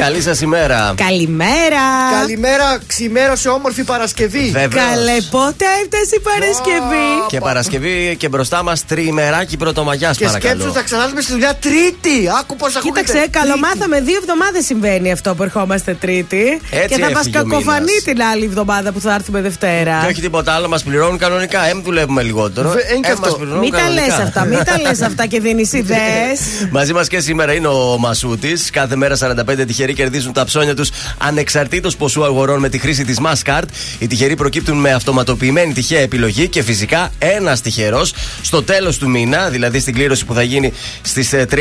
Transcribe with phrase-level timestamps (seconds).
[0.00, 0.94] Καλή σας ημέρα.
[0.96, 1.84] Καλημέρα.
[2.20, 4.50] Καλημέρα, ξημέρωσε όμορφη Παρασκευή.
[4.52, 4.84] Βεβαίως.
[4.84, 10.54] Καλέ, πότε έφτασε η Παρασκευή; Και Παρασκευή και μπροστά μας τριημεράκι πρωτομαγιάς, Και παρακαλώ.
[10.54, 12.16] σκέψου, θα ξανάρθουμε στη δουλειά Τρίτη.
[12.40, 13.00] Άκου πώς ακούγεται.
[13.00, 13.38] Κοίταξε, Τρίτη.
[13.38, 16.60] καλομάθαμε δύο εβδομάδες συμβαίνει αυτό που ερχόμαστε Τρίτη.
[16.70, 18.02] Έτσι και θα μα έφυγε ο κακοφανεί μήνας.
[18.04, 19.98] την άλλη εβδομάδα που θα έρθουμε Δευτέρα.
[20.02, 21.60] Και όχι τίποτα άλλο, μας πληρώνουν κανονικά.
[21.68, 22.68] Εμ δουλεύουμε λιγότερο.
[22.70, 23.26] Βε- είναι και Εμ αυτό.
[23.26, 24.22] μας πληρώνουν Μην τα λες κανονικά.
[24.22, 26.40] αυτά, μην τα λες αυτά και δίνεις ιδέες.
[26.70, 28.70] Μαζί μας και σήμερα είναι ο Μασούτης.
[28.70, 33.18] Κάθε μέρα 45 τυχεροί κερδίζουν τα ψώνια τους ανεξαρτήτως ποσού αγορών με τη χρήση της
[33.24, 33.64] Maskart.
[33.98, 39.48] Οι τυχεροί προκύπτουν με αυτοματοποιημένη τυχαία επιλογή και φυσικά ένας τυχερός στο τέλος του μήνα,
[39.48, 40.72] δηλαδή στην κλήρωση που θα γίνει
[41.02, 41.56] στις 30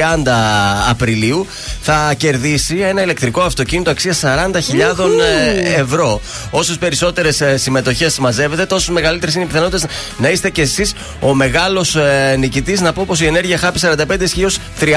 [0.89, 1.47] Απριλίου,
[1.81, 4.59] θα κερδίσει ένα ηλεκτρικό αυτοκίνητο αξίας 40.000
[5.77, 6.21] ευρώ.
[6.51, 9.85] Όσε περισσότερες συμμετοχές μαζεύετε, τόσο μεγαλύτερες είναι οι πιθανότητες
[10.17, 11.97] να είστε κι εσείς ο μεγάλος
[12.37, 12.81] νικητής.
[12.81, 14.93] Να πω πως η ενέργεια Χάπη 45 ισχύει ως 30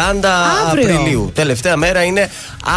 [0.68, 0.94] Αύριο.
[0.94, 1.32] Απριλίου.
[1.34, 2.30] Τελευταία μέρα είναι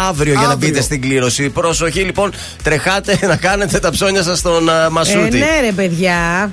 [0.08, 0.68] αύριο, για να Αύριο.
[0.68, 1.48] μπείτε στην κλήρωση.
[1.50, 5.38] Προσοχή λοιπόν, τρεχάτε να κάνετε τα ψώνια σας στον α, Ε, Μασούτη.
[5.38, 6.50] ναι, ρε παιδιά.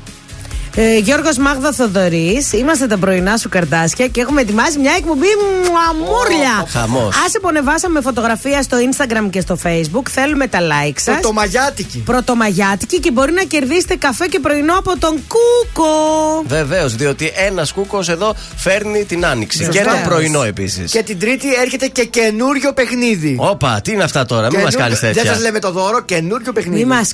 [0.76, 5.28] Ε, Γιώργος Μάγδα Θοδωρής, είμαστε τα πρωινά σου καρτάσια και έχουμε ετοιμάσει μια εκπομπή
[5.68, 6.66] μουαμούρλια.
[6.70, 7.16] χαμός.
[7.26, 10.10] Άσε που ανεβάσαμε φωτογραφία στο Instagram και στο Facebook.
[10.10, 11.14] Θέλουμε τα like σας.
[11.20, 11.98] Πρωτομαγιάτικη.
[12.06, 15.88] Πρωτομαγιάτικη και μπορεί να κερδίσετε καφέ και πρωινό από τον Κούκο.
[16.48, 19.64] Βεβαίως, διότι ένας κούκος εδώ φέρνει την άνοιξη.
[19.64, 19.82] Σωστά.
[19.84, 20.92] Και το πρωινό επίσης.
[20.92, 23.36] Και την Τρίτη έρχεται και καινούριο παιχνίδι.
[23.40, 25.24] Όπα, τι είναι αυτά τώρα, μην μας Καινούριο- κάνεις τέτοια.
[25.24, 26.84] Δεν σας λέμε το δώρο, καινούριο παιχνίδι.
[26.86, 27.14] Μη μας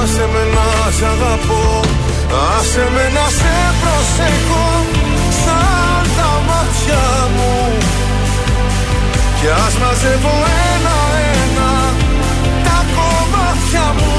[0.00, 1.80] Άσε με να σ' αγαπώ
[2.56, 4.66] Άσε με να σε προσέχω
[5.42, 7.56] Σαν τα μάτια μου.
[9.40, 10.34] Κι ας μαζεύω
[10.74, 11.72] ένα-ένα
[12.66, 14.16] Τα κομμάτια μου.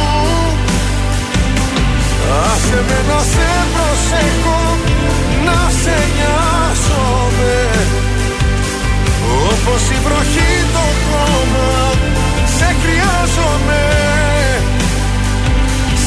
[2.51, 4.61] Άσε με να σε προσέχω
[5.45, 7.57] Να σε νοιάζομαι.
[9.50, 11.71] Όπως η βροχή το χώμα
[12.57, 13.99] Σε χρειάζομαι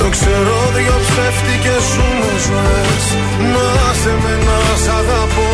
[0.00, 3.04] το ξέρω δυο ψεύτικες ζούμε ζωές
[3.52, 3.68] Να
[4.00, 5.50] σε με να σ' αγαπώ.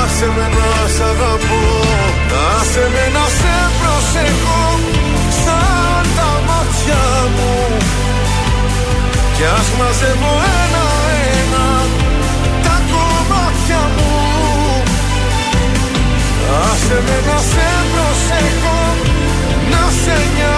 [0.00, 1.62] Άσε με να σ' αγαπώ.
[2.54, 4.64] Άσε με να σε προσεχώ
[5.42, 7.54] Σαν τα μάτια μου.
[9.34, 10.32] Κι ας μαζεύω
[10.62, 11.68] ένα-ένα
[12.64, 14.12] Τα κομμάτια μου.
[16.66, 18.80] Άσε με να σε προσεχώ
[19.72, 20.57] Να σε νοιάζομαι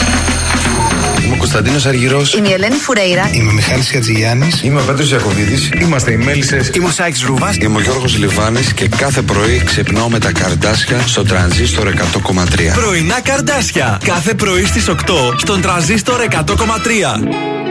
[1.41, 2.33] Είμαι ο Κωνσταντίνος Αργυρός.
[2.33, 3.29] Είμαι η Ελένη Φουρέιρα.
[3.31, 4.61] Είμαι ο Μιχάλης Χατζηγιάννης.
[4.63, 5.69] Είμαι ο Πέτρος Ιακοβίδη.
[5.81, 6.71] Είμαστε οι Μέλισσες.
[6.73, 7.53] Είμαι ο Σάιξ Ρούβα.
[7.61, 12.73] Είμαι ο Γιώργος Λιβάνης και κάθε πρωί ξυπνάω με τα καρδάσια στο τρανζίστορ 100,3.
[12.73, 13.99] Πρωινά καρδάσια.
[14.03, 17.70] Κάθε πρωί στις 8 στον τραζίστορ 100,3.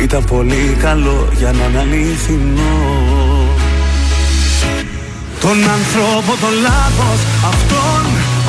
[0.00, 2.76] Ήταν πολύ καλό για να είναι αληθινό.
[5.40, 7.18] Τον άνθρωπο τον λάθος
[7.52, 8.02] Αυτόν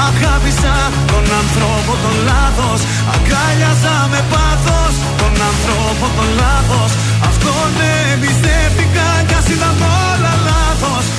[0.09, 0.75] αγάπησα.
[1.11, 2.79] Τον άνθρωπο τον λάθος
[3.13, 4.93] Αγκάλιαζα με πάθος.
[5.21, 6.91] Τον άνθρωπο τον λάθος
[7.29, 7.71] Αυτόν
[8.11, 11.03] εμπιστεύτηκα Κι ας ήταν όλα λάθος.
[11.05, 11.18] Κι ας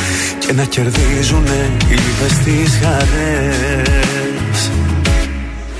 [0.51, 1.59] Και να κερδίζουνε
[1.89, 4.59] οι λύπες τις χαρές.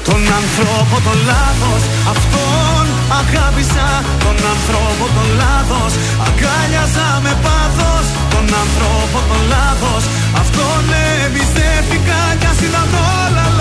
[0.07, 1.81] Τον άνθρωπο τον λάθος
[2.13, 2.85] Αυτόν
[3.21, 3.89] αγάπησα.
[4.25, 5.91] Τον άνθρωπο τον λάθος
[6.27, 8.06] Αγκάλιαζα με πάθος.
[8.33, 10.03] Τον άνθρωπο τον λάθος
[10.41, 10.83] Αυτόν
[11.25, 12.89] εμπιστεύτηκα Κι ας ήταν
[13.23, 13.61] όλα λάθος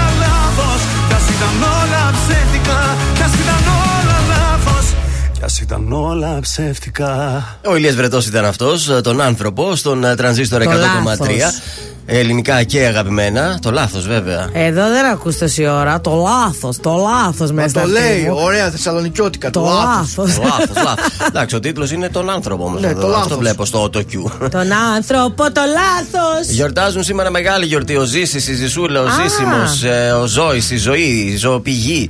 [0.57, 0.81] λάθος.
[1.07, 4.85] Κι ας ήταν όλα ψεύτικα Κι ας ήταν όλα λάθος.
[5.33, 7.43] Κι ας ήταν όλα ψεύτικα.
[7.65, 11.61] Ο Ηλίας Βρετός ήταν αυτός, τον άνθρωπο, στον ε, τρανζίστορ Το 100,3.
[12.07, 12.19] Λάθος.
[12.19, 13.59] Ελληνικά και αγαπημένα.
[13.61, 14.49] Το λάθος βέβαια.
[14.53, 16.01] Εδώ δεν ακούς τόση ώρα.
[16.01, 18.37] Το λάθος, το λάθος Μα μέσα το στα λέει, αυτή μου.
[18.39, 19.49] ωραία θεσσαλονικιώτικα.
[19.49, 20.27] Το λάθος.
[20.27, 20.37] λάθος.
[20.37, 21.05] λάθος, λάθος.
[21.27, 22.81] Εντάξει, ο τίτλος είναι τον άνθρωπο όμως.
[22.81, 22.99] Ναι, εδώ.
[23.01, 23.37] το Αυτό λάθος.
[23.37, 24.49] βλέπω στο autocue.
[24.51, 26.47] Τον άνθρωπο, το λάθος.
[26.49, 27.95] Γιορτάζουν σήμερα μεγάλη γιορτή.
[27.97, 29.09] Ο Ζήσης, η Ζησούλα, ο Α.
[29.23, 32.09] Ζήσιμος, ε, ο Ζώης, η Ζωή, η Ζωοπηγή,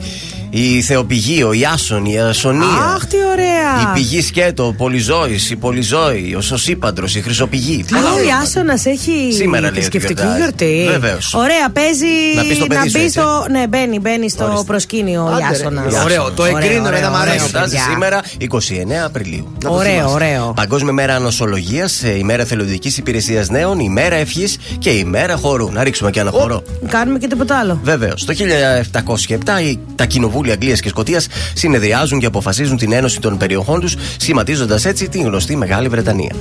[0.53, 2.67] η Θεοπηγή, ο Ιάσον, η Ασονία.
[2.95, 3.81] Αχ, τι ωραία.
[3.81, 7.85] Η πηγή σκέτο, ο Πολυζώης, η Πολυζώη, ο Σωσίπαντρος, η Χρυσοπηγή.
[7.93, 10.41] Α, ο Ιάσονας έχει Σήμερα λέει ότι θρησκευτική γιορτάζει.
[10.41, 10.85] γιορτή.
[10.99, 11.33] Βεβαίως.
[11.33, 12.05] Ωραία, παίζει.
[12.35, 13.19] Να πεις το παιδί σου, μπει έτσι.
[13.19, 13.45] στο.
[13.51, 14.63] Ναι, μπαίνει, μπαίνει στο Ορίστε.
[14.65, 15.43] προσκήνιο ο Άντε, ρε.
[15.57, 15.83] Ιάσονας.
[15.83, 16.03] Ιάσονας.
[16.05, 17.37] Ωραίο, το εγκρίνω, Ωραίο, δεν μ' ωραίο, αρέσει.
[17.37, 17.91] Γιορτάζει παιδιά.
[17.91, 19.51] σήμερα 29 Απριλίου.
[19.63, 20.13] Να το Ωραίο, θυμάσαι.
[20.13, 20.53] ωραίο.
[20.55, 25.71] Παγκόσμια μέρα ανοσολογίας, ημέρα θελοντικής υπηρεσίας νέων, ημέρα ευχής και ημέρα χορού.
[25.71, 26.63] Να ρίξουμε και ένα χορό.
[26.87, 27.79] Κάνουμε και τίποτα άλλο.
[27.83, 28.13] Βέβαιω.
[28.25, 31.21] Το 1707 η- τα κοινοβούλια κοινοβούλια Αγγλίας και Σκωτία
[31.53, 36.35] συνεδριάζουν και αποφασίζουν την ένωση των περιοχών τους, σχηματίζοντας έτσι την γνωστή Μεγάλη Βρετανία.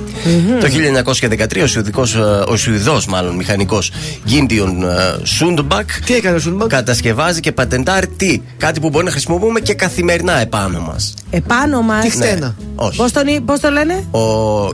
[0.59, 3.91] Το 1913 ο, Σουηδικός, ε, ο Σουηδός μάλλον μηχανικός
[4.25, 4.85] Γκίντιον
[5.23, 6.67] Σούντμπακ Τι έκανε ο Σούλμαν.
[6.67, 11.13] κατασκευάζει και πατεντάρει τι, κάτι που μπορεί να χρησιμοποιούμε και καθημερινά επάνω μας.
[11.29, 12.55] Επάνω μας; Τι χτένα.
[12.75, 12.97] Όχι.
[12.97, 14.19] Πώς τον, πώς το λένε; Ο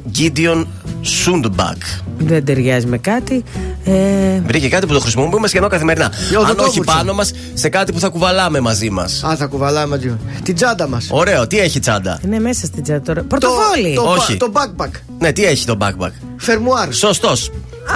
[0.10, 0.68] Γκίντιον
[1.02, 1.78] Σούντμπακ.
[2.18, 3.44] Δεν ταιριάζει με κάτι.
[3.84, 3.92] Ε,
[4.46, 6.12] Βρήκε κάτι που το χρησιμοποιούμε σχεδόν καθημερινά.
[6.30, 6.94] Για Αν όχι οδοντόβουρτσα.
[6.96, 9.24] πάνω μας, σε κάτι που θα κουβαλάμε μαζί μας.
[9.24, 10.18] Α, θα κουβαλάμε μαζί μας.
[10.44, 11.08] Την τσάντα μας.
[11.10, 13.24] Ωραίο, τι έχει τσάντα; είναι μέσα στην τσάντα τώρα.
[13.24, 13.94] Πορτοφόλι.
[13.96, 14.38] Το, Όχι.
[14.38, 14.90] το backpack.
[15.20, 16.94] Ναι, τι έχει το backpack; Φερμουάρ.
[16.94, 17.52] Σωστός.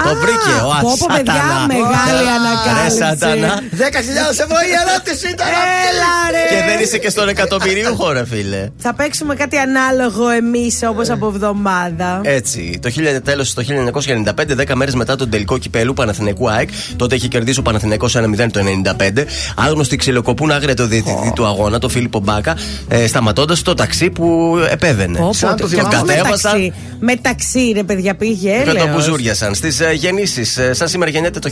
[0.08, 1.66] Το βρήκε ο πω, πω, παιδιά, Ασάτανα.
[1.74, 2.98] μεγάλη Ρε ανακάλυψη.
[2.98, 3.54] σατανά.
[3.82, 5.48] 10.000 ευρώ η ερώτηση ήταν
[5.90, 6.44] Έλα ρε.
[6.56, 8.70] Και δεν είσαι και στον εκατομμυρίουχο, ρε φίλε.
[8.78, 12.22] Θα παίξουμε κάτι ανάλογο εμείς όπως από εβδομάδα.
[12.24, 17.16] Έτσι, το χίλια- τέλος το 1995, 10 μέρες μετά τον τελικό κυπέλου Παναθηναϊκού ΑΕΚ, τότε
[17.16, 19.26] είχε κερδίσει ο Παναθηναϊκός 1-0 το 95.
[19.56, 22.58] Άγνωστοι ξυλοκοπούν άγρια το διαιτητή του αγώνα, το Φίλιππο Μπάκα,
[22.88, 25.18] ε, σταματώντας το ταξί που επέβαινε.
[25.18, 25.96] Πω, πω, σαν το και θυμάμαι.
[25.96, 26.52] αυτό Κατέβασαν.
[26.60, 28.90] μεταξύ- Μεταξύ ρε παιδιά πήγε Και το έλεος.
[28.96, 30.58] μπουζούριασαν στις ε, γεννήσεις.
[30.58, 31.50] Ε, σαν σήμερα γεννιέται το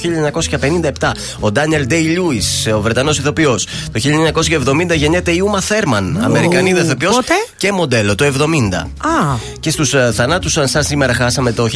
[1.00, 2.42] 1957 ο Ντάνιελ Ντέι Λιούι,
[2.76, 3.68] ο Βρετανός ηθοποιός.
[3.92, 8.78] Το 1970 γεννιέται η Ούμα Θέρμαν, Αμερικανίδα ηθοποιός Πότε; και μοντέλο, το 70.
[8.98, 11.68] Α, Και στους uh, θανάτους, σαν σήμερα χάσαμε το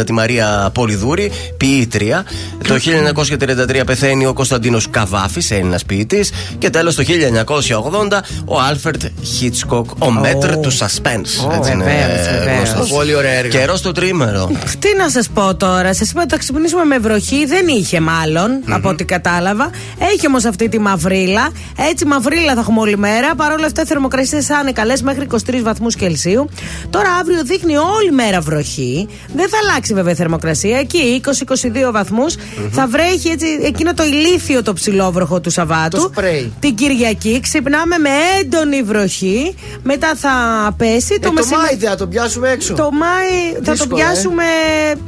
[0.00, 2.24] 1930 τη Μαρία Πολυδούρη, ποιήτρια.
[2.68, 6.32] Το 1933 πεθαίνει ο Κωνσταντίνος Καβάφης, Έλληνας ποιητής.
[6.58, 11.52] Και τέλος το 1980 ο Άλφρεντ Χίτσκοκ, ο μέτρ του suspense.
[11.56, 12.68] Έτσι είναι βεβαίως, ε, βεβαίως.
[12.72, 12.96] γνωστός.
[12.96, 13.58] Πολύ ωραία έργα.
[13.58, 14.50] Καιρός στο τρίμερο.
[14.78, 15.73] τι να σας πω τώρα.
[15.82, 17.46] Σας είπα ότι θα ξυπνήσουμε με βροχή.
[17.46, 19.70] Δεν είχε μάλλον, από ό,τι κατάλαβα.
[20.12, 21.48] Έχει όμως αυτή τη μαυρίλα.
[21.90, 23.34] Έτσι, μαυρίλα θα έχουμε όλη μέρα.
[23.34, 26.48] Παρ' όλα αυτά, οι θερμοκρασίες θα είναι καλές μέχρι 23 βαθμούς Κελσίου.
[26.90, 29.08] Τώρα, αύριο δείχνει όλη μέρα βροχή.
[29.34, 30.78] Δεν θα αλλάξει βέβαια η θερμοκρασία.
[30.78, 32.34] Εκεί 20-22 βαθμούς.
[32.70, 35.96] Θα βρέχει έτσι εκείνο το ηλίθιο το ψηλόβροχο του Σαββάτου.
[35.96, 36.52] Το σπρέι.
[36.60, 38.08] Την Κυριακή ξυπνάμε με
[38.40, 39.54] έντονη βροχή.
[39.82, 40.30] Μετά θα
[40.76, 41.14] πέσει.
[41.14, 42.74] Ε, το μεσημέρι- Μάη δεν θα τον πιάσουμε έξω.
[42.74, 44.04] το Μάη θα το Δύσκολο, ε.
[44.04, 44.44] πιάσουμε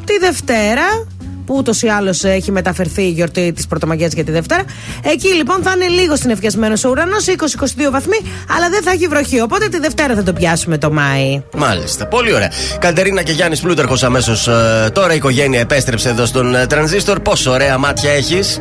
[0.04, 0.55] τη Δευτέρα.
[1.46, 4.62] Που ούτως ή άλλως έχει μεταφερθεί η γιορτή της Πρωτομαγιάς για τη Δευτέρα.
[5.02, 8.16] Εκεί λοιπόν θα είναι λίγο συνεφιασμένος ο ουρανός, 20-22 βαθμοί,
[8.56, 9.40] αλλά δεν θα έχει βροχή.
[9.40, 11.42] Οπότε τη Δευτέρα θα το πιάσουμε το Μάη.
[11.56, 12.52] Μάλιστα, πολύ ωραία.
[12.78, 14.48] Κατερίνα και Γιάννης Πλούταρχος αμέσως
[14.92, 15.12] τώρα.
[15.12, 17.20] Η οικογένεια επέστρεψε εδώ στον ε, τρανζίστορ.
[17.20, 18.60] Πόσο ωραία μάτια έχεις.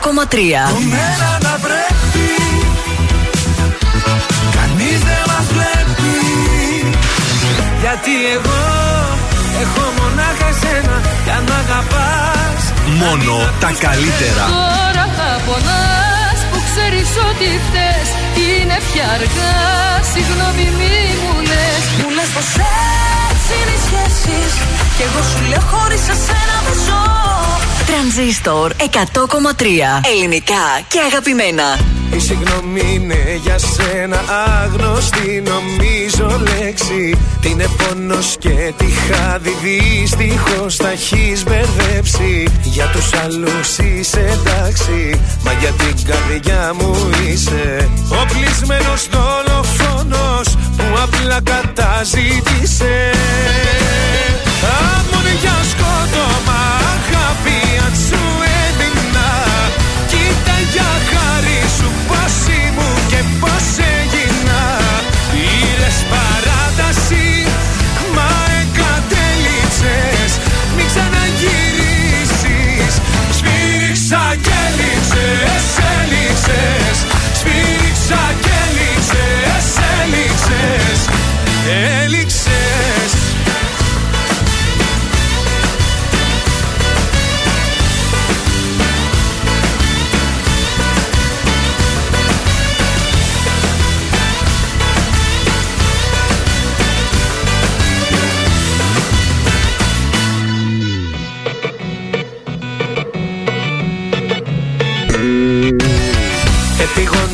[0.00, 0.72] 100,3.
[0.94, 2.26] Μέρα να πρέπει
[4.56, 6.14] Κανείς δεν μας βλέπει.
[7.82, 8.62] Γιατί εγώ
[9.62, 12.60] έχω μονάχα εσένα Για να αγαπάς.
[13.02, 14.44] Μόνο τα καλύτερα.
[14.56, 18.08] Τώρα θα πονάς που ξέρεις ότι φταίς
[18.46, 19.56] Είναι πια αργά,
[20.12, 21.82] συγγνώμη μη μου λες.
[22.00, 22.50] Μου λες πως
[23.28, 24.52] έτσι είναι οι σχέσεις.
[24.96, 27.02] Κι εγώ σου λέω χωρίς εσένα δεν ζω
[27.86, 28.84] Τρανζίστορ 100,3.
[30.14, 31.78] Ελληνικά και αγαπημένα.
[32.16, 34.22] Η συγγνώμη είναι για σένα
[34.62, 43.12] άγνωστη νομίζω λέξη Τι είναι πόνος και τι χάδι δυστυχώς τα έχεις μπερδέψει Για τους
[43.24, 53.10] άλλους είσαι εντάξει Μα για την καρδιά μου είσαι Ο πλησμένος δολοφόνος που απλά καταζήτησε
[54.62, 55.56] Άμμον για
[78.06, 78.56] Σφύριξα και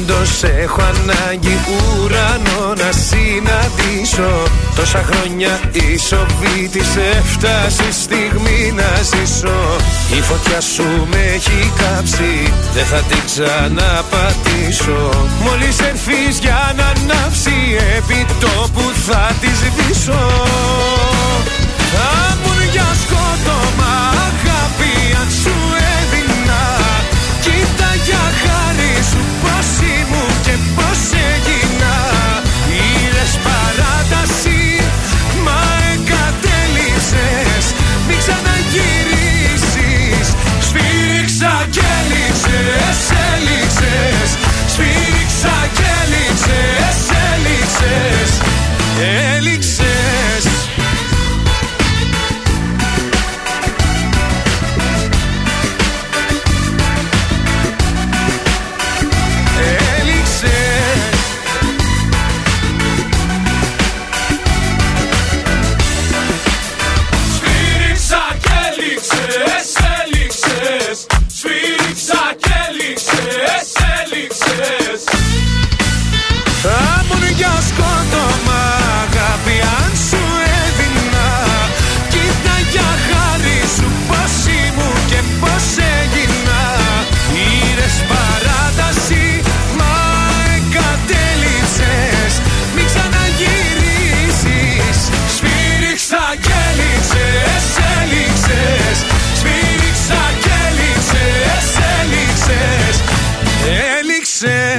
[0.02, 4.32] Επιγόντως έχω ανάγκη ουρανό να συναντήσω.
[4.76, 9.76] Τόσα χρόνια η σοβή της έφτασε στιγμή να ζήσω.
[10.18, 15.10] Η φωτιά σου με έχει κάψει Δεν θα την ξαναπατήσω.
[15.44, 17.56] Μόλις έρθεις για να ανάψει
[17.96, 20.22] Επί τόπου θα τη σβήσω.
[21.92, 23.94] Θα ήμουν για σκότωμα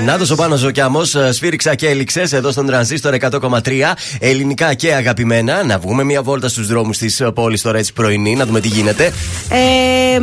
[0.04, 3.96] Έληξες Να το ο Πάνος ο Κιάμος, ε, σφύριξα και έληξες εδώ στον τρανζίστορ 100,3
[4.20, 5.63] ελληνικά και αγαπημένα.
[5.63, 9.04] Να βγούμε μια βόλτα στους δρόμους της πόλης τώρα έτσι πρωινή, να δούμε τι γίνεται.
[9.50, 10.20] Ε, ε,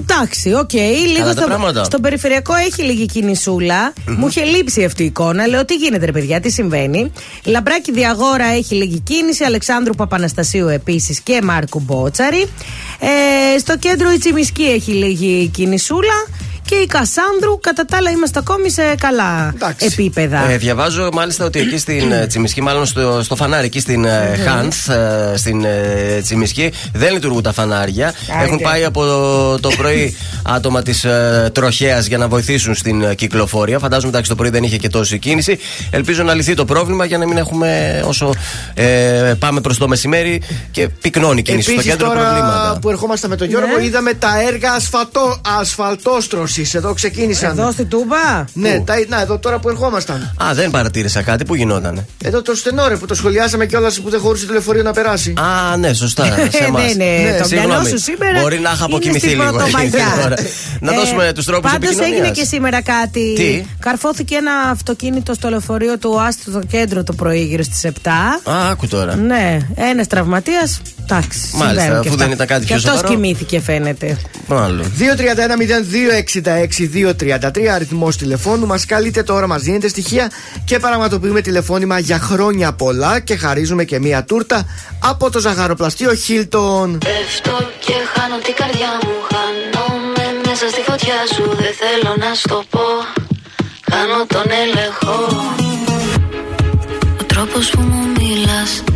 [0.00, 0.72] εντάξει, οκ.
[1.16, 1.84] λίγο τα στο, πράγματα.
[1.84, 3.92] στο περιφερειακό έχει λίγη κινησούλα.
[4.06, 5.46] Μου είχε λείψει αυτή η εικόνα.
[5.46, 7.12] Λέω τι γίνεται, ρε παιδιά, τι συμβαίνει;
[7.44, 9.44] Λαμπράκι Διαγόρα έχει λίγη κίνηση.
[9.44, 12.48] Αλεξάνδρου Παπαναστασίου επίσης και Μάρκου Μπότσαρη.
[12.98, 16.14] Ε, στο κέντρο η Τσιμισκή έχει λίγη κινησούλα.
[16.66, 19.86] Και η Κασάνδρου, κατά τα άλλα, είμαστε ακόμη σε καλά Εντάξει.
[19.92, 20.50] επίπεδα.
[20.50, 24.40] Ε, διαβάζω μάλιστα ότι εκεί στην ε, Τσιμισκή, μάλλον στο, στο φανάρι, εκεί στην ε,
[24.46, 28.14] Χάνθ, ε, στην ε, Τσιμισκή, δεν λειτουργούν τα φανάρια.
[28.42, 33.14] Έχουν πάει από το, το πρωί άτομα της ε, τροχέας για να βοηθήσουν στην ε,
[33.14, 33.78] κυκλοφορία.
[33.78, 35.58] Φαντάζομαι εντάξει το πρωί δεν είχε και τόση κίνηση.
[35.90, 38.34] Ελπίζω να λυθεί το πρόβλημα για να μην έχουμε όσο
[38.74, 42.78] ε, πάμε προς το μεσημέρι και πυκνώνει η κίνηση Επίσης στο κέντρο τώρα προβλήματα.
[42.80, 43.84] που ερχόμαστε με τον Γιώργο Ναι.
[43.84, 46.20] είδαμε τα έργα ασφαλτό,
[46.62, 50.70] ασφαλτόστρωσης Εδώ ξεκίνησαν Εδώ στη Τούμπα; Ναι, τα, να, εδώ τώρα που ερχόμασταν Α, δεν
[50.70, 51.44] παρατήρησα κάτι.
[51.44, 54.92] Πού γινότανε; Εδώ το στενόρε που το σχολιάσαμε κιόλας που δεν χωρούσε το λεωφορείο να
[54.92, 55.34] περάσει
[55.72, 56.24] Α, ναι, σωστά.
[56.24, 56.82] σε εμάς.
[56.82, 57.72] Δεν είναι Ναι, το συγγνώμη.
[57.72, 58.40] μυαλό σου σήμερα.
[58.40, 59.52] Μπορεί να είχα είναι αποκοιμηθεί στην λίγο.
[59.56, 60.06] Πρωτομαγιά.
[60.24, 60.36] Ωραία.
[60.80, 62.18] Να Ε, δώσουμε τους τρόπους Πάντως επικοινωνίας.
[62.20, 63.32] έγινε και σήμερα κάτι.
[63.36, 68.08] Τι; Καρφώθηκε ένα αυτοκίνητο στο λεωφορείο του Άστου στο κέντρο το πρωί γύρω στις 7.
[68.50, 69.14] Α, άκου τώρα.
[69.16, 70.80] Ναι, ένας τραυματίας.
[71.06, 71.38] Εντάξει.
[71.52, 72.24] Μάλιστα, συμβαίνουν και αφού αυτά.
[72.24, 73.08] δεν ήταν κάτι Και πιο αυτός σοβαρό.
[73.14, 74.16] κοιμήθηκε, φαίνεται.
[74.46, 74.92] Μάλλον.
[74.98, 78.66] 231-0266-233 αριθμός τηλεφώνου.
[78.66, 80.30] Μας καλείτε τώρα, μας δίνετε στοιχεία
[80.64, 84.66] και πραγματοποιούμε τηλεφώνημα για χρόνια πολλά και χαρίζουμε και μία τούρτα
[84.98, 86.88] από το ζαχαροπλαστείο Hilton.
[86.98, 92.64] Πέφτω και χάνω την καρδιά μου Χάνομαι μέσα στη φωτιά σου Δεν θέλω να στο
[92.70, 92.80] πω
[93.90, 95.16] Χάνω τον έλεγχο
[97.20, 98.93] Ο τρόπος που μου μιλάς Ο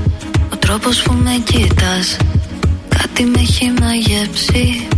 [0.68, 2.16] τρόπος που με κοίτας
[2.88, 4.88] Κάτι με έχει μαγεύσει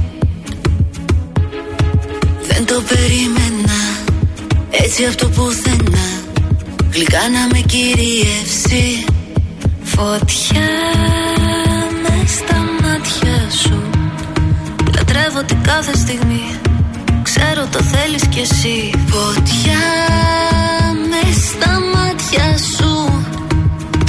[2.49, 3.79] Δεν το περίμενα
[4.71, 6.09] Έτσι αυτό πουθενά.
[6.93, 9.05] Γλυκά να με κυριεύσει.
[9.83, 10.71] Φωτιά
[12.03, 13.83] με στα μάτια σου.
[14.95, 16.45] Λατρεύω την κάθε στιγμή.
[17.23, 18.91] Ξέρω το θέλεις κι εσύ.
[19.07, 19.85] Φωτιά
[21.11, 23.00] με στα μάτια σου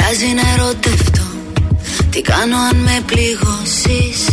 [0.00, 1.22] Πειράζει να ερωτευτώ.
[2.10, 4.28] Τι κάνω αν με πληγώσεις;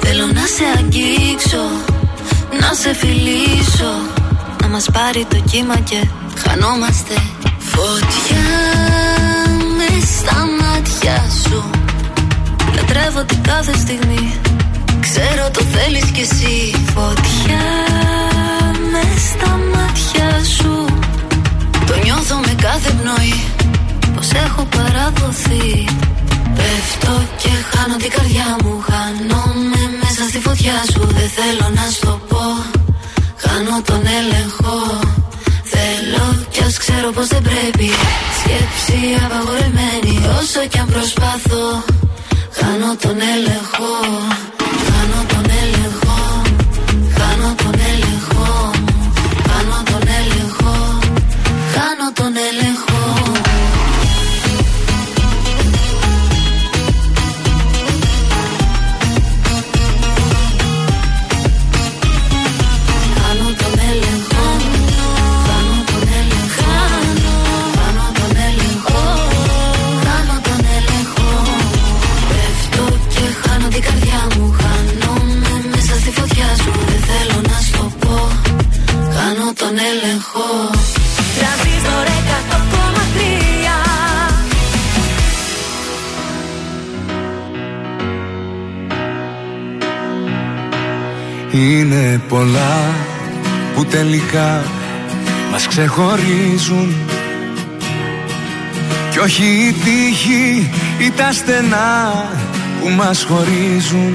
[0.00, 1.64] Θέλω να σε αγγίξω
[2.60, 3.92] Να σε φιλήσω
[4.60, 6.06] Να μας πάρει το κύμα και
[6.42, 7.14] χανόμαστε
[7.58, 8.48] Φωτιά
[9.76, 11.70] με στα μάτια σου.
[12.74, 14.34] Λατρεύω την κάθε στιγμή
[15.00, 16.74] Ξέρω το θέλεις κι εσύ.
[16.94, 17.66] Φωτιά
[18.92, 20.95] με στα μάτια σου
[21.86, 23.34] Το νιώθω με κάθε πνοή.
[24.14, 25.84] Πως έχω παραδοθεί.
[26.56, 28.74] Πέφτω και χάνω την καρδιά μου.
[28.88, 31.02] Χάνομαι μέσα στη φωτιά σου.
[31.16, 32.44] Δεν θέλω να στο πω.
[33.42, 34.76] Χάνω τον έλεγχο.
[35.72, 37.88] Θέλω κι ας ξέρω πως δεν πρέπει.
[38.38, 41.66] Σκέψη απαγορεμένη Όσο κι αν προσπαθώ
[42.58, 43.92] Χάνω τον έλεγχο.
[44.86, 46.05] Χάνω τον έλεγχο
[52.18, 52.40] Χάνω
[91.56, 92.94] Είναι πολλά
[93.74, 94.62] που τελικά
[95.50, 96.94] μας ξεχωρίζουν.
[99.10, 102.24] Κι όχι η τύχη ή τα στενά
[102.80, 104.14] που μας χωρίζουν.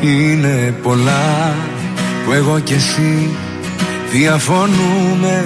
[0.00, 1.54] Είναι πολλά
[2.24, 3.30] που εγώ κι εσύ
[4.12, 5.44] διαφωνούμε.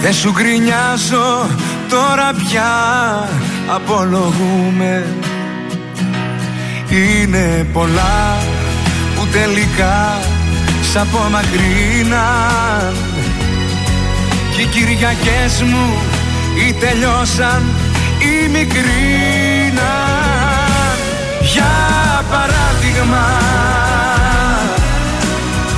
[0.00, 1.48] Δεν σου γκρινιάζω
[1.88, 2.70] τώρα πια
[3.74, 5.06] απολογούμε
[6.90, 8.36] είναι πολλά
[9.14, 10.18] που τελικά
[10.92, 12.96] σ' απομακρύναν.
[14.54, 15.96] Κι οι Κυριακές μου
[16.68, 17.62] ή τελειώσαν
[18.18, 19.86] ή μικρύναν.
[21.52, 21.74] Για
[22.30, 23.26] παράδειγμα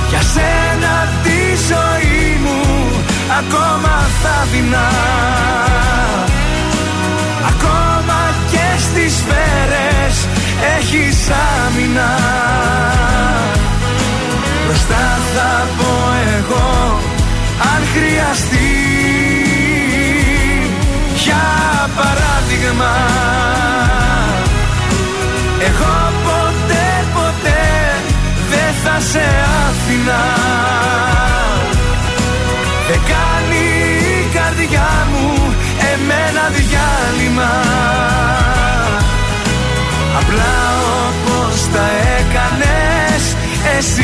[0.09, 2.61] Για σένα τη ζωή μου
[3.39, 4.89] ακόμα θα δεινά.
[7.47, 8.19] Ακόμα
[8.51, 10.27] και στις σφαίρες
[10.77, 11.17] έχεις
[11.65, 12.11] άμυνα.
[14.65, 15.91] Μπροστά θα πω
[16.37, 16.99] εγώ
[17.73, 18.69] αν χρειαστεί.
[21.23, 21.45] Για
[21.95, 22.93] παράδειγμα
[25.67, 27.63] Εγώ ποτέ ποτέ
[28.49, 29.25] δεν θα σε
[29.67, 30.23] άφηνα.
[32.87, 33.65] Δεν κάνει
[34.09, 35.53] η καρδιά μου
[35.93, 37.51] εμένα διάλειμμα
[40.31, 41.89] απλά πως τα
[42.19, 43.35] έκανες
[43.77, 44.01] εσύ;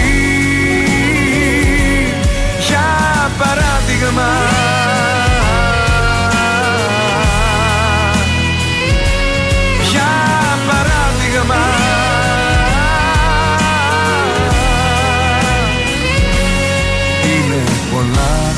[2.68, 4.32] Για παράδειγμα.
[9.92, 10.14] Για
[10.68, 11.64] παράδειγμα.
[17.24, 17.64] Είναι
[17.94, 18.54] πολλά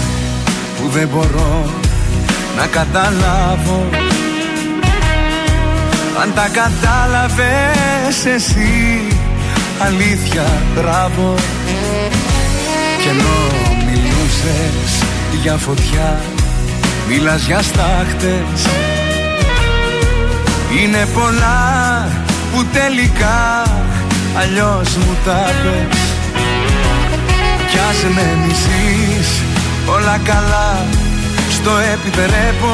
[0.78, 1.70] που δεν μπορώ
[2.58, 4.09] να καταλάβω.
[6.22, 9.04] Αν τα κατάλαβες εσύ
[9.80, 11.36] αλήθεια μπράβο.
[13.02, 13.38] Κι ενώ
[13.86, 15.04] μιλούσες
[15.42, 16.20] για φωτιά
[17.08, 18.68] Μίλας για στάχτες.
[20.82, 22.08] Είναι πολλά
[22.54, 23.64] που τελικά
[24.40, 26.00] αλλιώς μου τα πες.
[27.70, 29.42] Κι ας με μισείς
[29.86, 30.86] όλα καλά
[31.50, 32.74] στο επιτρέπω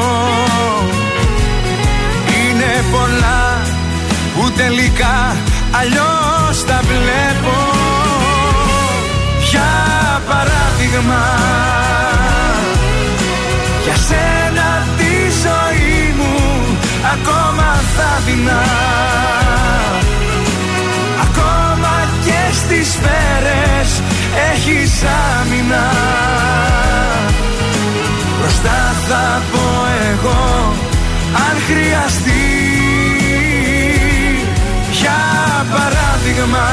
[0.82, 0.95] Είναι
[2.92, 3.62] πολλά
[4.34, 5.36] που τελικά
[5.78, 7.56] αλλιώς τα βλέπω.
[9.50, 9.72] Για
[10.28, 11.24] παράδειγμα
[13.84, 16.34] Για σένα τη ζωή μου
[17.12, 18.64] ακόμα θα δεινά.
[21.22, 24.02] Ακόμα και στις σφαίρες
[24.52, 25.02] έχεις
[25.40, 25.86] άμυνα.
[28.40, 30.74] Μπροστά θα πω εγώ
[31.34, 32.65] αν χρειαστεί
[35.74, 36.66] παράδειγμα.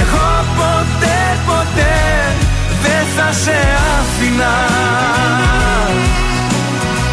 [0.00, 1.96] Εγώ ποτέ ποτέ
[2.82, 3.58] δεν θα σε
[3.98, 4.54] άφηνα.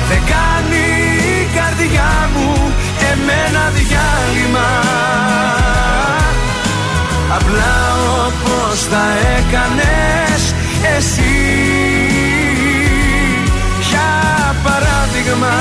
[0.10, 0.86] Δεν κάνει
[1.40, 2.72] η καρδιά μου
[3.12, 4.70] εμένα διάλειμμα.
[7.36, 7.76] Απλά
[8.26, 9.06] όπως θα
[9.38, 10.54] έκανες
[10.98, 11.40] εσύ.
[13.90, 15.54] Για παράδειγμα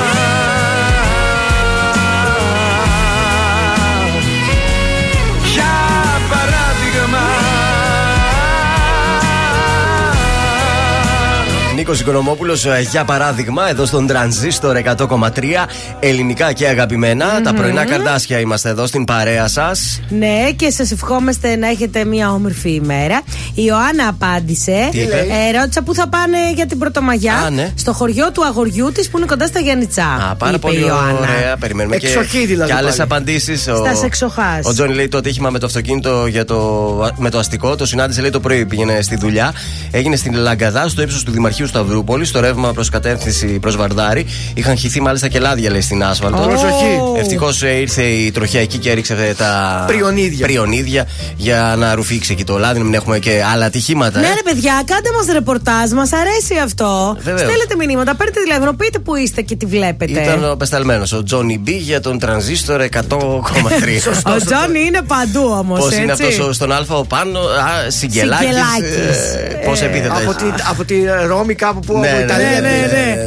[11.80, 15.66] Νίκος Οικονομόπουλος, για παράδειγμα, εδώ στον Τρανζίστορ 100,3
[16.00, 20.00] ελληνικά και αγαπημενα Τα πρωινά καρδάσια είμαστε εδώ στην παρέα σας.
[20.08, 23.22] Ναι, και σας ευχόμαστε να έχετε μια όμορφη ημέρα.
[23.54, 24.88] Η Ιωάννα απάντησε.
[24.90, 27.34] Τι είπε; Ε, ρώτησα πού θα πάνε για την Πρωτομαγιά.
[27.34, 27.72] Α, ναι.
[27.74, 30.04] Στο χωριό του αγοριού της που είναι κοντά στα Γιάννητσά.
[30.30, 31.18] Α, πάρα είπε πολύ η Ιωάννα.
[31.18, 31.56] ωραία.
[31.56, 33.02] Περιμένουμε Εξοχή και, δηλαδή και άλλες πάλι.
[33.02, 33.62] απαντήσεις.
[33.62, 34.66] Στα σεξοχάς.
[34.66, 37.76] Ο Τζόνι λέει το ατύχημα με το αυτοκίνητο για το, με το αστικό.
[37.76, 39.54] Το συνάντησε λέει το πρωί, πήγαινε στη δουλειά.
[39.90, 44.26] Έγινε στην Λαγκαδά, στο ύψος του Δημαρχείου Σταυρούπολη, στο ρεύμα προς κατεύθυνση προς Βαρδάρη.
[44.54, 46.42] Είχαν χυθεί μάλιστα και λάδια λέει στην άσφαλτο.
[46.42, 46.46] Ω.
[46.46, 47.00] Προσοχή.
[47.18, 50.46] Ευτυχώς ήρθε η τροχιά εκεί και έριξε ε, τα Πριονίδια.
[50.46, 51.06] πριονίδια
[51.37, 54.20] για να ρουφήξει εκεί το λάδι, να μην έχουμε και άλλα ατυχήματα.
[54.20, 54.35] Ναι, ε.
[54.35, 57.16] ρε παιδιά, κάντε μας ρεπορτάζ, μας αρέσει αυτό.
[57.22, 57.40] Βεβαίως.
[57.40, 60.22] Στέλνετε μηνύματα, παίρνετε τηλέφωνο, πείτε που είστε και τι βλέπετε.
[60.22, 62.96] Ήταν ο πεσταλμένο, ο Τζόνι Μπι για τον τρανζίστορ 100,3.
[64.35, 65.78] Ο Τζόνι είναι παντού όμως.
[65.78, 68.46] Πώς είναι αυτός στον Α ο πάνω, α, Σιγκελάκης.
[68.46, 69.18] Σιγκελάκης.
[69.64, 70.50] Πώς επίθετο Από έχει.
[70.52, 70.94] τη, από τη
[71.26, 72.46] Ρώμη κάπου που Ναι, από ναι, Ιταλία.
[72.46, 72.76] Ναι, ναι, ναι,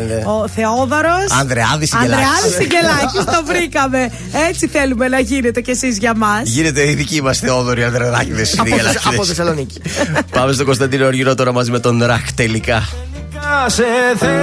[0.07, 0.13] ναι.
[0.15, 0.21] ναι.
[0.25, 1.25] Ο Θεόδωρος.
[1.39, 2.21] Ανδρεάδης Σιγκελάκη.
[2.23, 4.11] Ανδρεάδης Σιγκελάκη, το βρήκαμε.
[4.49, 6.41] Έτσι θέλουμε να γίνετε κι εσείς για μας.
[6.49, 9.81] Γίνεται η δική μας Θεόδωρη Ανδρεάδάκη Από, Θεσ- από Θεσσαλονίκη.
[10.31, 12.87] Πάμε στον Κωνσταντίνο Οργυρό τώρα μαζί με τον Ραχ τελικά.
[13.13, 13.83] Τελικά σε
[14.17, 14.33] θέλω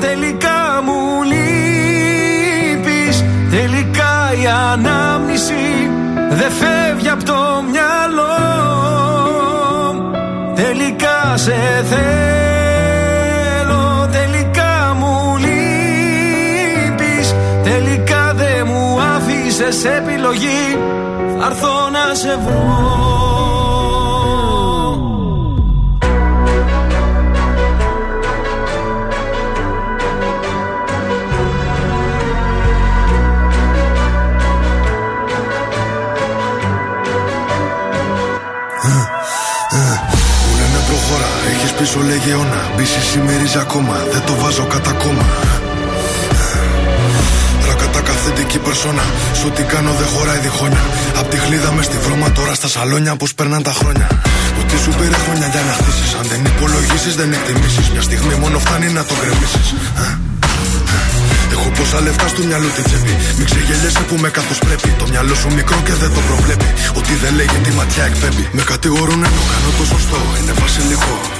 [0.00, 5.90] Τελικά μου λείπεις Τελικά η ανάμνηση
[6.30, 7.34] Δεν φεύγει από το
[7.70, 7.89] μυαλό
[11.50, 12.08] σε θέλω
[14.12, 17.34] Τελικά μου λείπεις.
[17.64, 20.78] Τελικά δεν μου άφησες επιλογή.
[21.38, 23.59] Θα έρθω να σε βρω
[41.80, 45.26] πίσω λέγε αιώνα Μπίση μυρίζει ακόμα, δεν το βάζω κατά κόμμα
[47.68, 49.04] Ρακατά καθεντική περσόνα
[49.38, 50.84] Σου τι κάνω δεν χωράει διχόνια
[51.20, 54.08] Απ' τη χλίδα μες στη βρώμα τώρα στα σαλόνια Πως περνάνε τα χρόνια
[54.60, 58.58] Ότι σου πήρε χρόνια για να χτίσεις Αν δεν υπολογίσεις δεν εκτιμήσεις Μια στιγμή μόνο
[58.58, 59.66] φτάνει να το γκρεμίσεις
[61.54, 63.14] Έχω πόσα λεφτά στο μυαλό την τσέπη.
[63.36, 64.88] Μην ξεγελιέσαι που με καθώ πρέπει.
[65.00, 66.68] Το μυαλό σου μικρό και δεν το προβλέπει.
[66.98, 68.44] Ότι δεν λέγει τη ματιά εκπέμπει.
[68.56, 70.18] Με κατηγορούν ενώ κάνω το σωστό.
[70.38, 71.39] Είναι βασιλικό.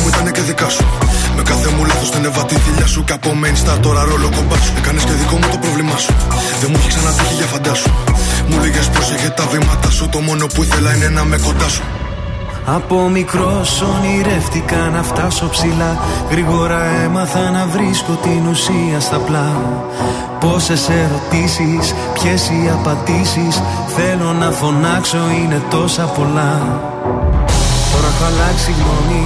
[2.01, 3.03] κάθε μου λάθο την έβα θηλιά σου.
[3.03, 4.73] Και από main star τώρα ρόλο κομπά σου.
[4.77, 6.13] Έκανες και δικό μου το πρόβλημά σου.
[6.59, 7.89] Δεν μου έχει ξανατύχει για φαντάσου.
[8.47, 10.09] Μου λίγε πρόσεχε τα βήματα σου.
[10.09, 11.83] Το μόνο που ήθελα είναι να με κοντά σου.
[12.65, 15.97] Από μικρός ονειρεύτηκα να φτάσω ψηλά.
[16.31, 19.49] Γρήγορα έμαθα να βρίσκω την ουσία στα πλά.
[20.39, 23.61] Πόσες ερωτήσεις, ποιες οι απαντήσεις.
[23.95, 26.53] Θέλω να φωνάξω, είναι τόσα πολλά.
[27.91, 29.25] Τώρα έχω αλλάξει γνώμη,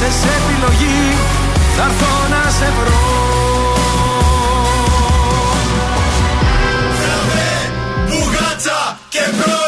[0.00, 1.16] άφησες επιλογή
[1.76, 2.98] Θα έρθω να σε βρω.
[8.08, 9.67] Μπουγάτσα και πρώινα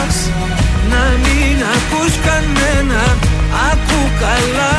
[4.23, 4.75] καλά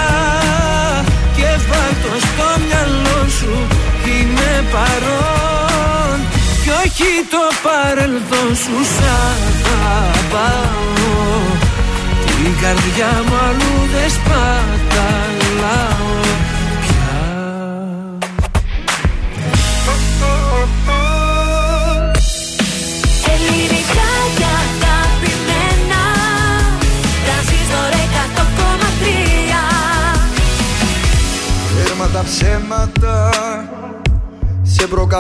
[1.37, 3.55] Και βάλτο στο μυαλό σου
[4.05, 6.17] Είμαι παρόν.
[6.63, 9.41] Κι όχι το παρελθόν σου Σαν
[9.75, 10.83] αγαπάω.
[12.27, 15.92] Την καρδιά μου αλλού δεν σπαταλάω.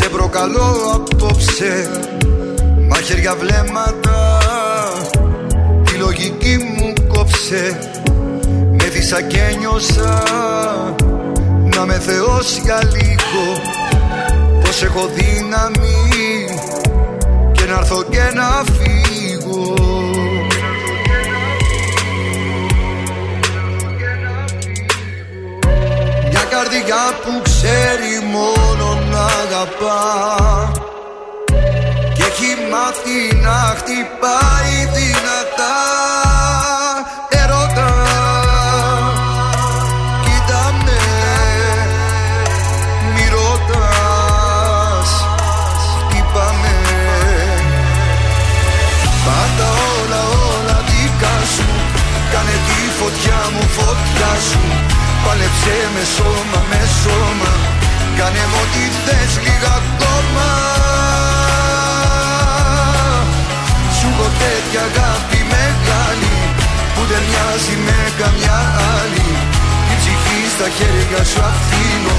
[0.00, 1.90] Σε προκαλώ απόψε.
[2.88, 4.38] Μαχαίρια βλέμματα
[5.84, 7.78] Τη λογική μου κόψε.
[8.70, 10.22] Με δίσα και νιώσα
[11.74, 13.62] Να με θεός για λίγο.
[14.60, 16.46] Πως έχω δύναμη
[17.52, 19.74] Και να έρθω και να φύγω.
[26.30, 30.72] Μια καρδιά που ξέρει μόνο να αγαπά.
[32.14, 35.76] Και έχει μάθει να χτυπάει δυνατά.
[37.28, 37.90] Ερώτα
[40.24, 41.00] Κοίτα με
[43.14, 45.10] Μη ρωτάς.
[46.00, 46.76] Χτύπαμε
[49.26, 51.68] Πάντα όλα όλα δικά σου.
[52.32, 54.60] Κάνε τη φωτιά μου φωτιά σου.
[55.24, 57.57] Πάλεψε με σώμα με σώμα
[58.18, 60.48] Κάνε μου ό,τι θες λίγα ακόμα.
[63.96, 66.36] Σου έχω τέτοια αγάπη μεγάλη
[66.94, 68.58] Που δεν μοιάζει με καμιά
[68.98, 69.28] άλλη.
[69.86, 72.18] Την ψυχή στα χέρια σου αφήνω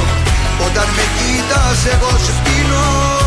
[0.66, 3.19] Όταν με κοίτας εγώ σε πίνω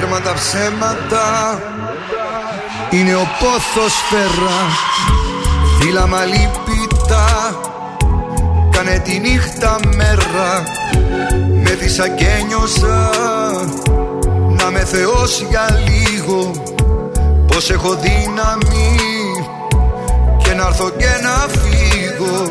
[0.00, 1.58] Τέρμα τα ψέματα.
[2.90, 4.58] Είναι ο πόθος φέρα.
[5.78, 7.24] Φύλλα μαλλίπητα
[8.70, 10.62] Κάνε τη νύχτα μέρα.
[11.62, 13.10] Με δίσα και νιώσα
[14.48, 16.50] Να με θεός για λίγο.
[17.46, 18.96] Πως έχω δύναμη.
[20.42, 22.50] Και να έρθω και να φύγω.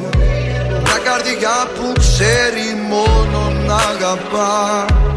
[0.84, 4.86] Μια καρδιά που ξέρει μόνο να αγαπά.
[4.96, 5.17] και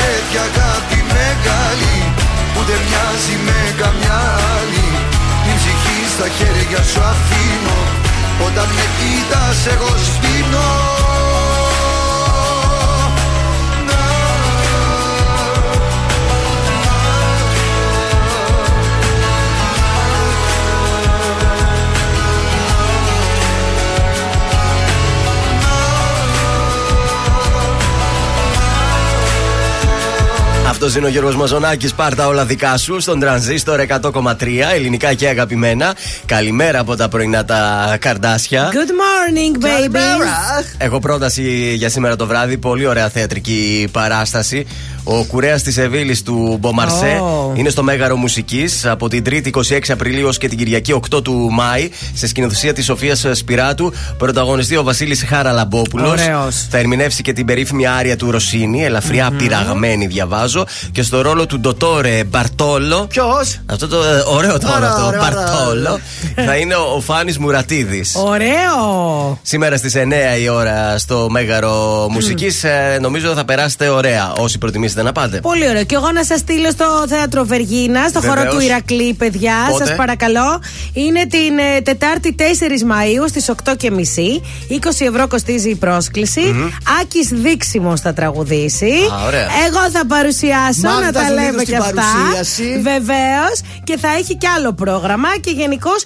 [0.00, 1.96] τέτοια αγάπη μεγάλη
[2.52, 4.18] Που δεν μοιάζει με καμιά
[4.56, 4.88] άλλη.
[5.44, 7.78] Την ψυχή στα χέρια σου αφήνω
[8.46, 10.95] Όταν με κοίτας εγώ σβήνω
[30.68, 31.94] Αυτός είναι ο Γιώργος Μαζονάκης.
[31.94, 35.94] Πάρτα όλα δικά σου στον τρανζίστορ 100,3 ελληνικά και αγαπημένα.
[36.26, 38.68] Καλημέρα από τα πρωινά τα καρδάσια.
[38.72, 39.98] Good morning, baby.
[40.78, 42.58] Έχω πρόταση για σήμερα το βράδυ.
[42.58, 44.66] Πολύ ωραία θεατρική παράσταση.
[45.08, 47.58] Ο κουρέας της Εβίλης του Μπομαρσέ Oh.
[47.58, 51.48] είναι στο Μέγαρο Μουσικής από την 3η 26 Απριλίου ως και την Κυριακή 8 του
[51.52, 53.92] Μάη σε σκηνοθεσία της Σοφίας Σπυράτου.
[54.18, 56.10] Πρωταγωνιστεί ο Βασίλης Χαραλαμπόπουλος.
[56.10, 56.66] Ωραίος.
[56.70, 60.64] Θα ερμηνεύσει και την περίφημη άρια του Ρωσίνη, ελαφριά πειραγμένη διαβάζω.
[60.66, 63.06] Σάββατο και στο ρόλο του Ντοτόρε Μπαρτόλο.
[63.08, 66.00] Ποιος; Αυτό το ε, ωραίο το όνομα Ωραία, αυτό, ωραία, Μπαρτόλο.
[66.46, 68.14] Θα είναι ο, ο Φάνης Μουρατίδης.
[68.16, 69.38] Ωραίο!
[69.42, 72.64] Σήμερα στις 9 η ώρα στο Μέγαρο Μουσικής.
[73.00, 75.40] νομίζω θα περάσετε ωραία όσοι προτιμήσετε να πάτε.
[75.40, 75.84] Πολύ ωραίο.
[75.84, 78.54] Και εγώ να σας στείλω στο θέατρο Βεργίνα, στο χώρο Βεβαίως.
[78.54, 79.54] του Ηρακλή, παιδιά.
[79.70, 80.60] Πότε; Σας παρακαλώ.
[80.92, 82.42] Είναι την ε, Τετάρτη 4
[82.86, 83.72] Μαου στις 8.30.
[83.72, 86.40] 20 ευρώ κοστίζει η πρόσκληση.
[87.02, 88.92] Άκης Δίξιμο θα τραγουδήσει.
[89.22, 89.46] Α, ωραία.
[89.66, 91.92] Εγώ θα παρουσιάσω, Μάγδα να τα Ζουλίδου λέμε στην και αυτά.
[91.94, 92.80] παρουσίαση.
[92.82, 93.60] Βεβαίως.
[93.84, 95.28] Και θα έχει και άλλο πρόγραμμα.
[95.40, 96.04] Και γενικώς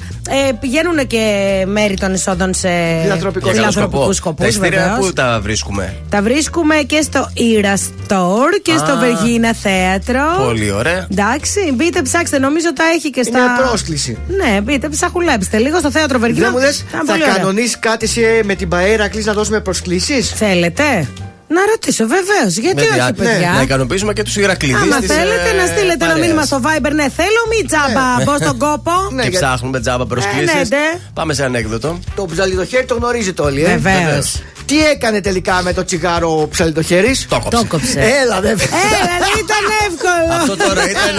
[0.49, 1.25] ε, πηγαίνουν και
[1.67, 2.69] μέρη των εισόδων σε
[3.03, 4.43] Φιλανθρωπικό Για καλό φιλανθρωπικούς σκοπό.
[4.43, 4.57] σκοπούς.
[4.59, 8.97] Τα εισιτήρια πού τα βρίσκουμε; Τα βρίσκουμε και στο Ira Store και στο Α.
[8.97, 10.45] Βεργίνα Θέατρο.
[10.45, 11.07] Πολύ ωραία.
[11.13, 12.39] Εντάξει, μπείτε, ψάξτε.
[12.39, 13.39] Νομίζω τα έχει και στα.
[13.39, 14.19] Είναι πρόσκληση.
[14.43, 16.45] Ναι, μπείτε, ψαχουλέψτε λίγο στο θέατρο Βεργίνα.
[16.45, 17.35] Δεν μου λες, Ήταν θα πολύ ωραία.
[17.35, 21.09] κανονίσεις κάτι σε, με την Παέρα κλείσει να δώσουμε προσκλήσεις; Θέλετε;
[21.53, 22.57] Να ρωτήσω, βεβαίως.
[22.57, 24.75] Γιατί Με όχι, διά- παιδιά; Να ικανοποιήσουμε και τους Ηρακλήδη.
[24.83, 28.91] Άμα θέλετε να στείλετε ένα μήνυμα στο Viber, ναι, θέλω μη τζάμπα, μπω στον κόπο.
[29.13, 30.43] Ναι, Και γιατί- ψάχνουμε τζάμπα προσκλήσει.
[30.43, 30.99] Ε, ναι, ναι.
[31.15, 31.99] Πάμε σε ανέκδοτο.
[32.17, 33.77] Το ψαλιδοχέρι το γνωρίζετε όλοι, ε.
[33.77, 34.43] Βεβαίως.
[34.71, 37.17] Τι έκανε τελικά με το τσιγάρο ψαλιδοχέρι.
[37.29, 37.67] Το Το κόψε.
[37.69, 38.01] κόψε.
[38.23, 38.67] Έλα, βέβαια.
[38.67, 40.33] Ε, δεν ήταν εύκολο.
[40.41, 41.15] Αυτό τώρα ήταν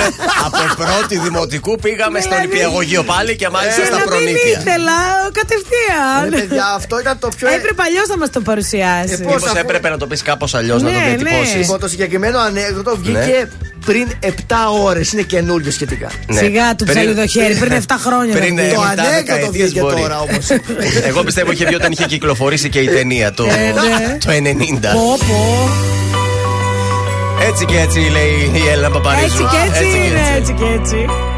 [0.46, 4.42] από πρώτη δημοτικού πήγαμε στον Δηλαδή- υπηαγωγείο πάλι και μάλιστα Ε, στα να μην προνήπια.
[4.60, 4.98] ήθελα,
[5.40, 6.24] κατευθείαν.
[6.34, 7.48] Ε, παιδιά, αυτό ήταν το πιο.
[7.48, 9.14] Έπρεπε αλλιώς να μας το παρουσιάσει.
[9.14, 11.06] Ε, πώς Μήπως αφού- έπρεπε να το πεις κάπως αλλιώς, να Ναι, το ναι.
[11.16, 11.56] διατυπώσεις.
[11.56, 13.50] Λοιπόν, το συγκεκριμένο ανέκδοτο βγήκε
[13.86, 14.28] πριν 7
[14.84, 15.12] ώρες.
[15.12, 16.12] Είναι καινούριο σχετικά.
[16.30, 18.36] Σιγά του ψαλιδοχέρι, πριν 7 χρόνια.
[18.36, 18.74] Πριν θα βγει.
[18.74, 20.02] Το 7 ανέκδοτο δεκαετίες βγήκε μπορεί.
[20.02, 20.48] τώρα όμως.
[21.10, 23.74] Εγώ πιστεύω είχε βγει όταν είχε κυκλοφορήσει και η ταινία το, ναι.
[24.26, 24.80] το 90.
[24.94, 25.70] Πω, πω.
[27.48, 29.26] Έτσι και έτσι λέει η Έλληνα Παπαρίζου.
[29.26, 30.34] Έτσι και έτσι και είναι, έτσι.
[30.38, 31.31] έτσι και έτσι.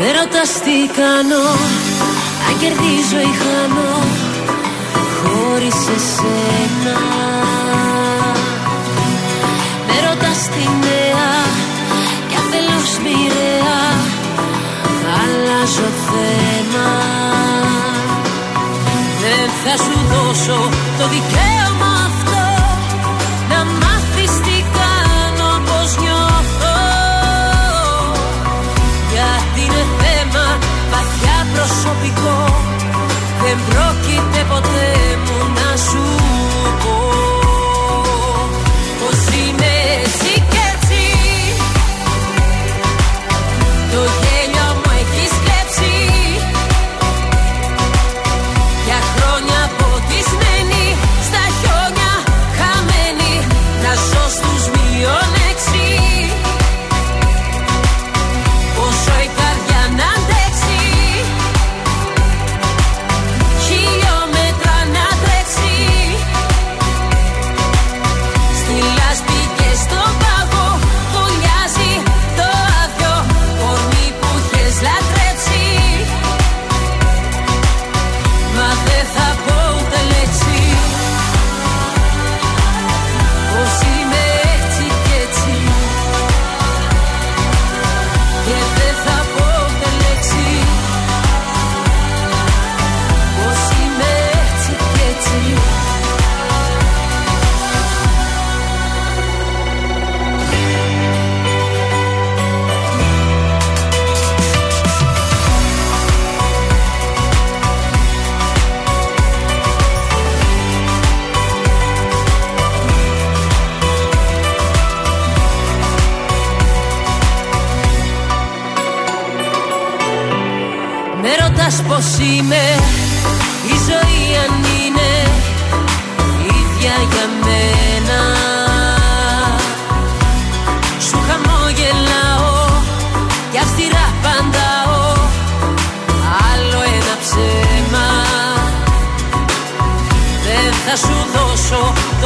[0.00, 1.44] Με ρωτάς τι κάνω
[2.46, 3.92] Αν κερδίζω ή χάνω
[5.16, 6.98] Χωρίς εσένα.
[9.86, 11.30] Με ρωτάς τι νέα
[12.28, 13.80] Κι αν θέλω μοιραία
[15.20, 16.88] Αλλάζω θέμα.
[19.20, 20.68] Δεν θα σου δώσω
[20.98, 21.87] το δικαίωμα
[31.88, 32.36] προσωπικό.
[33.42, 34.88] Δεν πρόκειται ποτέ
[35.24, 36.04] μου να σου
[36.82, 37.17] πω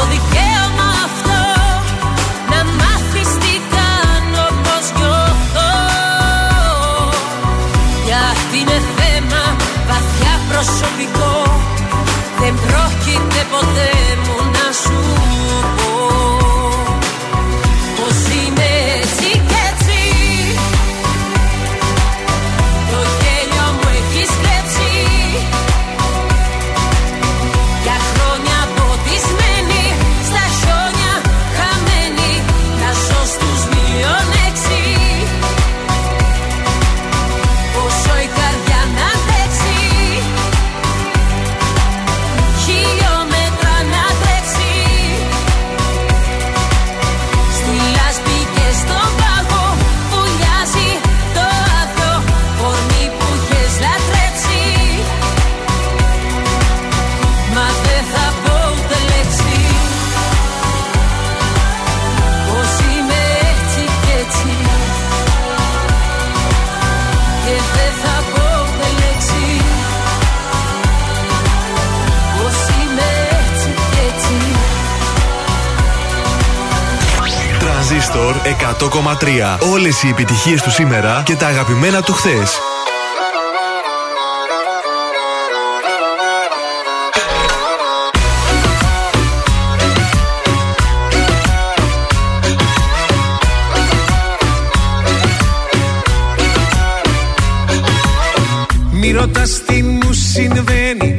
[0.02, 0.41] δώσω το
[78.82, 79.58] 108,3.
[79.70, 82.58] Όλες οι επιτυχίες του σήμερα και τα αγαπημένα του χθες.
[98.92, 101.11] Μη ρωτάς τι μου συμβαίνει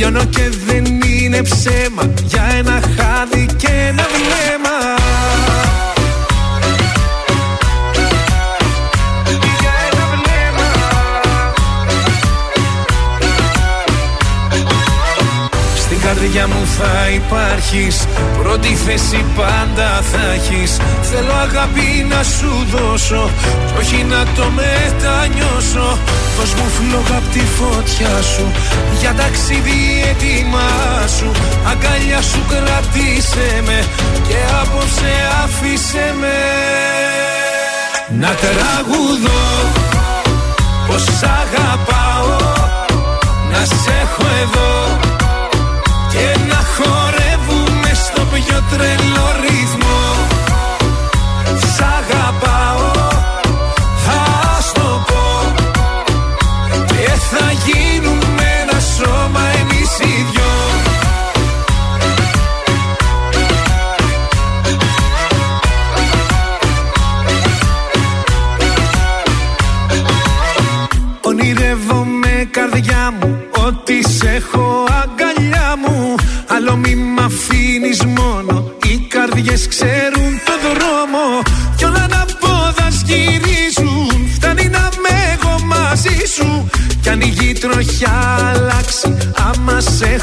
[0.00, 2.12] Λιώνω και δεν είναι ψέμα.
[2.24, 4.59] Για ένα χάδι και ένα βλέμμα
[16.80, 17.96] θα υπάρχεις.
[18.42, 20.76] Πρώτη θέση πάντα θα έχεις.
[21.10, 23.30] Θέλω αγάπη να σου δώσω
[23.66, 25.98] Κι όχι να το μετανιώσω.
[26.36, 28.46] Δώσ' μου φλόγα απ' τη φωτιά σου
[29.00, 30.70] Για ταξίδι έτοιμά
[31.16, 31.30] σου.
[31.70, 33.78] Αγκαλιά σου κράτησε με
[34.28, 35.12] Και απόψε
[35.42, 36.38] άφησε με.
[38.20, 39.44] Να τραγουδώ
[40.86, 42.36] Πως σ' αγαπάω.
[43.52, 44.98] Να σε έχω εδώ
[46.12, 46.59] και να χορεύουμε
[48.70, 49.59] στο πιο τρελό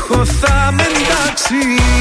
[0.10, 1.97] έχω θα με εντάξει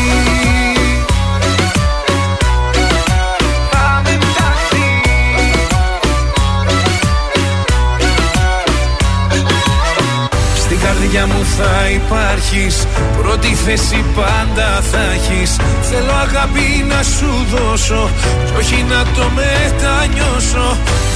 [13.69, 15.57] θέση πάντα θα έχεις.
[15.89, 18.11] Θέλω αγάπη να σου δώσω
[18.47, 20.67] Κι όχι να το μετανιώσω.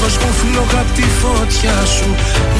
[0.00, 2.14] Δώσ' μου φλόγα απ' τη φωτιά σου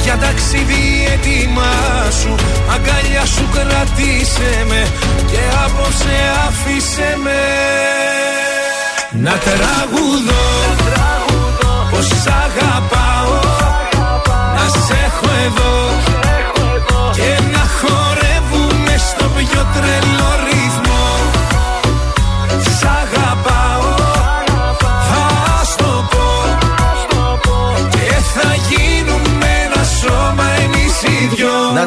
[0.05, 0.84] Για ταξίδι
[1.14, 1.74] έτοιμά
[2.20, 2.34] σου.
[2.74, 4.82] Αγκαλιά σου κρατήσε με
[5.30, 6.16] Και απόψε
[6.47, 7.43] άφησε με.
[9.24, 10.47] Να τραγουδώ
[11.91, 13.38] Πως σ' αγαπάω.
[14.55, 15.80] Να σε έχω εδώ
[19.73, 20.20] στο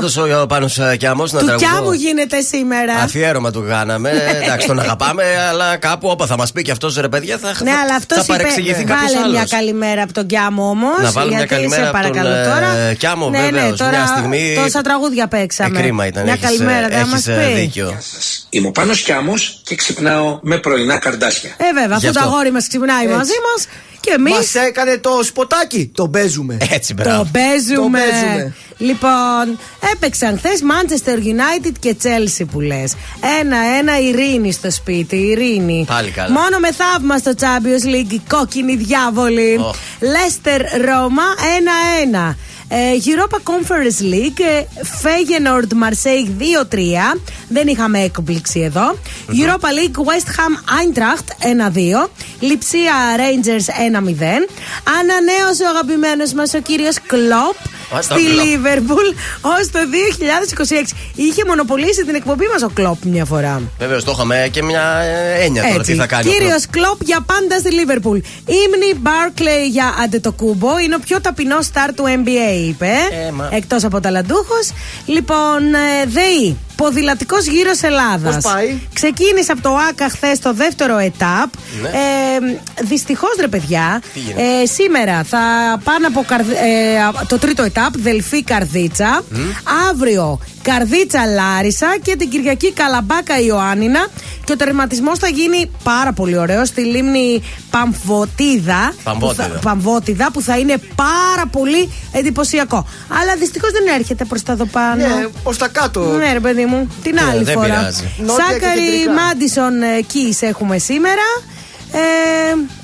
[0.07, 1.67] δυο Να το ο Πάνος ε, Κιάμος να Του τραγουδώ.
[1.69, 2.93] κιάμου γίνεται σήμερα.
[2.93, 4.09] Αφιέρωμα του κάναμε.
[4.43, 7.71] Εντάξει, τον αγαπάμε, αλλά κάπου όπα θα μας πει και αυτός ρε παιδιά θα, Ναι,
[7.71, 9.51] θα, αλλά αυτός θα παρεξηγηθεί κάποιος Βάλε μια άλλος.
[9.51, 11.01] καλημέρα από τον Κιάμο όμως.
[11.01, 12.93] Να βάλουμε μια καλημέρα σε από τον, παρακαλώ ε, τώρα.
[12.93, 13.69] Κιάμο, ναι, βεβαίως.
[13.69, 15.79] Ναι, τώρα Μια στιγμή- τόσα τραγούδια παίξαμε.
[15.79, 16.23] Ε, κρίμα ήταν.
[16.23, 17.59] Μια έχεις, καλημέρα, ε, δεν μας έχεις, ε, πει.
[17.59, 17.97] δίκιο.
[18.49, 21.49] Είμαι ο Πάνος Κιάμος και ξυπνάω με πρωινά καρδάσια.
[21.57, 22.31] Ε, βέβαια, Γι' αφού το αυτό.
[22.31, 23.15] αγόρι μας ξυπνάει Έτσι.
[23.17, 23.67] μαζί μας
[24.03, 24.29] και εμεί.
[24.31, 25.91] Μας έκανε το σποτάκι.
[25.95, 26.57] Το παίζουμε.
[26.71, 27.29] Έτσι, Το μπράβο.
[27.31, 27.99] παίζουμε.
[27.99, 28.53] Το παίζουμε.
[28.77, 29.59] Λοιπόν,
[29.93, 32.93] έπαιξαν χθες Manchester United και Chelsea που λες.
[33.39, 35.85] Ένα-ένα ειρήνη στο σπίτι, ειρήνη.
[35.87, 36.31] Πάλι καλά.
[36.31, 39.57] Μόνο με θαύμα στο Champions League, οι κόκκινοι διάβολοι.
[39.59, 39.75] Οχ.
[39.99, 41.23] Leicester Ρώμα
[42.31, 42.35] 1-1.
[42.75, 44.63] Ε, Europa Conference League, ε,
[45.01, 47.19] Feyenoord Marseille 2-3.
[47.49, 48.97] Δεν είχαμε έκπληξη εδώ.
[49.27, 51.27] Europa League West Ham Eintracht
[52.05, 52.09] 1-2.
[52.39, 54.47] Λιψία Rangers 1-0.
[54.99, 57.55] Ανανέωσε ο αγαπημένος μας ο κύριος Κλοπ
[57.95, 58.43] Α, το στη Klopp.
[58.45, 59.07] Λίβερπουλ
[59.41, 60.95] ως το 2026.
[61.15, 63.61] Είχε μονοπολίσει την εκπομπή μας ο Κλοπ μια φορά.
[63.79, 66.29] Βεβαίω το είχαμε και μια ε, έννοια τώρα τι θα κάνει.
[66.29, 66.85] ο Κύριος Κλοπ.
[66.85, 68.19] Κλοπ για πάντα στη Λίβερπουλ.
[68.45, 70.79] Ήμνη Μπάρκλεϊ για Αντετοκούμπο.
[70.79, 72.91] Είναι ο πιο ταπεινός στάρ του NBA, είπε.
[73.27, 73.49] Ε, μα.
[73.51, 74.71] Εκτός από ταλαντούχος.
[75.05, 76.57] Λοιπόν, ε, ΔΕΗ.
[76.75, 78.33] Ποδηλατικός γύρος Ελλάδας.
[78.35, 81.49] Πώς πάει; Ξεκίνησε από το ΑΚΑ χθες το δεύτερο ετάπ.
[81.81, 81.87] Ναι.
[81.89, 85.39] Ε, Δυστυχώς, ρε παιδιά, Τι γίνεται; ε, σήμερα θα
[85.83, 89.23] πάνε από καρδ- ε, το τρίτο ετάπ, Δελφή Καρδίτσα.
[89.89, 94.07] Αύριο Καρδίτσα Λάρισα και την Κυριακή Καλαμπάκα Ιωάννινα.
[94.45, 98.93] Και ο τερματισμός θα γίνει πάρα πολύ ωραίος στη λίμνη Παμβωτίδα.
[99.03, 99.43] Παμβότιδα.
[99.47, 102.85] Που θα, Παμβότιδα που θα είναι πάρα πολύ εντυπωσιακό.
[103.21, 104.95] Αλλά δυστυχώς δεν έρχεται προς τα εδώ πάνω.
[104.95, 106.01] Ναι, προ τα κάτω.
[106.01, 107.65] Ναι, ρε παιδί μου, την Ναι, άλλη δεν φορά.
[107.67, 108.03] πειράζει.
[108.17, 109.11] Νότια και Σάκαρη κεντρικά.
[109.11, 109.73] Μάντισον
[110.13, 111.21] Keys έχουμε σήμερα.
[111.95, 111.99] Ε,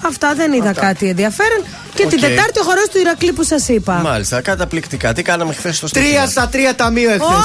[0.07, 1.63] αυτά δεν είδα κάτι ενδιαφέρον.
[1.93, 2.29] Και την Οκ.
[2.29, 3.93] Τετάρτη ο χορός του Ηρακλή που σας είπα.
[3.93, 5.13] Μάλιστα, καταπληκτικά.
[5.13, 6.09] Τι κάναμε χθες στο στοίχημα.
[6.09, 7.27] Τρία στα τρία ταμείο εχθές.
[7.27, 7.43] Όλες!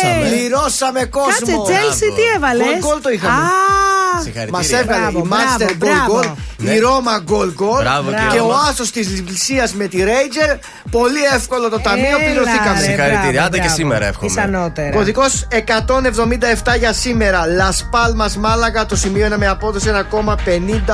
[0.00, 0.28] Πληρώσαμε.
[0.28, 1.30] Πληρώσαμε κόσμο.
[1.30, 3.32] Κάτσε, Τσέλσι, τι έβαλες; Γκολ γκολ το είχαμε.
[3.42, 4.58] Α, Συγχαρητήρια.
[4.58, 6.70] Μας έβγαλε Μπράβο, η Μάντσεστερ μπράβο, γκολ γκολ, Ναι.
[6.70, 8.66] η Ρώμα γκολ γκολ Μπράβο και και η ο Ρώμα.
[8.70, 10.50] άσος της Λειψίας με τη Ρέιντζερς.
[10.90, 12.78] Πολύ εύκολο το ταμείο, έλα, πληρωθήκαμε.
[12.80, 13.30] ρε, Συγχαρητήρια.
[13.32, 13.74] μπράβο, Άντε και μπράβο.
[13.80, 14.28] σήμερα εύχομαι.
[14.34, 14.90] Πιθανότερα.
[14.96, 17.46] Κωδικός 177 για σήμερα.
[17.46, 20.91] Λας Πάλμας Μάλαγα το σημείο ένα με απόδοση 1,58.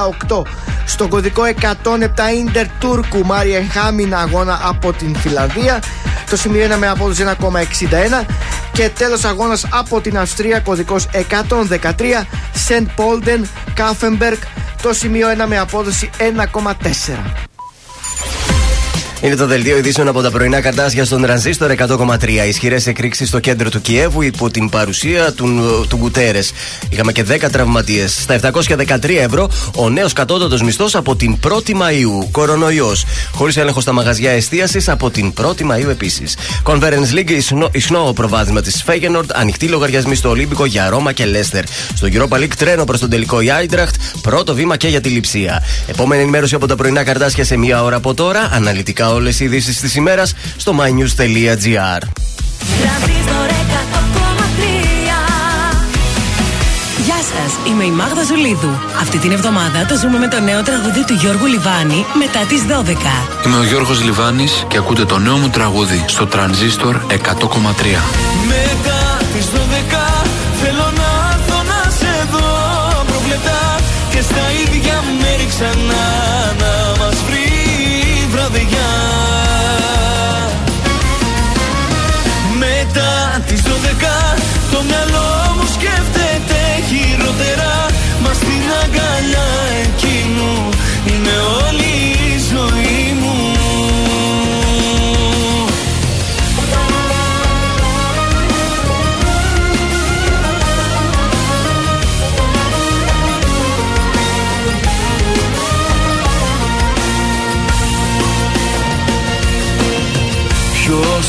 [0.86, 1.66] Στο κωδικό 107
[2.38, 5.82] Ίντερ Τούρκου Μάριεχαμν αγώνα από την Φιλανδία.
[6.30, 8.24] Το σημείο ένα με απόδοση 1,61.
[8.72, 14.38] Και τέλος αγώνας από την Αυστρία κωδικός 113 Σεντ Πόλντεν Κάπφενμπεργκ.
[14.82, 17.47] Το σημείο ένα με απόδοση 1,4.
[19.22, 22.46] Είναι το δελτίο ειδήσεων από τα πρωινά καρτάσια στον τρανζίστορ 100,3.
[22.48, 25.46] Ισχυρές εκρήξεις στο κέντρο του Κιέβου υπό την παρουσία του,
[25.88, 26.52] του Γκουτέρες.
[26.88, 28.22] Είχαμε και 10 τραυματίες.
[28.22, 32.28] Στα 713 ευρώ ο νέος κατώτατος μισθός από την 1η Μαου.
[32.30, 33.04] Κορονοϊός.
[33.32, 36.36] Χωρίς έλεγχο στα μαγαζιά εστίασης από την 1η Μαου επίσης.
[36.64, 39.30] Conference League ισνό, ισνό προβάδισμα της Φέγενορντ.
[39.34, 41.64] Ανοιχτή λογαριασμή στο Ολύμπικο για Ρώμα και Λέστερ.
[41.94, 43.94] Στο Europa League τρένο προς τον τελικό η Άιντραχτ.
[44.22, 45.64] Πρώτο βήμα και για τη λειψία.
[45.86, 48.50] Επόμενη ενημέρωση από τα πρωινά καρτάσια σε μία ώρα από τώρα.
[48.52, 52.00] Αναλυτικά όλες οι ειδήσεις της ημέρας στο mynews.gr.
[52.80, 54.88] Τρανζίστορ 100,3
[57.04, 58.78] Γεια σας, είμαι η Μάγδα Ζουλίδου.
[59.00, 63.46] Αυτή την εβδομάδα το ζούμε με το νέο τραγουδί του Γιώργου Λιβάνη μετά τις 12.
[63.46, 67.14] Είμαι ο Γιώργος Λιβάνης και ακούτε το νέο μου τραγούδι στο Τρανζίστορ 100,3.
[68.46, 69.00] Μετά
[69.34, 69.58] τις 12
[70.62, 72.48] θέλω να έρθω να σε δω
[73.06, 73.76] προβλεπτά
[74.10, 76.27] και στα ίδια μέρη ξανά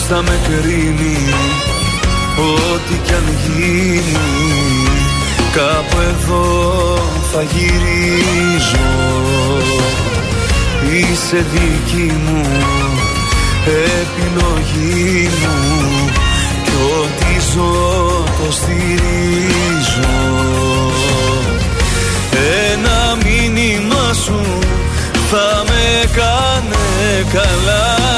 [0.09, 1.17] θα με κρίνει
[2.37, 4.17] Ό,τι κι αν γίνει.
[5.53, 6.97] Κάπου εδώ
[7.31, 8.89] θα γυρίζω.
[10.91, 12.41] Είσαι δική μου
[13.65, 16.11] Επιλογή μου.
[16.63, 20.09] Κι ό,τι ζω το στηρίζω.
[22.73, 24.59] Ένα μήνυμα σου
[25.29, 28.08] θα με κάνε καλά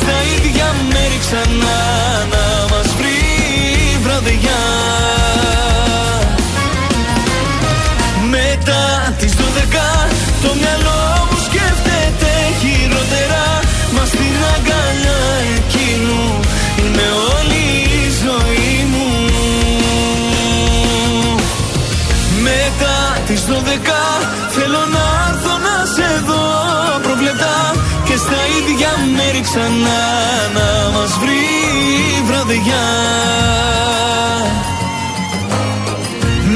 [0.00, 1.80] στα ίδια μέρη ξανά
[2.32, 3.18] να μας βρει
[3.94, 4.62] η βραδιά.
[8.36, 8.84] Μετά
[9.18, 9.40] τις 12
[10.42, 13.44] το μυαλό μου σκέφτεται χειρότερα.
[13.94, 15.20] Μας στην αγκαλιά
[15.56, 16.24] εκείνου
[16.80, 17.64] είναι όλη
[18.02, 19.08] η ζωή μου.
[22.48, 24.00] Μετά τις 12
[24.56, 26.44] θέλω να έρθω να σε δω
[27.02, 27.75] προβλεπτά
[28.08, 30.02] και στα ίδια μέρη ξανά
[30.56, 31.44] να μας βρει
[32.18, 32.86] η βραδιά.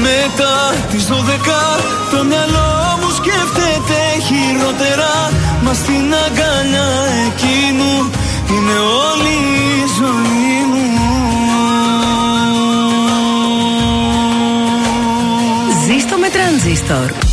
[0.07, 0.55] Μετά
[0.91, 1.11] τις 12
[2.11, 2.71] το μυαλό
[3.01, 5.13] μου σκέφτεται χειρότερα.
[5.63, 6.89] Μα στην αγκαλιά
[7.27, 7.93] εκείνου
[8.53, 8.77] είναι
[9.07, 9.35] όλη
[9.75, 10.85] η ζωή μου.
[15.85, 17.30] Ζήστο με τρανζίστορ.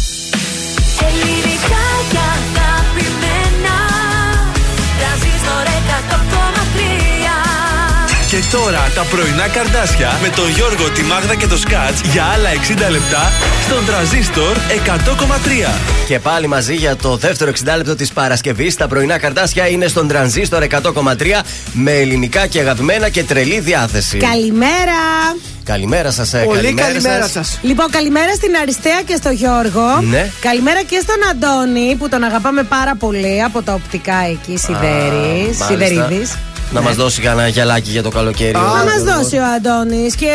[8.50, 12.48] Τώρα τα πρωινά καρδάσια με τον Γιώργο, τη Μάγδα και το Σκάτ για άλλα
[12.88, 13.32] 60 λεπτά
[13.66, 14.56] στον τραζίστορ
[15.66, 15.72] 100,3.
[16.06, 18.74] Και πάλι μαζί για το δεύτερο 60 λεπτό της Παρασκευής.
[18.74, 21.40] Τα πρωινά καρτάσια είναι στον τρανζίστορ 100,3
[21.72, 24.16] με ελληνικά και αγαπημένα και τρελή διάθεση.
[24.16, 25.00] Καλημέρα!
[25.64, 27.58] Καλημέρα σας, Πολύ καλημέρα σας.
[27.62, 30.00] Λοιπόν, καλημέρα στην Αριστεία και στο Γιώργο.
[30.00, 30.30] Ναι.
[30.40, 35.64] Καλημέρα και στον Αντώνη που τον αγαπάμε πάρα πολύ από τα οπτικά εκεί, Σιδέρης.
[35.66, 36.36] Σιδερίδης.
[36.72, 38.52] Να μας δώσει κανένα γυαλάκι για το καλοκαίρι.
[38.52, 40.32] Θα μας δώσει ο Αντώνης και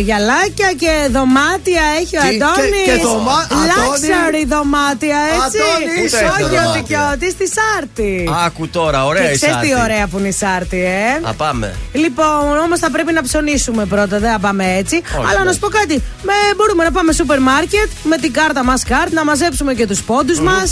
[0.00, 2.70] γυαλάκια και δωμάτια έχει ο Τι, Αντώνη.
[2.84, 4.06] και- και δωμά- Αντώνη.
[4.10, 5.58] Luxury δωμάτια, έτσι.
[5.62, 6.00] Αντώνης.
[6.02, 8.10] Πού τα έχει τα Όχι δωμάτια; ότι και ότι στη Σάρτη.
[8.46, 9.82] Άκου τώρα, ωραία Και η ξέρεις τι Σάρτη.
[9.84, 11.28] ωραία που είναι η Σάρτη, ε.
[11.28, 11.68] Α, πάμε.
[12.02, 14.96] Λοιπόν, όμως θα πρέπει να ψωνίσουμε πρώτα, δεν θα πάμε έτσι.
[15.28, 15.94] Αλλά να σου πω κάτι.
[16.28, 20.00] Με, μπορούμε να πάμε σούπερ μάρκετ με την κάρτα μας κάρτ, να μαζέψουμε και τους
[20.02, 20.66] πόντους μας,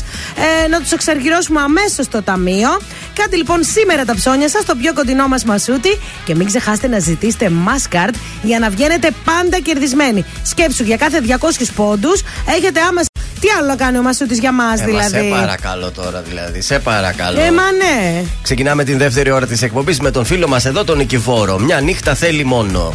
[0.65, 2.71] ε, να τους εξαργυρώσουμε αμέσως στο ταμείο
[3.15, 6.99] Κάντε λοιπόν σήμερα τα ψώνια σας στο πιο κοντινό μας μασούτι και μην ξεχάσετε να
[6.99, 10.25] ζητήσετε Maskart για να βγαίνετε πάντα κερδισμένοι.
[10.43, 12.23] Σκέψου για κάθε 200 πόντους
[12.57, 13.09] έχετε άμεσα.
[13.41, 16.61] Τι άλλο να κάνει ο Μασούτης για μας, Ε, δηλαδή; μα σε παρακαλώ τώρα, δηλαδή.
[16.61, 17.41] Σε παρακαλώ.
[17.41, 18.23] Ε, μα ναι.
[18.43, 21.59] Ξεκινάμε την δεύτερη ώρα της εκπομπής με τον φίλο μας εδώ, τον Νικηφόρο.
[21.59, 22.95] Μια νύχτα θέλει μόνο.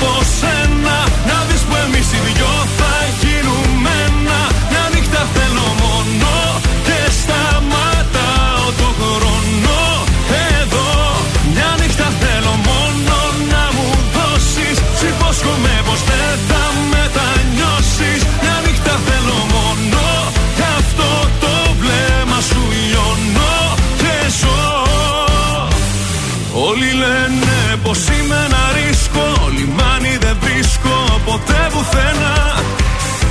[0.00, 0.96] από σένα.
[1.28, 2.85] Να δεις που εμείς οι δυο θα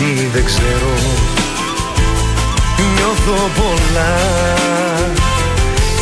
[0.00, 0.92] Γιατί δεν ξέρω.
[2.94, 4.16] Νιώθω πολλά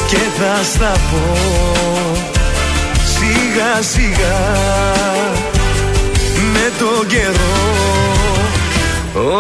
[0.07, 1.33] και θα στα πω.
[3.15, 4.41] Σιγά σιγά
[6.53, 7.57] με το καιρό.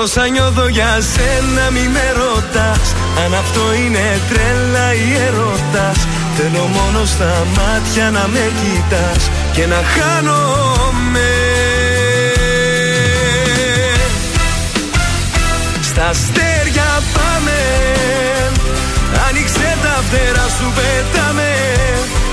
[0.03, 2.95] Όσα νιώθω για σένα μη με ρωτάς.
[3.25, 6.07] Αν αυτό είναι τρέλα ή ερώτας
[6.37, 11.38] Θέλω μόνο στα μάτια να με κοιτάς Και να χάνομαι
[15.99, 17.59] Στα αστέρια πάμε
[19.29, 21.51] Άνοιξε τα φτερά σου πετάμε.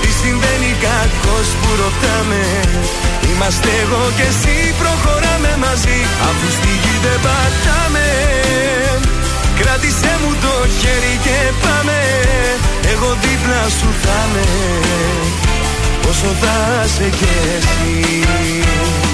[0.00, 2.42] Τι συμβαίνει κακός που ρωτάμε.
[3.30, 5.98] Είμαστε εγώ και εσύ προχωράμε μαζί.
[6.28, 8.08] Αφού στη γη δεν πατάμε.
[9.58, 11.98] Κράτησέ μου το χέρι και πάμε.
[12.92, 14.46] Εγώ δίπλα σου θα είμαι.
[16.10, 16.56] Όσο θα
[16.94, 19.05] σε κι εσύ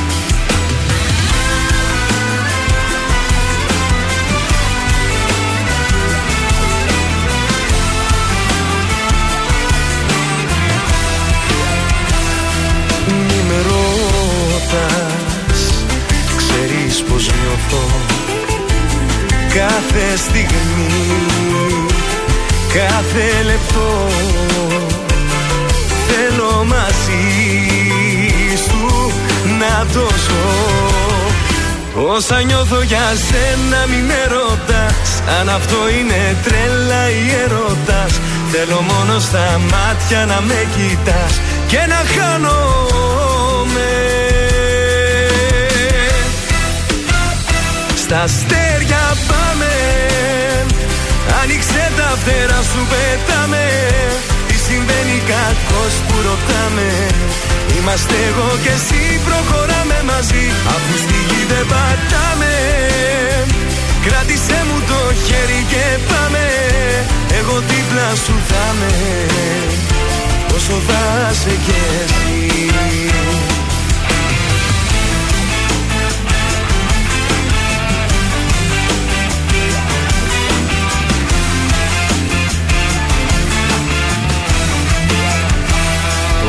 [20.17, 21.87] στιγμή
[22.73, 24.07] Κάθε λεπτό.
[26.09, 27.25] Θέλω μαζί
[28.67, 29.13] σου
[29.59, 30.47] να το ζω.
[32.15, 35.23] Όσα νιώθω για σένα μη με ρωτάς.
[35.41, 38.21] Αν αυτό είναι τρέλα ή ερώτας
[38.53, 43.91] Θέλω μόνο στα μάτια να με κοιτάς Και να χάνομαι
[48.13, 49.73] Στα αστέρια πάμε.
[51.43, 53.65] Άνοιξε τα φτερά σου πετάμε.
[54.49, 56.89] Τι συμβαίνει κακός που ρωτάμε.
[57.77, 60.45] Είμαστε εγώ και εσύ προχωράμε μαζί.
[60.75, 62.55] Αφού στη γη δεν πατάμε.
[64.05, 66.45] Κράτησέ μου το χέρι και πάμε.
[67.39, 68.93] Εγώ δίπλα σου θα με
[70.57, 71.03] Όσο θα
[71.41, 73.52] σε κι εσύ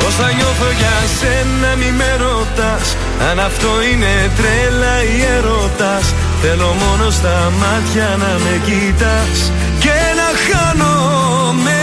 [0.08, 2.88] Όσα νιώθω για σένα μη με ρωτάς.
[3.30, 6.06] Αν αυτό είναι τρέλα ή ερώτας
[6.42, 9.52] Θέλω μόνο στα μάτια να με κοιτάς.
[9.80, 11.82] Και να χάνομαι.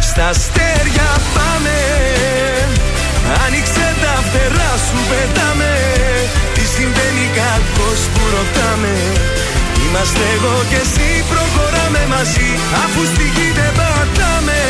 [0.00, 1.78] Στα αστέρια πάμε.
[3.46, 5.72] Άνοιξε τα φτερά σου πετάμε.
[6.54, 8.94] Τι συμβαίνει κακός που ρωτάμε
[9.84, 12.50] Είμαστε εγώ και εσύ προχωράμε μαζί.
[12.84, 14.62] Αφού στη γη δεν πατάμε.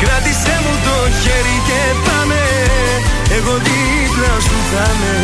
[0.00, 2.42] Κράτησέ μου το χέρι και πάμε.
[3.36, 5.14] Εγώ δίπλα σου θα με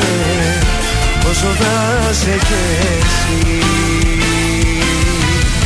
[1.31, 1.75] Όσο θα
[2.13, 2.55] σε κι
[2.97, 4.34] εσύ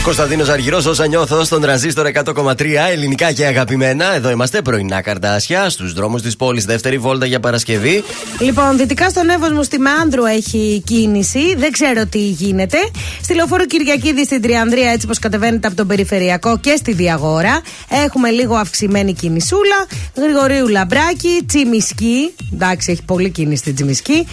[0.08, 4.14] Κωνσταντίνος Αργυρός, όσα νιώθω στον τρανζίστορ 100,3 ελληνικά και αγαπημένα.
[4.14, 6.64] Εδώ είμαστε πρωινά καρτάσια στους δρόμους της πόλης.
[6.64, 8.04] Δεύτερη βόλτα για Παρασκευή.
[8.40, 11.54] Λοιπόν, δυτικά στον Εύωσμο στη Μάνδρου έχει κίνηση.
[11.56, 12.76] Δεν ξέρω τι γίνεται.
[13.22, 17.60] Στη λεωφόρο Κυριακίδη στην Τριανδρία, έτσι πως κατεβαίνετε από τον Περιφερειακό και στη Διαγόρα.
[18.04, 19.86] Έχουμε λίγο αυξημένη κινησούλα.
[20.16, 22.34] Γρηγορίου Λαμπράκη, Τσιμισκή.
[22.52, 24.26] Εντάξει, έχει πολύ κίνηση στην τσιμισκη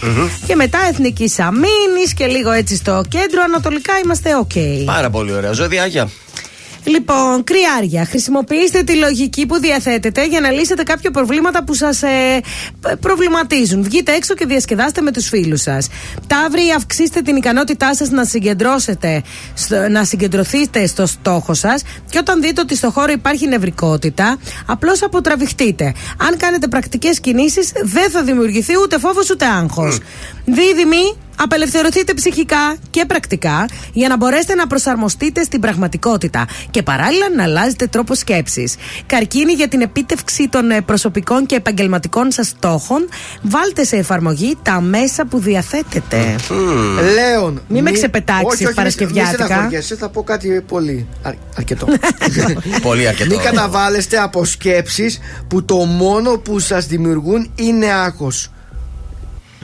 [0.46, 3.42] Και μετά Εθνική Αμήνη και λίγο έτσι στο κέντρο.
[3.44, 4.84] Ανατολικά είμαστε OK.
[4.84, 5.52] Πάρα πολύ ωραία.
[5.66, 6.08] Ζωδιάκια.
[6.84, 12.40] Λοιπόν, κρυάρια, χρησιμοποιήστε τη λογική που διαθέτετε για να λύσετε κάποια προβλήματα που σας ε,
[13.00, 13.82] προβληματίζουν.
[13.82, 15.88] Βγείτε έξω και διασκεδάστε με τους φίλους σας.
[16.26, 19.22] Ταύροι, αυξήστε την ικανότητά σας να συγκεντρώσετε,
[19.90, 25.94] να συγκεντρωθείτε στο στόχο σας και όταν δείτε ότι στο χώρο υπάρχει νευρικότητα, απλώς αποτραβηχτείτε.
[26.16, 29.98] Αν κάνετε πρακτικές κινήσεις, δεν θα δημιουργηθεί ούτε φόβος ούτε άγχος.
[30.44, 37.42] Δίδυμοι, απελευθερωθείτε ψυχικά και πρακτικά για να μπορέσετε να προσαρμοστείτε στην πραγματικότητα και παράλληλα να
[37.42, 38.74] αλλάζετε τρόπο σκέψης.
[39.06, 43.08] Καρκίνη για την επίτευξη των ε, προσωπικών και επαγγελματικών σας στόχων,
[43.42, 46.36] βάλτε σε εφαρμογή τα μέσα που διαθέτετε.
[47.14, 47.62] Λέων.
[47.68, 49.68] Μην με ξεπετάξεις Παρασκευιάτικα.
[49.70, 51.86] Μην θα πω κάτι πολύ αρ, αρκετό.
[52.82, 53.34] πολύ αρκετό.
[53.34, 55.18] Μην καταβάλλεστε από σκέψεις
[55.48, 58.50] που το μόνο που σας δημιουργούν είναι άγχος.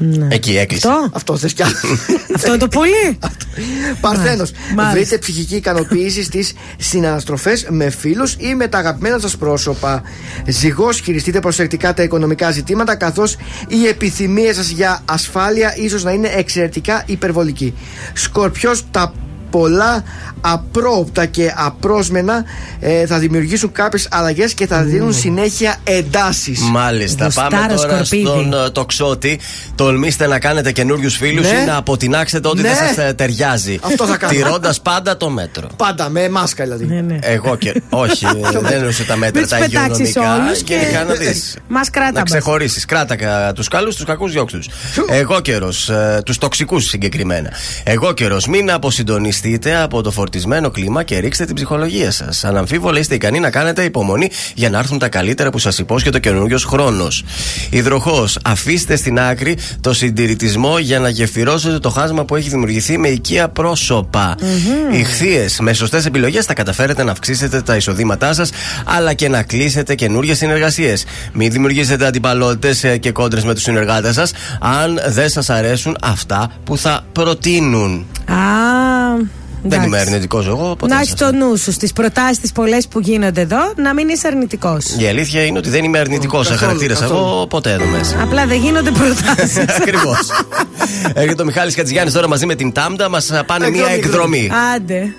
[0.05, 0.27] Ναι.
[0.31, 0.89] Εκεί έκλεισε.
[0.89, 1.75] Αυτό, Αυτό θες κι άλλο.
[2.35, 3.19] Αυτό είναι το πολύ;
[4.01, 4.51] Παρθένος.
[4.75, 4.93] Μάλιστα.
[4.93, 10.03] Βρείτε ψυχική ικανοποίηση στις συναναστροφές με φίλους ή με τα αγαπημένα σας πρόσωπα.
[10.47, 13.37] Ζυγός, χειριστείτε προσεκτικά τα οικονομικά ζητήματα, καθώς
[13.69, 17.75] οι επιθυμίες σας για ασφάλεια ίσως να είναι εξαιρετικά υπερβολική.
[18.13, 19.13] Σκορπιός, τα
[19.53, 20.03] πολλά
[20.41, 22.45] απρόοπτα και απρόσμενα
[22.81, 26.61] ε, θα δημιουργήσουν κάποιες αλλαγές και θα δίνουν συνέχεια εντάσεις.
[26.61, 27.25] Μάλιστα.
[27.25, 28.23] Γουστάρω Πάμε τώρα σκορπίδι.
[28.25, 29.39] στον ε, τοξότη.
[29.75, 31.59] Τολμήστε να κάνετε καινούριους φίλους Ναι.
[31.59, 32.69] ή να αποτινάξετε ό,τι Ναι.
[32.69, 33.79] δεν σα ταιριάζει.
[33.83, 34.33] Αυτό θα κάνω.
[34.33, 35.69] Τηρώντας πάντα το μέτρο.
[35.77, 36.85] Πάντα με μάσκα δηλαδή.
[36.85, 37.19] Ναι, ναι.
[37.21, 37.83] Εγώ και.
[37.91, 38.27] Όχι,
[38.63, 40.45] δεν εννοούσε τα μέτρα Μην τα τους πετάξεις υγειονομικά.
[40.45, 41.57] όλους και- γενικά να δεις.
[41.69, 42.31] Μας κράτα Να μας.
[42.31, 42.85] ξεχωρίσεις.
[42.85, 44.69] Κράτα τους καλούς, τους κακούς, διώξτε τους.
[45.09, 45.91] Εγώ καιρός,
[46.25, 47.51] τους τοξικούς συγκεκριμένα.
[47.85, 48.71] Εγώ καιρός, μην
[49.43, 52.45] αποσυντονιστείτε από το φορτισμένο κλίμα και ρίξτε την ψυχολογία σας.
[52.45, 56.21] Αναμφίβολα είστε ικανοί να κάνετε υπομονή για να έρθουν τα καλύτερα που σας υπόσχεται ο
[56.21, 57.25] καινούριος χρόνος.
[57.71, 63.09] Υδροχός, αφήστε στην άκρη το συντηρητισμό για να γεφυρώσετε το χάσμα που έχει δημιουργηθεί με
[63.09, 64.37] οικία πρόσωπα.
[64.93, 68.51] Ηχθείε, με σωστές επιλογές θα καταφέρετε να αυξήσετε τα εισοδήματά σας,
[68.85, 71.05] αλλά και να κλείσετε καινούριε συνεργασίες.
[71.33, 76.79] Μην δημιουργήσετε αντιπαλότητες και κόντρες με τους συνεργάτες σας, αν δεν σας αρέσουν αυτά που
[76.79, 78.07] θα προτείνουν.
[78.27, 79.32] Α,
[79.65, 79.87] Δεν εντάξει.
[79.87, 80.87] είμαι αρνητικός εγώ, οπότε.
[80.87, 83.95] Να δεν έχεις σας- το νου σου στις προτάσεις τις πολλές που γίνονται εδώ, να
[83.95, 84.85] μην είσαι αρνητικός.
[84.99, 87.27] Η αλήθεια είναι ότι δεν είμαι αρνητικός σαν Καθόλου, χαρακτήρα καθόλου.
[87.35, 88.23] εγώ ποτέ εδώ μέσα.
[88.23, 89.57] Απλά δεν γίνονται προτάσεις.
[89.81, 90.31] Ακριβώς.
[91.15, 94.51] Έρχεται ο Μιχάλης Κατζηγιάννης τώρα μαζί με την Τάμτα, μας πάνε μια Εκδρομή, εκδρομή.
[94.77, 95.15] Άντε.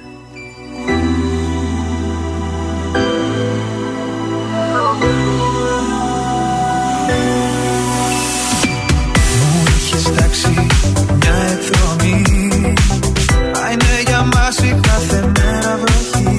[14.54, 16.36] χαλάσει κάθε μέρα βροχή.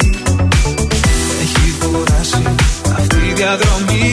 [1.42, 2.42] Έχει κουράσει
[2.98, 4.03] αυτή η διαδρομή.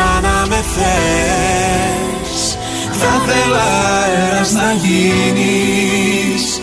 [0.00, 2.58] ξανά να με θες.
[2.90, 3.66] Θα θέλα
[4.02, 6.60] αέρας να γίνεις.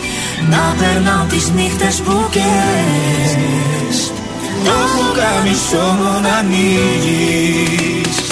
[0.50, 4.12] Να περνάω τις νύχτες που καις.
[4.64, 8.27] Το πουκάμισό μου να ανοίγεις.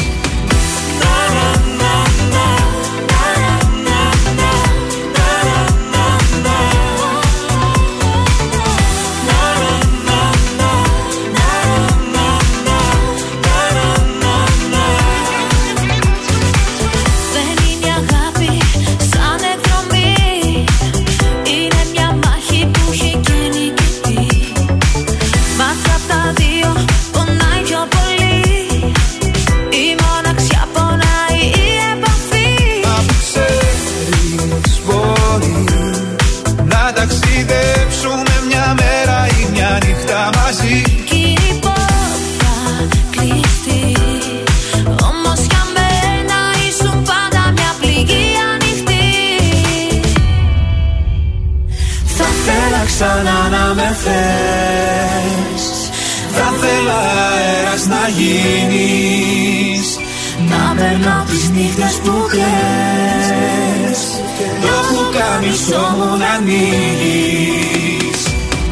[66.47, 68.23] ανοίγεις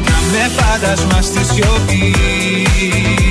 [0.05, 3.24] Να με φάντασμα στη σιωπής.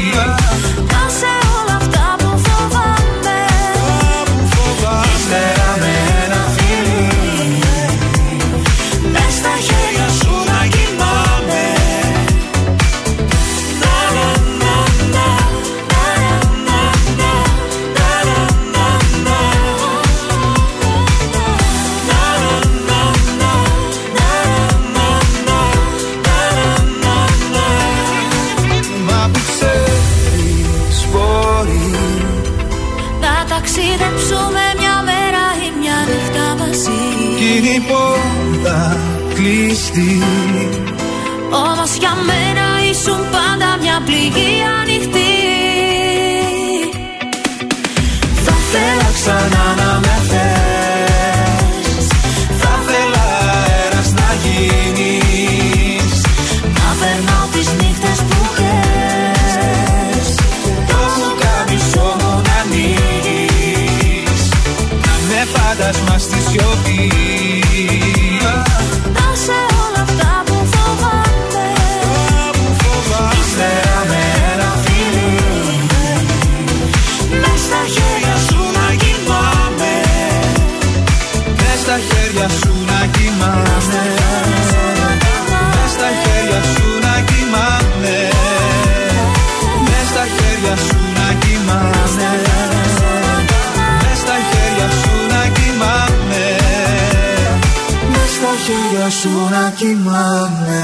[99.71, 100.83] κοιμάμαι.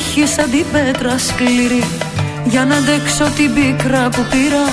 [0.00, 1.84] τύχη σαν σκληρή.
[2.44, 4.64] Για να αντέξω την πίκρα που πήρα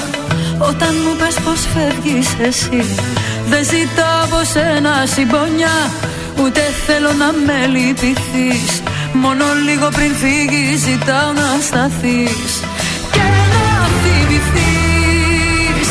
[0.58, 2.86] Όταν μου πες πως φεύγεις εσύ.
[3.50, 5.78] Δεν ζητάω από σένα συμπονιά
[6.42, 8.72] Ούτε θέλω να με λυπηθείς.
[9.14, 12.52] Μόνο λίγο πριν φύγεις ζητάω να σταθείς.
[13.12, 13.68] Και να
[14.02, 15.90] θυμηθείς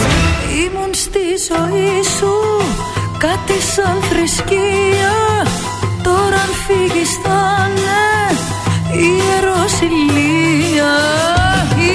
[0.62, 2.34] Ήμουν στη ζωή σου
[3.18, 5.16] Κάτι σαν θρησκεία.
[6.02, 8.05] Τώρα αν φύγεις θα είναι
[8.98, 9.12] η
[9.46, 10.92] Ρωσιλία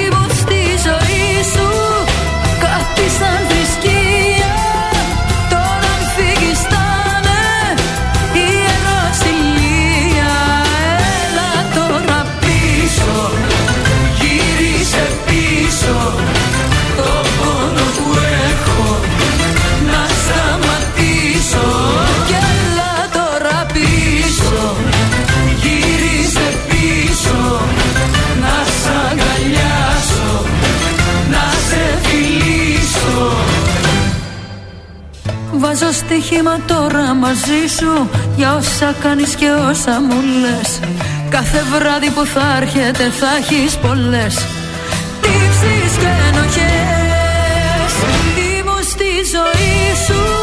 [0.06, 1.70] Υπό στη ζωής σου
[2.60, 3.51] κάτι σαν
[35.84, 40.80] ατύχημα τώρα μαζί σου Για όσα κάνεις και όσα μου λες.
[41.30, 44.36] Κάθε βράδυ που θα έρχεται θα έχεις πολλές.
[45.22, 47.94] Τύψεις και ενοχές.
[48.60, 50.41] Ήμουν στη ζωή σου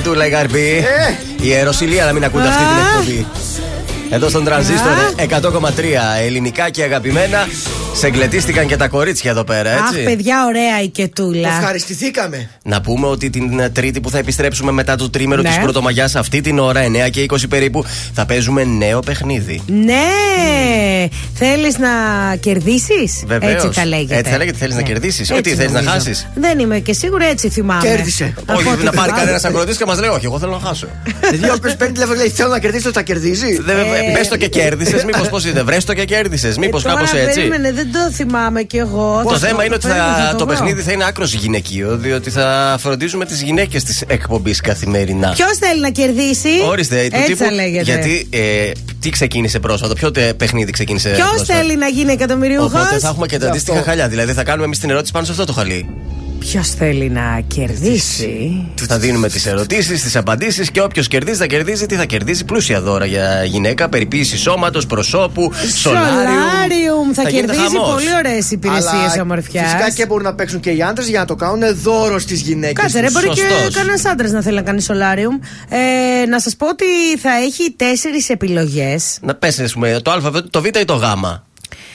[0.00, 0.84] Νάτι και του Λαϊγαρπή.
[1.38, 1.44] Ε.
[1.44, 3.26] Η Ιεροσιλία να μην ακούτε αυτή την εκπομπή.
[4.10, 5.82] Εδώ στον τρανζίστορ ε, 100,3
[6.20, 7.46] ελληνικά και αγαπημένα.
[8.00, 10.02] Σε εγκλετίστηκαν και τα κορίτσια εδώ πέρα, Αχ, έτσι.
[10.04, 11.48] παιδιά, ωραία η κετούλα.
[11.48, 12.48] Ευχαριστηθήκαμε.
[12.62, 15.48] Να πούμε ότι την ε, Τρίτη που θα επιστρέψουμε μετά το τρίμερο Ναι.
[15.48, 19.62] της τη Πρωτομαγιάς, αυτή την ώρα, 9 και 20 περίπου, θα παίζουμε νέο παιχνίδι.
[19.66, 21.08] Ναι!
[21.34, 21.88] Θέλεις να
[22.40, 23.52] κερδίσεις; Βεβαίως.
[23.64, 24.16] Έτσι τα λέγεται.
[24.16, 25.90] Έτσι τα λέγεται, θέλεις να κερδίσεις; Ό,τι θέλεις να νομίζω.
[25.92, 26.26] χάσεις.
[26.34, 27.82] Δεν είμαι και σίγουρα έτσι θυμάμαι.
[27.88, 28.34] Κέρδισε.
[28.46, 29.18] Από Όχι, ό,τι να πάρει θυμάμαι.
[29.20, 30.86] κανένας αγροτή και μας λέει: Όχι, εγώ θέλω να χάσω.
[31.30, 33.60] Δηλαδή, όποιος παίρνει τηλέφωνο λέει θέλω να κερδίσει, θα κερδίζει.
[33.62, 33.76] Δεν
[34.14, 35.62] Πες το και κέρδισες, μήπως πώ είναι.
[35.62, 37.34] Βρες το και κέρδισες, μήπως Ε, τώρα κάπως έτσι.
[37.34, 39.20] Περίμενε, δεν το θυμάμαι κι εγώ.
[39.24, 40.46] Το Θα θέμα είναι ότι θα- παίρνω, θα το βρω.
[40.46, 45.30] παιχνίδι θα είναι άκρος γυναικείο, διότι θα φροντίζουμε τις γυναίκες της εκπομπής καθημερινά.
[45.30, 47.44] Ποιος θέλει να κερδίσει; Ορίστε, του Έτσι τύπου.
[47.44, 47.82] θα λέγεται.
[47.82, 52.64] Γιατί ε, τι ξεκίνησε πρόσφατα, ποιο τε- παιχνίδι ξεκίνησε Ποιος πρόσφατα; θέλει να γίνει εκατομμυρίουχο.
[52.64, 54.08] Οπότε θα έχουμε και τα αντίστοιχα χαλιά.
[54.08, 55.88] Δηλαδή θα κάνουμε εμείς την ερώτηση πάνω σε αυτό το χαλί.
[56.40, 61.86] Ποιος θέλει να κερδίσει; Θα δίνουμε τις ερωτήσεις, τις απαντήσεις και όποιος κερδίζει θα κερδίζει
[61.86, 62.44] τι θα κερδίζει.
[62.44, 67.12] Πλούσια δώρα για γυναίκα, περιποίηση σώματος, προσώπου, Σολάριουμ.
[67.14, 67.94] Θα, γίνεται κερδίσει χαμός.
[67.94, 69.64] πολύ ωραίες υπηρεσίες ομορφιάς.
[69.70, 72.82] Φυσικά και μπορούν να παίξουν και οι άντρες για να το κάνουν δώρο στις γυναίκες.
[72.82, 73.74] Κάτσε, ρε, μπορεί και Σωστός.
[73.74, 75.38] κανένας άντρας να θέλει να κάνει σολάριουμ.
[75.68, 76.84] Ε, να σας πω ότι
[77.22, 79.18] θα έχει τέσσερις επιλογές.
[79.20, 81.02] Να πέσει, ας πούμε, το Α, το Β ή το Γ.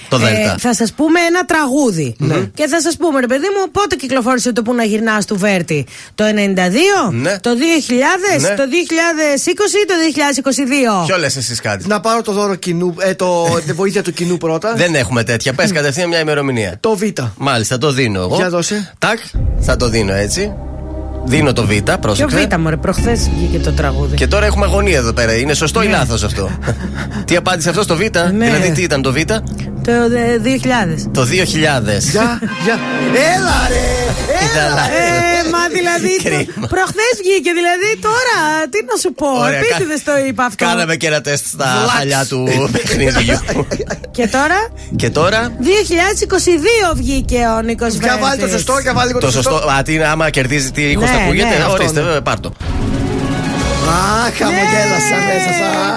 [0.10, 0.24] Το Δ.
[0.24, 2.16] Ε, θα σας πούμε ένα τραγούδι.
[2.54, 5.86] Και θα σας πούμε, ρε παιδί μου, πότε κυκλοφόρησε το που να γυρνάς του Βέρτη.
[6.16, 7.40] Το 92, Ναι.
[7.40, 8.56] το 2000, Ναι.
[8.56, 11.06] το 2020 ή το 2022.
[11.06, 11.88] Ποιο λες εσεί κάτι.
[11.88, 14.74] Να πάρω το δώρο κοινού, ε, το, τη βοήθεια του κοινού πρώτα.
[14.76, 15.54] Δεν έχουμε τέτοια.
[15.54, 16.78] Πες κατευθείαν μια ημερομηνία.
[16.80, 17.02] Το Β.
[17.38, 18.36] Μάλιστα, το δίνω εγώ.
[18.36, 18.94] Για δώσε.
[19.00, 19.20] Τάκ,
[19.60, 20.54] θα το δίνω έτσι.
[21.26, 22.48] Δίνω το Β, Ποιο πρόσεξε.
[22.52, 24.16] β' μωρέ, προχθές βγήκε το τραγούδι.
[24.16, 25.34] Και τώρα έχουμε αγωνία εδώ πέρα.
[25.38, 26.50] Είναι σωστό ή λάθος αυτό;
[27.26, 28.46] τι απάντησε αυτό στο Β, Ναι.
[28.46, 31.10] δηλαδή τι ήταν το Β, Το ε, 2000.
[31.12, 31.28] το 2000.
[32.12, 32.80] Γεια, γεια.
[33.36, 33.86] Έλα ρε!
[34.46, 34.82] Ήταλα.
[34.82, 36.12] Ε, μα δηλαδή.
[36.28, 36.68] Κρίμα.
[36.74, 38.38] Προχθές βγήκε, δηλαδή τώρα.
[38.72, 39.28] Τι να σου πω.
[39.48, 40.66] Ωραία, Επίτηδε το είπα αυτό.
[40.66, 41.92] Κάναμε και ένα τεστ στα Βλάξ.
[41.98, 42.40] χαλιά του
[42.72, 43.38] παιχνιδιού.
[44.18, 44.60] Και τώρα;
[44.96, 48.06] και τώρα; 2022 βγήκε ο Νίκος Βέρτη.
[48.06, 49.52] Για βάλει το σωστό και βάλει λίγο το το σωστό.
[49.52, 49.70] σωστό.
[49.72, 52.02] Α, τι είναι, άμα κερδίζει τι ήχος Ναι, θα ακούγεται; ναι, αυτό Ορίστε, είναι.
[52.08, 52.52] βέβαια, πάρ' το.
[53.90, 55.52] Α, χαμογέλασα μέσα.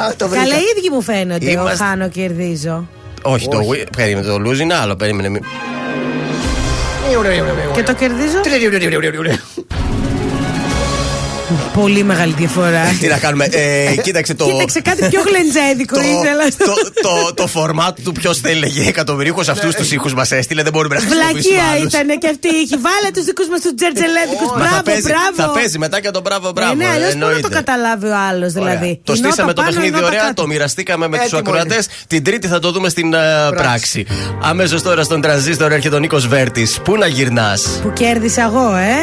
[0.09, 0.17] σα.
[0.17, 0.43] Το βρήκα.
[0.45, 1.51] Καλά, οι ίδιοι μου φαίνονται.
[1.51, 2.89] Είμαστε- Ο Χάνο κερδίζω.
[3.23, 4.97] Όχι, το Wii- περίμενε, το lose είναι άλλο.
[4.97, 5.41] Περίμενε.
[7.09, 8.41] Μη- Και το κερδίζω.
[11.81, 12.83] Πολύ μεγάλη διαφορά.
[13.01, 13.45] Τι να κάνουμε.
[13.45, 14.45] Ε, κοίταξε το.
[14.51, 16.45] Κοίταξε κάτι πιο γλεντζέδικο το, ήθελα.
[16.69, 20.63] το, το, το format του ποιος θέλει να γίνει εκατομμυρίχο αυτούς τους ήχους μας έστειλε.
[20.63, 21.55] Δεν μπορούμε να χρησιμοποιήσουμε.
[21.55, 21.93] Βλακεία άλλους.
[21.93, 22.49] ήταν και αυτή.
[22.49, 24.47] Έχει βάλε τους δικούς μας τους τζερτζελέδικους.
[24.51, 25.35] Μα θα Μπράβο, παίζει, μπράβο.
[25.37, 26.73] θα παίζει μετά και τον μπράβο, μπράβο.
[26.73, 27.55] Ε, ναι, αλλιώς μπορεί να το εννοείται.
[27.61, 28.65] καταλάβει ο άλλος Ωραία.
[28.77, 30.35] δηλαδή; Το Η νότα στήσαμε το πάνω, η παιχνίδι νότα ωραία, κάτω.
[30.43, 31.85] το μοιραστήκαμε με τους Έτοιμο ακροατές.
[32.07, 33.19] Την Τρίτη θα το δούμε στην ε,
[33.57, 34.07] πράξη.
[34.43, 36.81] Αμέσως τώρα στον τρανζίστορ έρχεται ο Νίκος Βέρτης.
[36.85, 38.99] Πού να γυρνάς; Που κέρδισα εγώ, ε;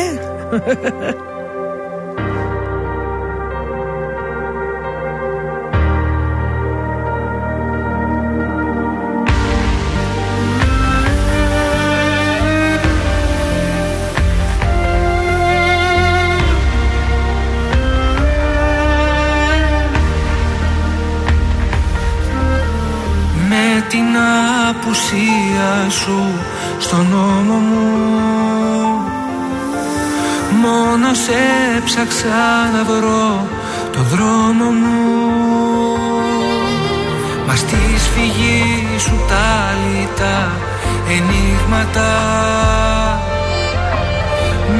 [25.89, 26.23] Σου
[26.79, 27.85] στον νόμο μου.
[30.61, 31.41] Μόνο σε
[31.85, 33.47] ψάξα να βρω
[33.91, 35.25] το δρόμο μου.
[37.47, 40.51] Μα στη σφυγή σου τα λιτά
[41.09, 42.11] ενίγματα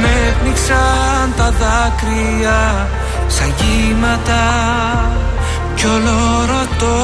[0.02, 2.88] Με πνίξαν τα δάκρυα
[3.27, 4.44] σαν κύματα.
[5.76, 6.95] Κι όλο ρωτώ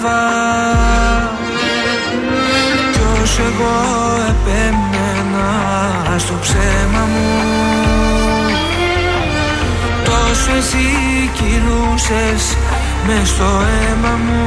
[0.00, 1.28] κατάλαβα
[2.92, 3.78] κι ως εγώ
[4.28, 5.50] επέμενα
[6.18, 7.42] στο ψέμα μου.
[10.04, 12.56] Τόσο εσύ κυλούσες
[13.06, 14.46] μες στο αίμα μου.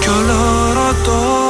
[0.00, 1.47] Κι όλο ρωτώ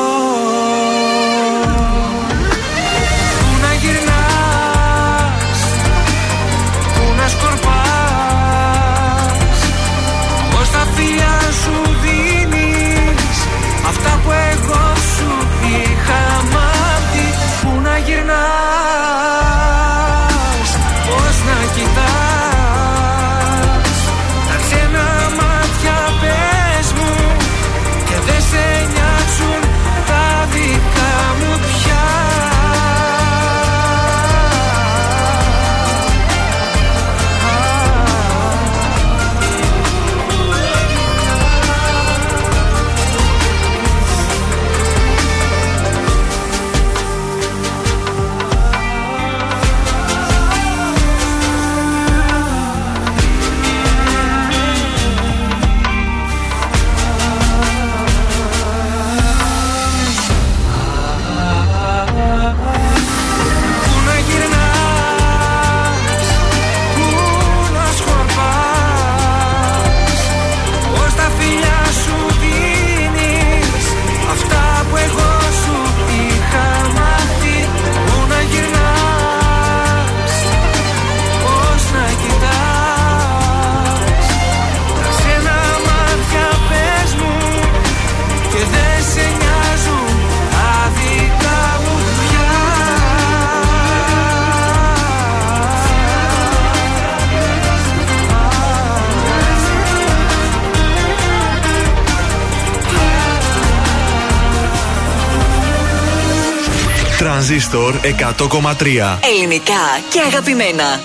[107.48, 111.00] Τρανζίστορ 100,3 Ελληνικά και αγαπημένα.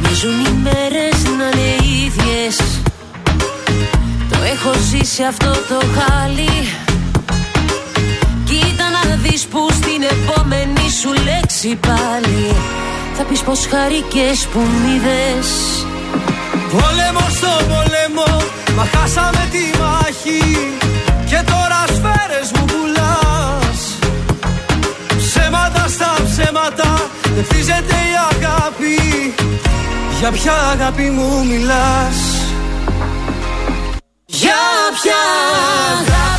[0.00, 1.74] Μοιάζουν οι μέρες να είναι
[2.04, 2.56] ίδιες.
[4.30, 6.68] Το έχω ζήσει αυτό το χάλι.
[8.44, 12.54] Κοίτα να δεις που στην επόμενη σου λέξη πάλι.
[13.16, 15.48] Θα πεις πως χαρικές που μ' είδες.
[16.70, 18.42] Πόλεμο στο πόλεμο,
[18.76, 20.78] μα χάσαμε τη μάχη
[21.40, 23.98] Και τώρα σφαίρες μου πουλάς.
[25.16, 29.34] Ψέματα στα ψέματα, δεν χτίζεται η αγάπη.
[30.18, 32.18] Για ποια αγάπη μου μιλάς;
[34.26, 34.62] Για
[35.02, 35.20] ποια
[35.92, 36.29] αγάπη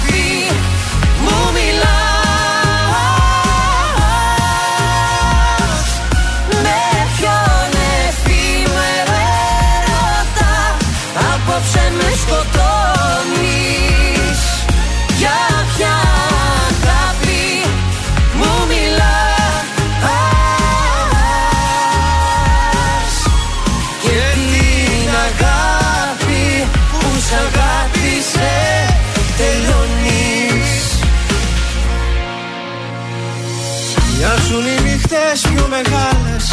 [35.76, 36.46] μεγάλες.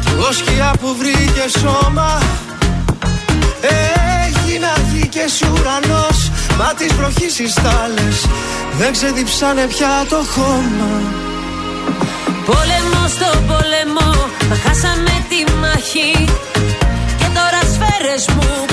[0.00, 2.18] Κι εγώ σκιά που βρήκε σώμα
[4.26, 6.30] Έγινα γη και εσύ ουρανός.
[6.58, 8.26] Μα τις βροχής οι στάλες
[8.78, 10.92] Δεν ξεδιψάνε πια το χώμα.
[12.46, 14.10] Πόλεμο στο πόλεμο,
[14.48, 16.24] μα χάσαμε τη μάχη.
[17.18, 18.72] Και τώρα σφαίρες μου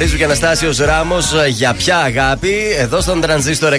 [0.00, 2.54] Παπαρίζου και Αναστάσιος Ράμος για ποια αγάπη.
[2.78, 3.74] Εδώ στον τρανζίστορ 100,3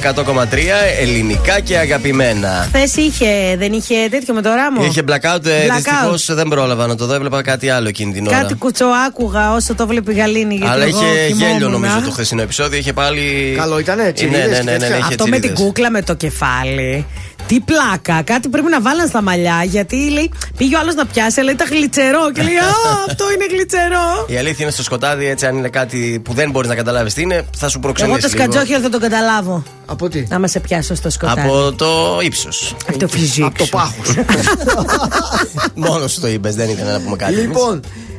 [1.00, 2.68] ελληνικά και αγαπημένα.
[2.74, 5.76] Χθες είχε, δεν είχε τέτοιο με το ράμο; Είχε blackout, ε, Blackout.
[5.76, 7.14] δυστυχώς δεν πρόλαβα να το δω.
[7.14, 8.38] Έβλεπα κάτι άλλο εκείνη την ώρα.
[8.42, 10.56] Κάτι κουτσοάκουγα όσο το βλέπει η Γαλήνη.
[10.56, 11.52] γιατί Αλλά εγώ είχε κοιμόμουν.
[11.52, 12.78] γέλιο νομίζω το χθεσινό επεισόδιο.
[12.80, 13.54] Είχε πάλι.
[13.58, 14.98] Καλό ήτανε, ναι, τσιρίδες ναι, και ναι, ναι, τέτοια.
[14.98, 15.64] είχε Αυτό με την τσιρίδες.
[15.66, 17.06] κούκλα με το κεφάλι.
[17.48, 18.22] Τι πλάκα.
[18.22, 19.64] Κάτι πρέπει να βάλαν στα μαλλιά.
[19.64, 22.32] Γιατί λέει, πήγε ο άλλος να πιάσει, αλλά ήταν γλιτσερό.
[22.32, 22.62] Και λέει, Α,
[23.08, 24.26] αυτό είναι γλιτσερό.
[24.28, 27.22] Η αλήθεια είναι στο σκοτάδι, έτσι, αν είναι κάτι που δεν μπορείς να καταλάβεις τι
[27.22, 28.18] είναι, θα σου προξενήσει.
[28.20, 28.52] Εγώ το λίγο.
[28.52, 29.64] σκατζόχυρο θα το καταλάβω.
[29.86, 31.42] Από τι; Να με σε πιάσω στο σκοτάδι.
[31.42, 32.76] Από το ύψος.
[32.88, 33.48] Από το φυσικό.
[33.48, 34.16] Από το πάχος.
[35.76, 37.40] Μόνος σου το είπες, δεν ήταν να πούμε κάτι.
[37.40, 37.58] εμείς.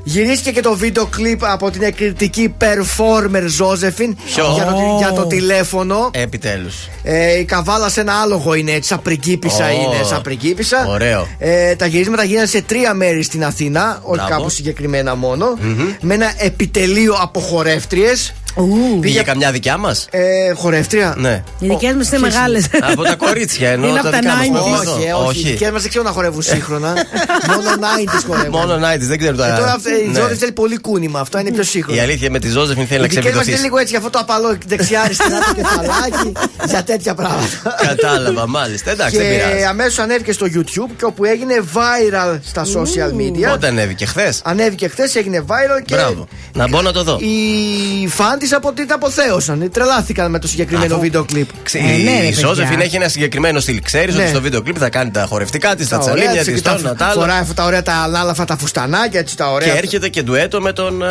[0.04, 4.94] Λοιπόν, γυρίστηκε και το βίντεο κλιπ από την εκρηκτική performer Ζώζεφιν Ποιο; για, το, Oh.
[4.94, 6.10] Ε, για το τηλέφωνο.
[6.12, 6.88] Επιτέλους.
[7.02, 10.86] Ε, η καβάλα σε ένα άλογο είναι έτσι, σαν πριγκίπισσα Ω, είναι, σαν πριγκίπισσα.
[10.88, 11.28] ωραίο.
[11.38, 14.30] Ε, τα γυρίσματα γίνανε σε τρία μέρη στην Αθήνα, όχι Μπράβο.
[14.36, 15.58] κάπου συγκεκριμένα μόνο,
[16.00, 18.10] με ένα επιτελείο από χορεύτριε.
[19.00, 21.14] Πήγε καμιά δικιά μας; Ε, χορεύτρια.
[21.18, 21.42] Ναι.
[21.58, 22.66] Οι δικές μου είναι ποιες μεγάλες.
[22.92, 23.88] Από τα κορίτσια εννοώ.
[23.90, 24.50] Είναι τα από τα δικά μας 90s.
[24.50, 24.94] που εδώ.
[24.94, 25.48] Όχι, ε, όχι.
[25.48, 26.92] Οι δικές μας δεν ξέρουν να χορεύουν σύγχρονα.
[27.54, 28.50] Μόνο 90s χορεύουν.
[28.50, 29.56] Μόνο 90s, δεν ξέρω Ε, τα.
[29.58, 30.20] τώρα αυτή- η Ναι.
[30.20, 31.20] Ζώδη θέλει πολύ κούνημα.
[31.20, 31.98] Αυτό είναι πιο σύγχρονο.
[31.98, 33.62] Η αλήθεια με τη Ζώζεφιν θέλει Οι να δικές μας είναι ξεβιδωθεί.
[33.64, 36.32] λίγο έτσι για αυτό το απαλό δεξιά-αριστερά το κεφαλάκι
[36.68, 37.76] για τέτοια πράγματα.
[37.86, 38.90] Κατάλαβα, μάλιστα.
[38.90, 39.64] Εντάξει, δεν Και πειράζει.
[39.64, 43.48] αμέσως ανέβηκε στο YouTube και όπου έγινε viral στα social media.
[43.50, 44.40] Πότε ανέβηκε, χθες.
[44.44, 45.94] Ανέβηκε χθες, έγινε viral και.
[45.94, 46.28] Μπράβο.
[46.52, 47.18] Να μπω να το δω.
[47.20, 49.70] Οι φαν της από την αποθέωσαν.
[49.72, 51.48] Τρελάθηκαν με το συγκεκριμένο Αφού- βίντεο κλιπ.
[51.62, 52.46] Ξε- Ε, ναι, ρε, Η παιδιά.
[52.46, 53.80] Ζώζεφιν έχει ένα συγκεκριμένο στυλ.
[53.82, 54.20] Ξέρεις Ναι.
[54.20, 56.62] ότι στο βίντεο κλειπ θα κάνει τα χορευτικά της, τα Τα ωραία τσαλίνια της της,
[56.62, 57.20] και τα- το ένα τα άλλα.
[57.20, 59.76] Φοράει αυτά τα ωραία τα ανάλαφα τα φουστανάκια, έτσι τα Και ωραία.
[59.76, 61.02] έρχεται και ντουέτο με τον.
[61.02, 61.06] ε,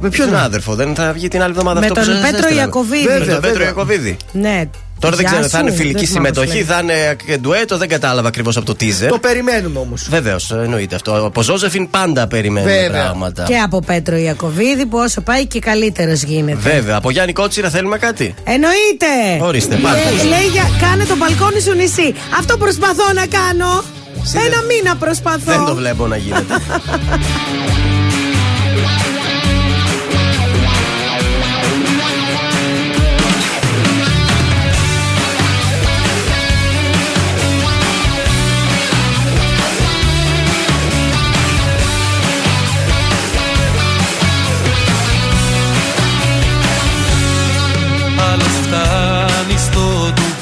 [0.00, 0.74] Με ποιον; συνάδελφο.
[0.74, 2.60] Δεν θα βγει την άλλη εβδομάδα Με αυτό που τον σας Πέτρο έστειλα.
[2.62, 3.04] Ιακωβίδη.
[3.04, 3.66] Με Βέβαια, τον Πέτρο βέβαια.
[3.68, 4.16] Ιακωβίδη.
[4.32, 4.62] Ναι.
[4.98, 5.64] Τώρα δεν Γεια ξέρω, θα σου.
[5.66, 6.72] είναι φιλική Δεν θυμάμαι πώς συμμετοχή, λέγεται.
[6.72, 9.08] θα είναι και ντουέτο, δεν κατάλαβα ακριβώς από το teaser.
[9.08, 10.06] Το περιμένουμε όμως.
[10.10, 11.24] Βεβαίως, εννοείται αυτό.
[11.26, 12.90] Από Ζώζεφιν πάντα περιμένουμε Βέβαια.
[13.02, 13.42] πράγματα.
[13.42, 16.58] Και από Πέτρο Ιακωβίδη που όσο πάει και καλύτερος γίνεται.
[16.70, 19.06] Βέβαια, από Γιάννη Κότσιρα θέλουμε κάτι; Εννοείται!
[19.46, 19.98] Ορίστε, πάρτε.
[20.16, 22.14] Λέ- λέει για κάνε το μπαλκόνι σου νησί.
[22.38, 23.82] Αυτό προσπαθώ να κάνω.
[24.24, 25.52] Εσύ Ένα δεν- μήνα προσπαθώ.
[25.52, 26.54] Δεν το βλέπω να γίνεται.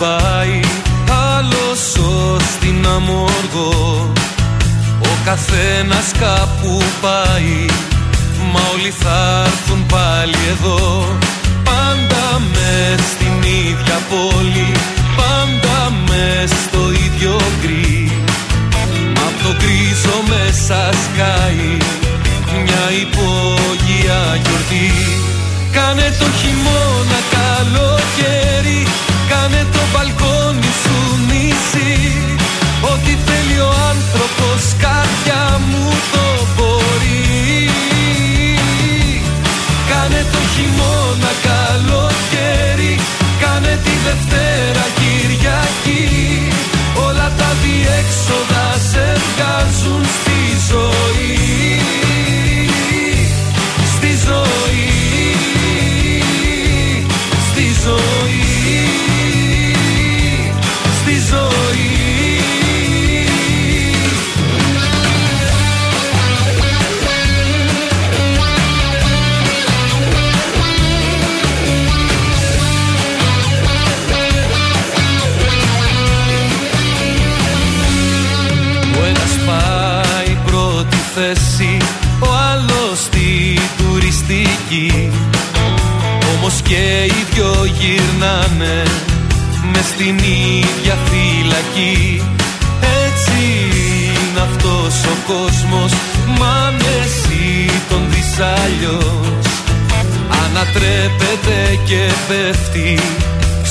[0.04, 0.60] στο Ντουμπάι
[1.36, 4.12] Άλλος ως την Αμόργο.
[5.00, 7.66] Ο καθένας κάπου πάει
[8.52, 11.06] Μα όλοι θα έρθουν πάλι εδώ.
[11.64, 14.72] Πάντα μες στην ίδια πόλη
[15.16, 18.12] Πάντα μες στο ίδιο γκρι.
[19.14, 21.70] Μα απ' το γκρίζο μέσα σκάει
[22.62, 24.92] Μια υπόγεια γιορτή.
[25.72, 28.86] Κάνε το χειμώνα καλοκαίρι
[29.28, 30.96] Κάνε το μπαλκόνι σου
[31.28, 31.92] νησί
[32.92, 37.70] Ό,τι θέλει ο άνθρωπος καρδιά μου το μπορεί.
[39.90, 42.94] Κάνε το χειμώνα καλοκαίρι
[43.40, 46.48] Κάνε τη Δευτέρα Κυριακή.
[47.06, 50.38] Όλα τα διέξοδα σε βγάζουν στη
[50.70, 51.63] ζωή Στη ζωή Στη ζωή
[81.14, 81.76] θέση
[82.20, 85.10] Ο άλλος στη τουριστική.
[86.36, 88.82] Όμως και οι δυο γυρνάνε
[89.72, 92.22] μες στην ίδια φυλακή.
[93.06, 93.42] Έτσι
[94.14, 95.92] είναι αυτός ο κόσμος
[96.38, 96.72] Μα
[97.02, 99.46] εσύ τον δεις αλλιώς.
[100.44, 102.98] Ανατρέπεται και πέφτει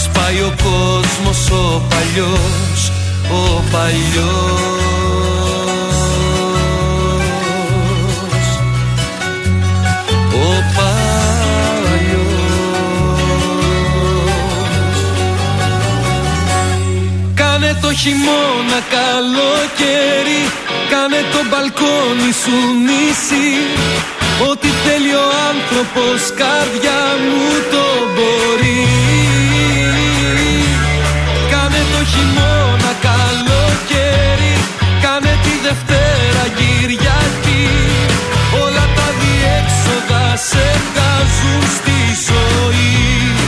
[0.04, 2.92] Σπάει ο κόσμος ο παλιός
[3.32, 4.83] Ο παλιός
[17.84, 20.42] το χειμώνα καλοκαίρι.
[20.92, 22.56] Κάνε το μπαλκόνι σου
[22.86, 23.50] νησί.
[24.50, 27.44] Ό,τι θέλει ο άνθρωπος καρδιά μου
[27.74, 28.84] το μπορεί.
[31.52, 34.54] Κάνε το χειμώνα καλοκαίρι.
[35.04, 37.66] Κάνε τη Δευτέρα Κυριακή.
[38.64, 41.98] Όλα τα διέξοδα σε βγάζουν στη
[42.28, 43.43] ζωή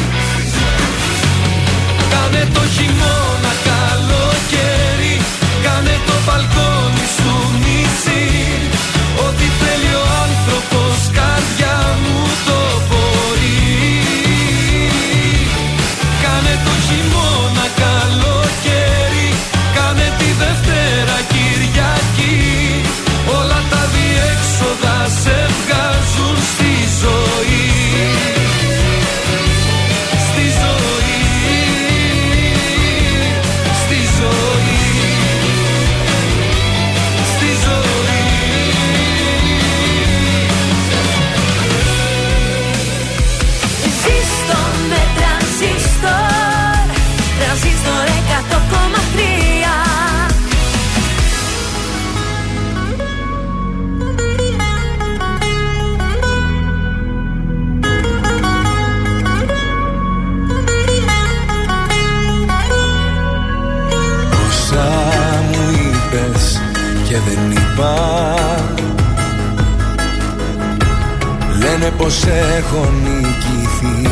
[71.60, 72.24] Λένε πως
[72.58, 74.10] έχω νικηθεί.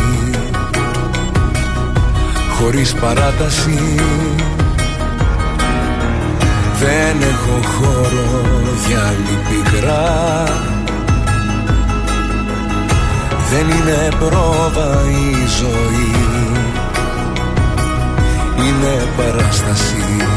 [2.59, 3.79] Χωρίς παράταση.
[6.79, 8.41] Δεν έχω χώρο
[8.87, 10.43] για άλλη πικρά.
[13.51, 16.11] Δεν είναι πρόβα η ζωή.
[18.57, 19.95] Είναι παράσταση.
[19.95, 20.32] είναι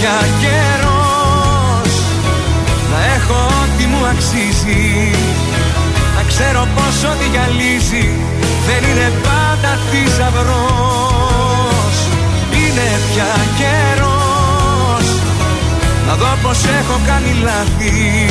[0.00, 1.92] πια καιρός.
[2.90, 4.86] Να έχω ό,τι μου αξίζει.
[6.16, 8.06] Να ξέρω πως ό,τι γυαλίζει
[8.66, 11.96] Δεν είναι πάντα θησαυρός.
[12.60, 15.06] Είναι πια καιρός.
[16.06, 18.26] Να δω πως έχω κάνει λάθη.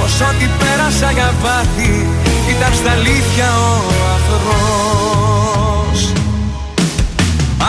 [0.00, 2.08] Πως ό,τι πέρασα για βάθη
[2.48, 3.82] Ήταν στα αλήθεια ο
[4.16, 6.12] αφρός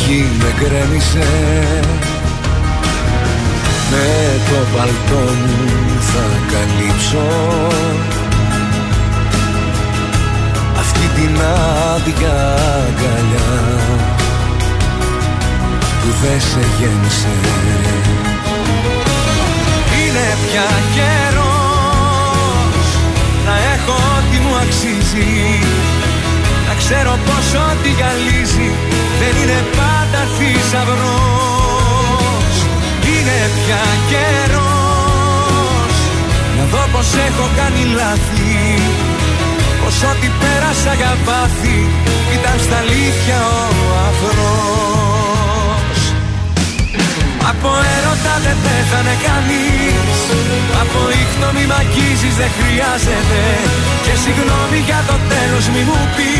[0.00, 1.28] στη γη με γκρέμισε.
[3.90, 4.08] Με
[4.48, 7.28] το παλτό μου θα καλύψω.
[10.78, 11.34] Αυτή την
[11.94, 12.36] άδεια
[12.86, 13.52] αγκαλιά
[16.00, 17.34] Που δεν σε γέννησε.
[19.98, 22.88] Είναι πια καιρός
[23.44, 25.58] Να έχω ό,τι μου αξίζει.
[25.84, 25.89] Να
[26.92, 28.68] ξέρω πως ό,τι γυαλίζει
[29.20, 30.94] δεν είναι πάντα θησαυρός.
[33.12, 35.94] Είναι πια καιρός.
[36.56, 38.54] Να δω πως έχω κάνει λάθη.
[39.80, 41.78] Πως ό,τι πέρασα για πάθη
[42.36, 46.00] Ήταν στα αλήθεια ο αφρός
[47.50, 50.18] Από έρωτα δεν πέθανε κανείς.
[50.82, 53.40] Από ίχνο μη μ' αγγίζεις δεν χρειάζεται.
[54.04, 56.39] Και συγγνώμη για το τέλος μη μου πεις.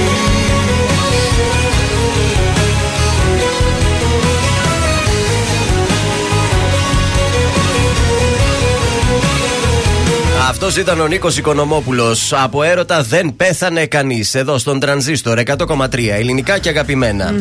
[10.51, 12.33] Αυτός ήταν ο Νίκος Οικονομόπουλος.
[12.33, 14.35] Από έρωτα δεν πέθανε κανείς.
[14.35, 15.87] Εδώ στον τρανζίστορ 100,3.
[16.17, 17.33] Ελληνικά και αγαπημένα.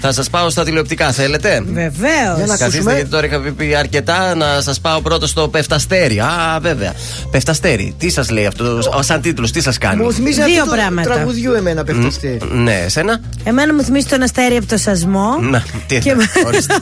[0.00, 2.36] Θα σας πάω στα τηλεοπτικά, θέλετε; Βεβαίως.
[2.36, 2.94] Για να Καθίστε ακούσουμε.
[2.94, 6.18] γιατί τώρα είχα πει αρκετά να σας πάω πρώτο στο Πεφταστέρι.
[6.20, 6.92] Α, βέβαια.
[7.30, 7.94] Πεφταστέρι.
[7.98, 10.76] Τι σας λέει αυτό, ο- σαν τίτλος, τι σας κάνει; Μου θυμίζει Δύο αυτό το
[10.76, 11.10] πράγματα.
[11.14, 12.38] τραγουδιού εμένα πέφταστε.
[12.52, 15.38] Ναι, εσένα; Εμένα μου θυμίζει τον αστέρι από το σασμό.
[15.40, 16.74] Να, τι Και- ορίστε.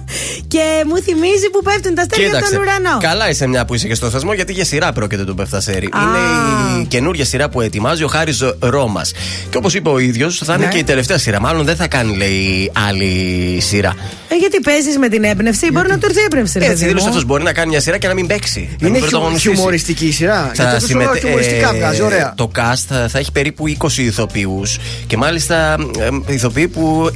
[0.54, 2.54] και μου θυμίζει που πέφτουν τα αστέρια από Κοίταξε.
[2.54, 2.98] τον ουρανό.
[3.00, 5.86] Καλά είσαι μια που είσαι και στο θεσμό, γιατί για σειρά πρόκειται το Πεφταστέρι.
[5.86, 5.98] Α.
[6.02, 9.12] Είναι η καινούργια σειρά που ετοιμάζει ο Χάρης Ρώμας.
[9.50, 10.70] Και όπως είπε ο ίδιος, θα είναι Ναι.
[10.70, 11.40] και η τελευταία σειρά.
[11.40, 13.94] Μάλλον δεν θα κάνει, λέει, άλλη σειρά.
[14.28, 16.58] Ε, γιατί παίζεις με την έμπνευση, μπορεί να του έρθει η έμπνευση.
[16.58, 17.10] ρε Έτσι, παιδί δήλωσε μου.
[17.10, 17.24] αυτός.
[17.26, 18.60] Μπορεί να κάνει μια σειρά και να μην παίξει.
[18.80, 19.54] να Είναι μην πρωταγωνιστήσει.
[19.54, 20.34] χιουμοριστική η σειρά.
[20.34, 22.32] Θα Γιατί αυτό συμμετέ- χιουμοριστικά ε, βγάζει, ωραία.
[22.36, 25.76] Το cast θα, θα έχει περίπου 20 ηθοποιούς και μάλιστα
[26.26, 27.10] ε, ηθοποιοί που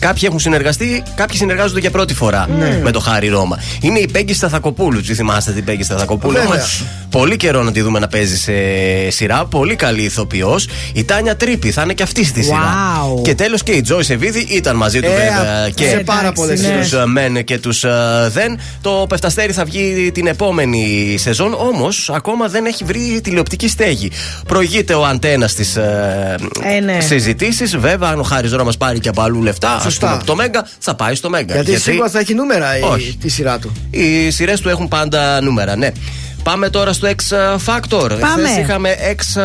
[0.00, 2.80] Κάποιοι έχουν συνεργαστεί, κάποιοι συνεργάζονται για πρώτη φορά Ναι.
[2.82, 3.58] με το Χάρη Ρώμα.
[3.80, 5.00] Είναι η Πέγγι Σταθακοπούλου.
[5.00, 6.48] Τι θυμάστε την Πέγγι Σταθακοπούλου; Βέβαια.
[6.48, 6.64] Έχουμε
[7.10, 8.52] Πολύ καιρό να τη δούμε να παίζει σε
[9.10, 9.44] σειρά.
[9.44, 10.68] Πολύ καλή ηθοποιός.
[10.92, 12.56] Η Τάνια Τρίπη θα είναι και αυτή στη σειρά.
[13.18, 13.22] Wow.
[13.22, 15.64] Και τέλος και η Τζόι Σεβίδη ήταν μαζί του Ε, βέβαια.
[15.64, 16.66] σε Και πάρα πολλές ναι.
[16.66, 16.88] σειρές.
[16.90, 17.84] τους μεν και τους
[18.28, 18.58] δεν.
[18.80, 24.10] Το Πεφταστέρι θα βγει την επόμενη σεζόν, όμως ακόμα δεν έχει βρει τηλεοπτική στέγη.
[24.48, 26.36] Προηγείται ο αντένας στις Ε,
[26.84, 27.00] ναι.
[27.00, 27.76] συζητήσεις.
[27.76, 30.06] Βέβαια, αν ο Χάρης Ρώμας μα πάρει και από αλλού λεφτά, α Σωστά.
[30.06, 31.54] πούμε από το Μέγκα, θα πάει στο Μέγκα.
[31.54, 33.16] Γιατί σίγουρα θα έχει νούμερα η, Όχι.
[33.20, 33.72] τη σειρά του.
[33.90, 35.90] Οι σειρές του έχουν πάντα νούμερα, ναι.
[36.42, 37.36] Πάμε τώρα στο X
[37.66, 38.10] Factor.
[38.20, 38.48] Πάμε.
[38.48, 39.40] Χθες είχαμε X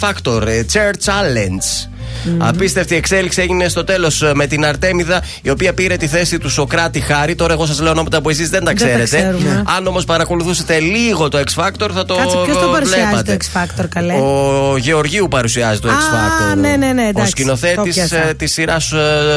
[0.00, 1.88] Factor, ε, Chair Challenge.
[2.38, 7.00] Απίστευτη εξέλιξη έγινε στο τέλος με την Αρτέμιδα, η οποία πήρε τη θέση του Σοκράτη
[7.00, 7.34] Χάρη.
[7.34, 9.16] Τώρα, εγώ σας λέω ονόματα που εσείς δεν τα Δεν τα ξέρετε.
[9.16, 9.62] ξέρουμε.
[9.76, 13.36] Αν όμως παρακολουθούσετε λίγο το X Factor, θα το Κάτσε, ποιος το παρουσιάζει βλέπατε.
[13.36, 16.56] το X Factor, καλέ; Ο Γεωργίου παρουσιάζει το X Α, Factor.
[16.56, 18.16] ναι, ναι, ναι, Ο εντάξει, το σκηνοθέτη πιάσα.
[18.36, 18.92] της σειράς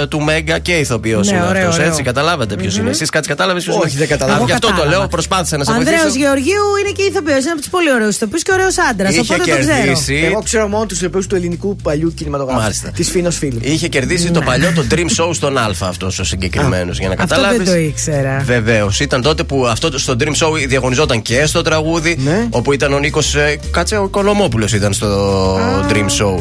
[0.09, 1.75] του Μέγκα και ηθοποιός Ναι, είναι ωραίο, αυτός.
[1.75, 1.87] ωραίο.
[1.87, 2.89] Έτσι, καταλάβατε ποιος είναι.
[2.89, 4.33] Εσείς κάτι κατάλαβες ποιος είναι; Όχι, δεν κατάλαβα.
[4.33, 4.97] Α, Εγώ Γι' αυτό το κατάλαβα.
[4.99, 6.19] λέω, προσπάθησα να Ο σε Ανδρέο βοηθήσω.
[6.19, 7.41] Γεωργίου είναι και ηθοποιός.
[7.41, 9.11] Είναι από τους πολύ ωραίους ηθοποιού και ωραίο άντρας.
[9.11, 9.75] Είχε Οπότε το ξέρω.
[9.83, 10.15] κερδίσει.
[10.31, 12.59] Εγώ ξέρω μόνο τους ηθοποιούς του ελληνικού παλιού κινηματογράφου.
[12.71, 12.91] Μάλιστα.
[12.91, 13.59] Της Φίνος Φίλου.
[13.61, 16.99] Είχε κερδίσει το παλιό το Dream Show στον Α αυτός ο συγκεκριμένος.
[16.99, 17.57] Για να Αυτό καταλάβεις.
[17.57, 18.41] δεν το ήξερα.
[18.45, 18.99] Βεβαίως.
[18.99, 22.17] Ήταν τότε που αυτό το- στο Dream Show διαγωνιζόταν και στο τραγούδι.
[22.23, 22.47] Ναι.
[22.49, 23.35] Όπου ήταν ο Νίκος.
[23.71, 25.55] Κάτσε, ο Οικονομόπουλο ήταν στο
[25.89, 26.39] Dream Show.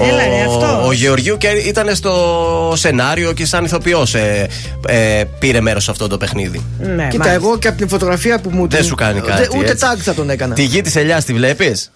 [0.00, 0.86] Έλα, ρε, ο, αυτός.
[0.88, 4.48] ο Γεωργίου και ήταν στο σενάριο και σαν ηθοποιός ε,
[4.88, 6.60] ε, πήρε μέρος σε αυτό το παιχνίδι.
[6.78, 7.30] Ναι, Κοίτα, μάλιστα.
[7.30, 9.48] εγώ και από την φωτογραφία που μου Δεν την- σου κάνει Ούτε- κάτι.
[9.56, 9.76] Ούτε έτσι.
[9.86, 10.54] τάγκ θα τον έκανα.
[10.54, 11.90] Τη γη της Ελιάς τη βλέπεις;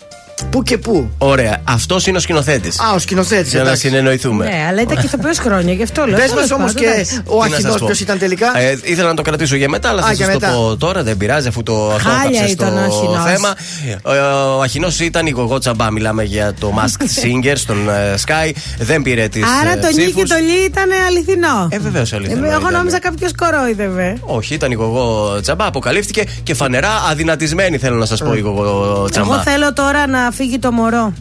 [0.51, 1.11] Πού και πού.
[1.19, 1.61] Ωραία.
[1.65, 2.81] Αυτός είναι ο σκηνοθέτης.
[2.81, 3.53] Α, ο σκηνοθέτης.
[3.53, 4.45] Για να συνεννοηθούμε.
[4.45, 6.19] Ναι, αλλά ήταν και ηθοποιό χρόνια, γι' αυτό λέω.
[6.19, 7.23] Πες Τέλος μα όμως πάντων, και εντάξει.
[7.25, 7.87] ο Τι να σας Αχινό πω.
[7.87, 10.33] ποιος ήταν τελικά; Ε, ήθελα να το κρατήσω για μετά, αλλά Α, θα για σα
[10.33, 10.53] το μετά.
[10.53, 11.03] πω τώρα.
[11.03, 13.25] Δεν πειράζει, αφού το αυτό Χάλια έπαψε ήταν ο στο Αχινός.
[13.33, 13.55] θέμα.
[14.03, 15.91] Ο, ο Αχινό ήταν η Γογό Τσαμπά.
[15.91, 18.51] Μιλάμε για το Masked Singer στον ε, Sky.
[18.79, 21.69] Δεν πήρε τις Άρα το νι και το λι ήταν αληθινό.
[21.71, 22.45] Ε, βεβαίως αληθινό.
[22.47, 22.73] Ε, Εγώ ήταν.
[22.73, 24.17] νόμιζα κάποιος κορόιδευε.
[24.21, 25.67] Όχι, ήταν η Γογό Τσαμπά.
[25.67, 29.27] Αποκαλύφθηκε και φανερά αδυνατισμένη, θέλω να σας πω, η Γογό Τσαμπά.
[29.35, 31.13] Εγώ θέλω τώρα να φύγει το μωρό.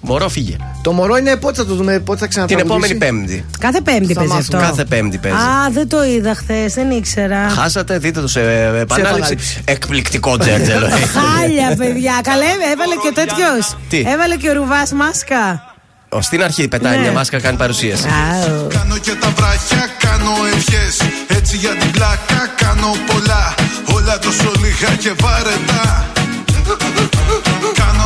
[0.00, 0.56] Μωρό, φύγε.
[0.82, 2.92] Το μωρό είναι πότε θα το δούμε, πότε θα Την ξανατραγουδήσει.
[2.94, 3.44] επόμενη Πέμπτη.
[3.58, 4.58] Κάθε Πέμπτη Θα παίζει μάθουμε.
[4.58, 4.70] αυτό.
[4.70, 5.36] Κάθε Πέμπτη παίζει.
[5.36, 7.48] Α, δεν το είδα χθες, δεν ήξερα.
[7.48, 9.00] Χάσατε, δείτε το σε επανάληψη.
[9.00, 9.60] επανάληψη.
[9.64, 10.86] Εκπληκτικό τζέρτζελο.
[10.86, 10.90] ε.
[11.16, 12.20] Χάλια, παιδιά.
[12.22, 13.76] Καλέ, έβαλε και ο τέτοιος.
[13.88, 15.62] Τι; Έβαλε και ο Ρουβάς μάσκα.
[16.08, 17.02] Ο, Στην αρχή πετάει Ναι.
[17.02, 18.06] μια μάσκα, κάνει παρουσίαση.
[18.08, 18.66] Αου.
[18.68, 20.96] Κάνω και τα βράχια, κάνω ευχές
[21.38, 23.54] Έτσι για την πλάκα κάνω πολλά
[23.94, 26.06] Όλα τόσο λίγα και βαρετά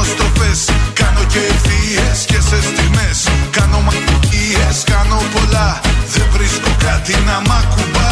[0.03, 0.61] Κάνω στροφές,
[0.93, 3.19] κάνω και ευθείες Και σε στιγμές.
[3.51, 5.81] Κάνω μαγείες Κάνω πολλά,
[6.15, 8.11] δεν βρίσκω κάτι να μ' ακουμπά.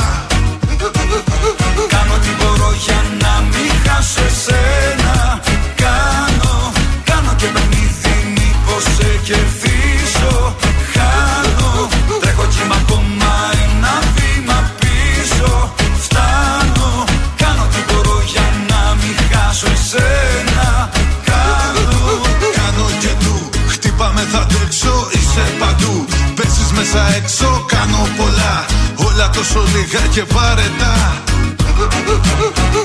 [1.95, 5.41] Κάνω τι μπορώ για να μην χάσω εσένα.
[5.85, 6.73] Κάνω,
[7.05, 10.57] κάνω και παιχνίδι μήπως σε κερδίσω
[26.93, 28.67] μέσα έξω, κάνω πολλά.
[29.07, 31.23] Όλα τόσο λίγα και βαρετά.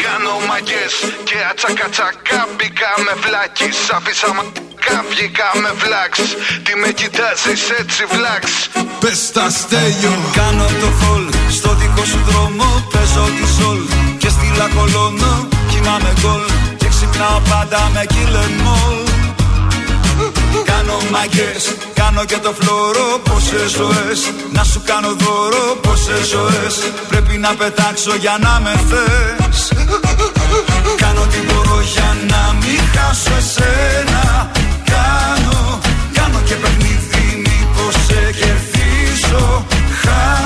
[0.06, 6.14] Κάνω μαγκές και ατσακατσακά μπήκα με βλάκης Άφησα μαγκά βγήκα με βλάξ.
[6.66, 8.44] Τι με κοιτάζεις έτσι βλάξ.
[9.02, 10.14] Πες τα στέλιο.
[10.40, 11.26] Κάνω το χολ.
[11.58, 13.82] Στο δικό σου δρόμο Παίζω τη σολ.
[14.22, 16.46] Και στη λακολώνω Κοιμάμαι γκολ.
[16.78, 19.05] Και ξυπνάω πάντα με κιλεμόλ
[20.96, 24.20] Κάνω μαγκές, κάνω και το φλόρο Πόσες ζωές,
[24.52, 26.76] να σου κάνω δώρο Πόσες ζωές,
[27.08, 29.72] πρέπει να πετάξω για να με θες.
[30.96, 34.52] Κάνω τι μπορώ για να μην χάσω εσένα.
[34.94, 35.80] Κάνω,
[36.14, 39.66] κάνω και παιχνίδι μήπως σε κερδίσω.
[40.02, 40.45] Χάνω,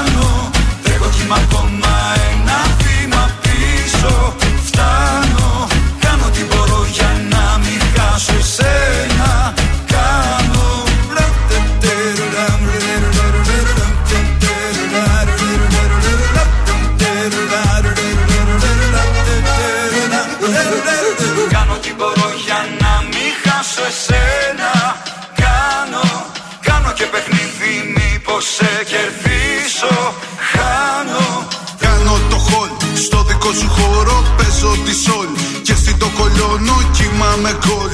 [37.40, 37.90] Κοιμάμαι γκολ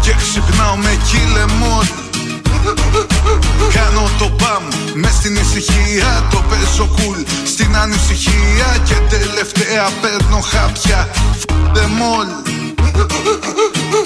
[0.00, 1.86] και ξυπνάω με κιλεμόλ
[3.74, 4.62] Κάνω το παμ
[4.94, 11.08] μες στην ησυχία Το παίζω κουλ στην ανησυχία Και τελευταία παίρνω χάπια.
[11.38, 12.26] Φ***δε μόλ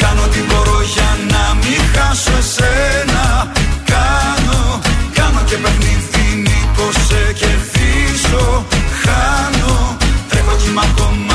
[0.03, 3.53] Κάνω τι μπορώ για να μην χάσω εσένα.
[3.93, 4.81] Κάνω,
[5.15, 8.67] κάνω και παιχνίδι μήπως σε κερδίσω.
[9.03, 9.97] Χάνω,
[10.29, 11.32] τρέχω κύμα ακόμα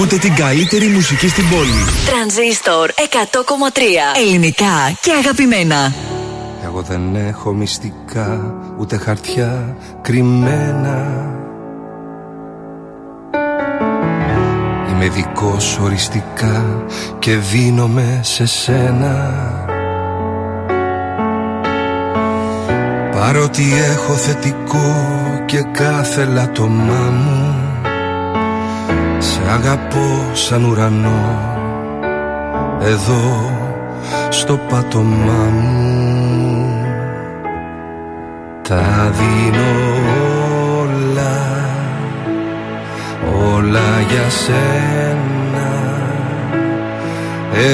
[0.00, 1.84] ακούτε την καλύτερη μουσική στην πόλη.
[2.06, 3.00] Τρανζίστορ 100,3
[4.26, 5.94] ελληνικά και αγαπημένα.
[6.64, 11.26] Εγώ δεν έχω μυστικά ούτε χαρτιά κρυμμένα
[14.90, 16.86] Είμαι δικός οριστικά
[17.18, 19.34] και δίνομαι σε σένα
[23.12, 23.62] Παρότι
[23.92, 24.94] έχω θετικό
[25.46, 27.67] και κάθε λατωμά μου Σε
[29.48, 31.38] αγαπώ σαν ουρανό
[32.80, 33.50] Εδώ
[34.30, 36.86] στο πάτωμά μου.
[38.68, 39.70] Τα δίνω
[40.80, 41.36] όλα
[43.54, 45.70] Όλα για σένα.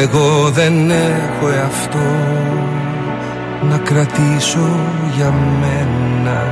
[0.01, 1.99] Εγώ δεν έχω εαυτό
[3.71, 4.69] Να κρατήσω
[5.17, 6.43] για μένα.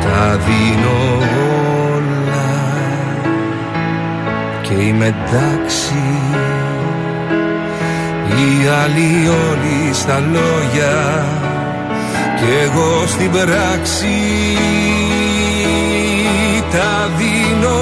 [0.00, 1.61] Τα δίνω όλα
[4.74, 6.02] Και είμαι εντάξει.
[8.28, 11.24] Οι άλλοι όλοι στα λόγια.
[12.36, 14.18] Και εγώ στην πράξη.
[16.70, 17.78] Τα δίνω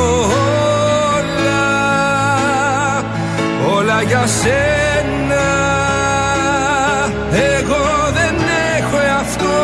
[1.18, 1.66] όλα.
[3.76, 5.48] Όλα για σένα.
[7.56, 8.34] Εγώ δεν
[8.78, 9.60] έχω εαυτό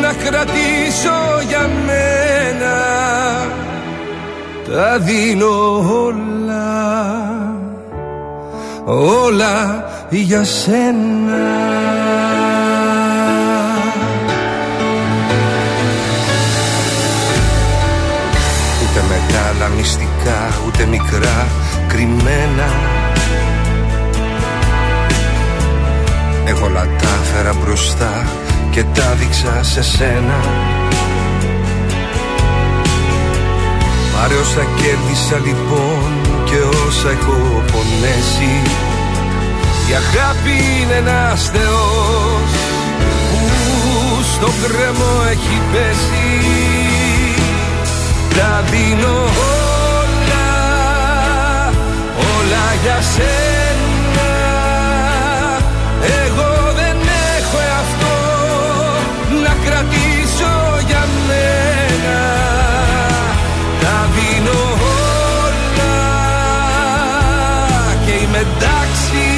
[0.00, 1.18] να κρατήσω
[1.48, 1.99] για μένα
[4.74, 6.40] τα δίνω όλα
[8.84, 11.38] όλα για σένα.
[18.82, 21.46] Ούτε μεγάλα μυστικά, ούτε μικρά
[21.88, 22.68] κρυμμένα.
[26.44, 28.26] Εγώ όλα τα φέρα μπροστά
[28.70, 30.79] και τα δείξα σε σένα
[34.20, 36.10] Πάρε όσα κέρδισα λοιπόν
[36.44, 36.56] και
[36.86, 38.54] όσα έχω πονέσει.
[39.88, 42.50] Η αγάπη είναι ένας θεός
[43.30, 46.46] που στο κρεμό έχει πέσει.
[48.36, 49.16] Τα δίνω
[49.98, 50.50] όλα,
[52.36, 54.30] όλα για σένα.
[56.24, 56.59] Εγώ
[68.40, 69.30] εντάξει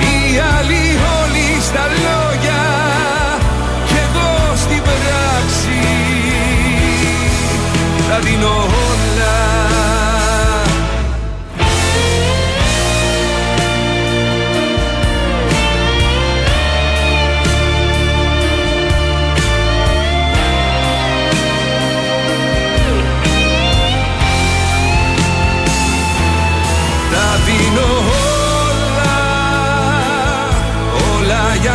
[0.00, 0.84] Οι άλλοι
[1.20, 2.64] όλοι στα λόγια
[3.86, 5.80] και εγώ στην πράξη.
[8.08, 8.18] Τα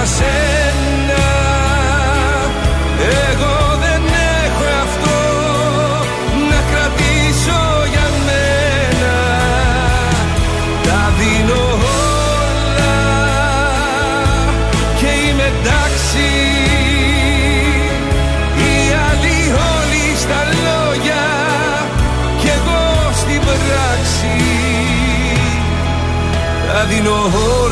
[0.06, 1.26] σένα.
[3.30, 4.03] Εγώ δεν
[4.44, 5.18] έχω αυτό
[6.49, 7.61] να κρατήσω
[7.94, 9.18] για μένα.
[10.84, 11.64] Τα δίνω
[11.99, 12.98] όλα
[14.99, 16.30] και είμαι εντάξει.
[18.57, 18.73] Οι
[19.10, 19.40] άλλοι
[19.73, 21.26] όλοι στα λόγια
[22.40, 24.36] κι εγώ στην πράξη.
[26.73, 27.70] Τα δίνω όλα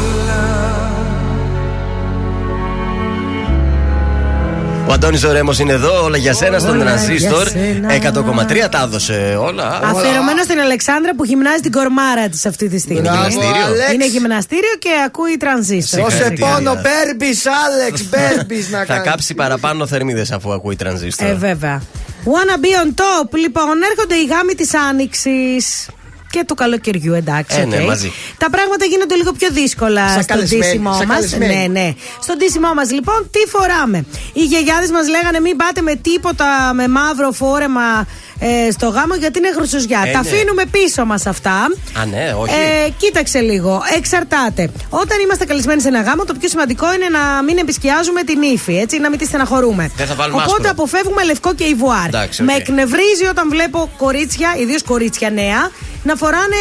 [4.89, 7.47] Ο Αντώνης Ωρέμο είναι εδώ, όλα για σένα στον Όλα τρανζίστορ.
[7.47, 7.93] για σένα.
[7.93, 9.79] 100,3 τα έδωσε όλα.
[9.83, 12.99] Αφιερωμένο στην Αλεξάνδρα που γυμνάζει την κορμάρα της αυτή τη στιγμή.
[12.99, 13.65] Είναι γυμναστήριο.
[13.65, 13.93] Αλέξ.
[13.93, 15.99] Είναι γυμναστήριο και ακούει τρανζίστορ.
[16.01, 16.53] Δώσε Συγχαρητήρια.
[16.53, 17.31] πόνο, μπέρμπι,
[17.65, 19.09] Άλεξ, μπέρμπι να Θα κάνεις.
[19.09, 21.27] κάψει παραπάνω θερμίδες αφού ακούει τρανζίστορ.
[21.27, 21.81] Ε, βέβαια.
[22.25, 23.29] Wanna be on top.
[23.37, 25.87] Λοιπόν, έρχονται οι γάμοι της Άνοιξης.
[26.31, 27.59] Και του καλοκαιριού, εντάξει.
[27.59, 27.87] Ε, ναι, οκ.
[27.87, 28.11] μαζί.
[28.37, 31.15] Τα πράγματα γίνονται λίγο πιο δύσκολα Σαν στον καλεσμένοι, ντύσιμό σαν μας.
[31.15, 31.55] καλεσμένοι.
[31.55, 31.93] Ναι, ναι.
[32.21, 34.05] Στο ντύσιμό μας, λοιπόν, τι φοράμε.
[34.33, 38.07] Οι γιαγιάδες μας λέγανε μην πάτε με τίποτα με μαύρο φόρεμα
[38.39, 39.99] ε, στο γάμο γιατί είναι γρουσουζιά.
[40.05, 40.29] Ε, Τα ναι.
[40.29, 41.57] αφήνουμε πίσω μας αυτά.
[41.99, 42.53] Α, ναι, όχι.
[42.53, 43.81] Ε, κοίταξε λίγο.
[43.97, 44.69] Εξαρτάται.
[44.89, 48.77] Όταν είμαστε καλεσμένοι σε ένα γάμο, το πιο σημαντικό είναι να μην επισκιάζουμε τη νύφη,
[48.77, 49.91] έτσι, να μην τη στεναχωρούμε.
[49.97, 50.69] Δεν θα βάλουμε Οπότε άσπρο.
[50.71, 52.05] αποφεύγουμε λευκό και ιβουάρ.
[52.07, 52.47] Εντάξει, οκ.
[52.47, 55.71] Με εκνευρίζει όταν βλέπω κορίτσια, ιδίως κορίτσια νέα,
[56.03, 56.55] να φοράνε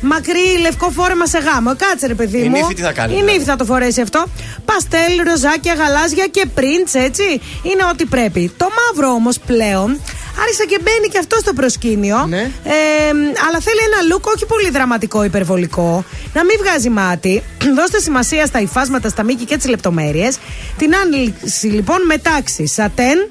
[0.00, 1.76] μακρύ λευκό φόρεμα σε γάμο.
[1.76, 2.56] Κάτσε ρε παιδί Η μου.
[2.56, 4.24] νύφη τι θα κάνει, Η δηλαδή; νύφη θα το φορέσει αυτό.
[4.64, 7.40] Παστέλ, ροζάκια, γαλάζια και πριντ, έτσι.
[7.62, 8.52] Είναι ό,τι πρέπει.
[8.56, 10.00] Το μαύρο όμως πλέον
[10.42, 12.26] άρχισε και μπαίνει και αυτό στο προσκήνιο.
[12.28, 12.40] Ναι.
[12.64, 13.08] Ε,
[13.48, 16.04] αλλά θέλει ένα look όχι πολύ δραματικό, υπερβολικό.
[16.34, 17.42] Να μην βγάζει μάτι.
[17.78, 20.38] Δώστε σημασία στα υφάσματα, στα μήκη και τις λεπτομέρειες.
[20.78, 23.28] Την άνοιξη λοιπόν με τάξη σατέν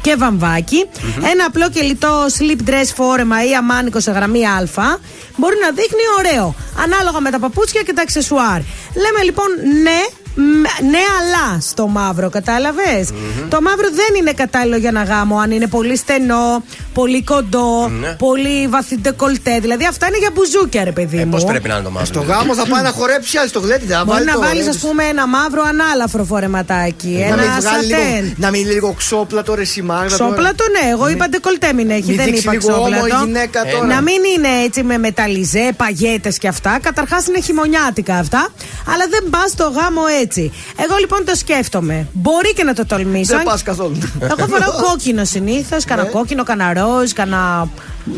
[0.00, 0.86] και βαμβακι
[1.32, 4.98] Ένα απλό και λιτό slip dress φόρεμα ή αμάνικο σε γραμμή Α
[5.36, 6.54] μπορεί να δείχνει ωραίο.
[6.82, 8.60] Ανάλογα με τα παπούτσια και τα αξεσουάρ.
[8.94, 9.46] Λέμε λοιπόν
[9.82, 10.00] ναι.
[10.34, 10.42] Μ,
[10.90, 13.08] Ναι, αλλά στο μαύρο, κατάλαβες;
[13.48, 15.38] Το μαύρο δεν είναι κατάλληλο για ένα γάμο.
[15.38, 18.08] Αν είναι πολύ στενό, πολύ κοντό, Ναι.
[18.18, 19.58] πολύ βαθύ ντεκολτέ.
[19.60, 21.36] Δηλαδή, αυτά είναι για μπουζούκια, ρε παιδί Ε, μου.
[21.38, 22.06] Πώ πρέπει να είναι το μαύρο.
[22.06, 23.86] Στο γάμο θα πάει να χορέψει άλλη στο γλέντι.
[23.86, 24.74] Θα Μπορεί βάλει να το βάλεις, ρέντ.
[24.74, 27.08] ας πούμε, ένα μαύρο ανάλαφρο φορεματάκι.
[27.20, 28.34] να Ένα μην βγάλει λίγο, σατέν.
[28.36, 30.14] να μην είναι λίγο ξόπλατο ρε σημάγδα.
[30.14, 30.90] Ξόπλατο, ναι.
[30.90, 32.02] Εγώ είπα ντεκολτέ μην έχει.
[32.06, 33.24] Μην δεν δείξει είπα λίγο όμο η ξόπλατο.
[33.24, 33.86] γυναίκα Ε, τώρα.
[33.86, 36.78] Να μην είναι έτσι με μεταλλιζέ, παγέτες και αυτά.
[36.82, 38.48] Καταρχάς είναι χειμωνιάτικα αυτά.
[38.92, 40.22] Αλλά δεν πας στο γάμο έτσι.
[40.76, 42.06] Εγώ λοιπόν το σκέφτομαι.
[42.12, 43.36] Μπορεί και να το τολμήσω.
[43.36, 43.98] Δεν πας καθόλου.
[44.20, 45.84] Εγώ φοράω κόκκινο συνήθως.
[45.84, 47.68] Κάνα κόκκινο, κάνα ροζ, κάνα
[48.04, 48.12] μ,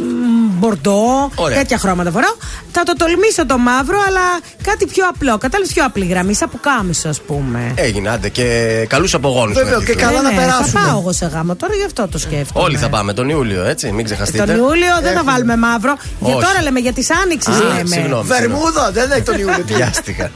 [0.58, 1.30] μπορντό.
[1.34, 1.58] Ωραία.
[1.58, 2.34] Τέτοια χρώματα φοράω.
[2.72, 4.20] Θα το τολμήσω το μαύρο, αλλά
[4.62, 5.38] κάτι πιο απλό.
[5.38, 7.72] Κατάλαβε πιο απλή γραμμή, σαν πουκάμισο, ας πούμε.
[7.74, 8.44] Έγινε, άντε και
[8.88, 9.54] καλούς απογόνους.
[9.54, 10.80] Βέβαια, και καλά να Ε, ναι, περάσουμε.
[10.80, 12.64] Θα πάω εγώ σε γάμο τώρα, γι' αυτό το σκέφτομαι.
[12.64, 14.44] Όλοι θα πάμε τον Ιούλιο, έτσι, μην ξεχαστείτε.
[14.44, 15.30] Τον Ιούλιο δεν θα Έχουμε.
[15.32, 15.96] βάλουμε μαύρο.
[16.20, 16.44] Για Όχι.
[16.46, 17.86] τώρα λέμε, για τις άνοιξεις Α, λέμε.
[17.94, 18.26] συγγνώμη.
[18.28, 19.64] Βερμούδα, δεν έχει τον Ιούλιο.
[19.66, 20.30] Τι- Βιάστηκα.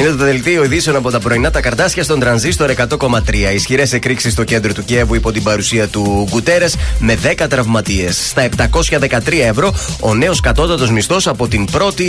[0.00, 3.20] Είναι το δελτίο ειδήσεων από τα πρωινά τα καρτάσια στον τρανζίστορ 100,3.
[3.54, 8.28] Ισχυρές εκρήξεις στο κέντρο του Κιέβου υπό την παρουσία του Γκουτέρες με 10 τραυματίες.
[8.28, 12.02] Στα 713 ευρώ ο νέος κατώτατος μισθός από την 1η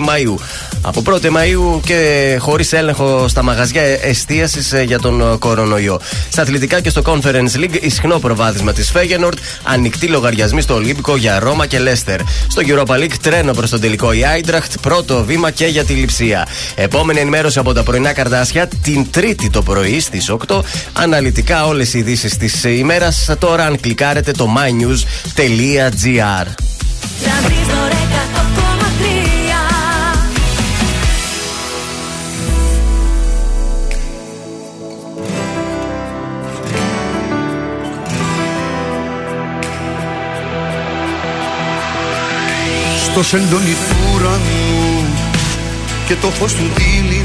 [0.00, 0.38] Μαου.
[0.80, 6.00] Από 1η Μαου και χωρίς έλεγχο στα μαγαζιά εστίασης για τον κορονοϊό.
[6.30, 9.38] Στα αθλητικά και στο Conference League ισχνό προβάδισμα της Φέγενορτ.
[9.62, 12.20] Ανοιχτή λογαριασμή στο Ολύμπικο για Ρώμα και Λέστερ.
[12.48, 14.72] Στο Europa League τρένο προς τον τελικό η Άιντραχτ.
[14.80, 16.48] Πρώτο βήμα και για τη λειψία.
[16.74, 20.60] Επόμενη ενημέρωση από τα πρωινά καρδάσια την Τρίτη το πρωί στις 8.
[20.92, 23.30] Αναλυτικά όλες οι ειδήσεις της ημέρας.
[23.38, 26.46] Τώρα, αν κλικάρετε το mynews.gr.
[27.22, 27.94] Τρανζίστορ 100,3
[43.02, 45.04] Στο σεντόνι του ουρανού
[46.06, 47.23] και το φως του δίληνου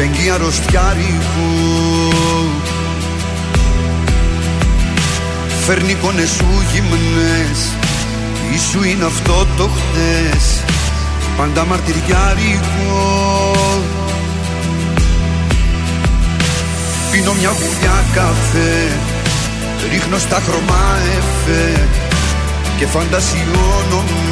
[0.00, 1.50] φεγγεί αρρωστιάρικου
[5.66, 7.58] Φέρνει εικόνες σου γυμνές.
[8.54, 10.62] Ίσου είναι αυτό το χτες.
[11.36, 12.96] Πάντα μαρτυριάρικο.
[17.10, 18.98] Πίνω μια γουλιά καφέ.
[19.90, 21.88] Ρίχνω στα χρώμα εφέ.
[22.78, 24.29] Και φαντασιώνομαι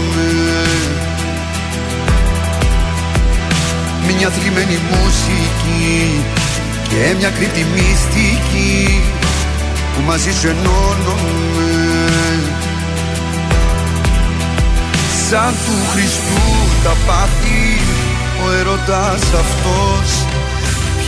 [4.20, 6.24] Μια θλιμμένη μουσική
[6.88, 9.02] Και μια κρύπτη μυστική
[9.94, 11.70] Που μαζί σου ενώνομαι.
[15.28, 16.42] Σαν του Χριστού
[16.84, 17.80] τα πάθη
[18.46, 20.26] Ο ερωτάς αυτός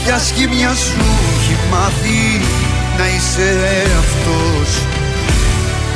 [0.05, 1.07] Ποια σχήμια σου
[1.41, 2.41] έχει μάθει
[2.99, 3.59] Να είσαι
[3.99, 4.83] αυτός.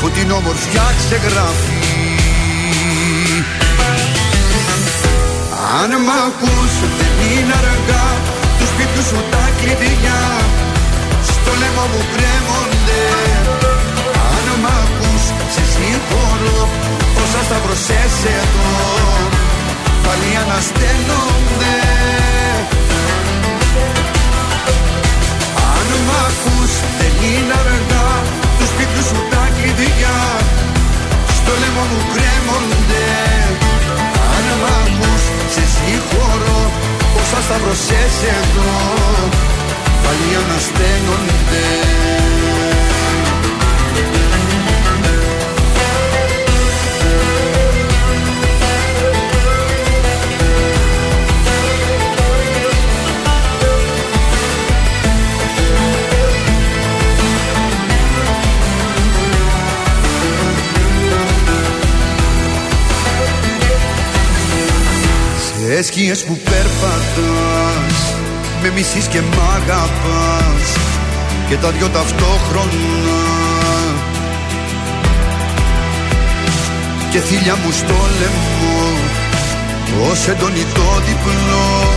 [0.01, 1.84] Που την όμορφιά ξεγράφει
[5.73, 8.07] Αν μ' ακούς δεν είναι αργά.
[8.59, 10.20] Τους σπίτου σου τα κλειδιά
[11.31, 13.03] Στο λαιμό μου κρέμονται.
[14.35, 15.24] Αν μ' ακούς
[15.55, 16.61] σε συγχωρώ
[17.23, 18.73] Όσα σταυρωσές εδώ.
[20.05, 21.77] Πάλι ανασταίνονται.
[25.74, 28.09] Αν μ' ακούς δεν είναι αργά.
[28.59, 30.19] Τους σπίτου σου τα κλειδιά
[31.39, 33.34] Στο λαιμό μου κρέμονται
[37.35, 38.70] Όσα σταυρωσές εδώ.
[40.02, 41.94] Πάλι ανασταίνονται
[65.66, 68.15] Σε σκιές που περπατάς
[68.62, 70.65] Με μισείς και μ' αγαπάς
[71.49, 73.20] Και τα δυο ταυτόχρονα.
[77.11, 78.89] Και θύλια μου στο λαιμό
[80.11, 81.89] Ως έντονη το διπλό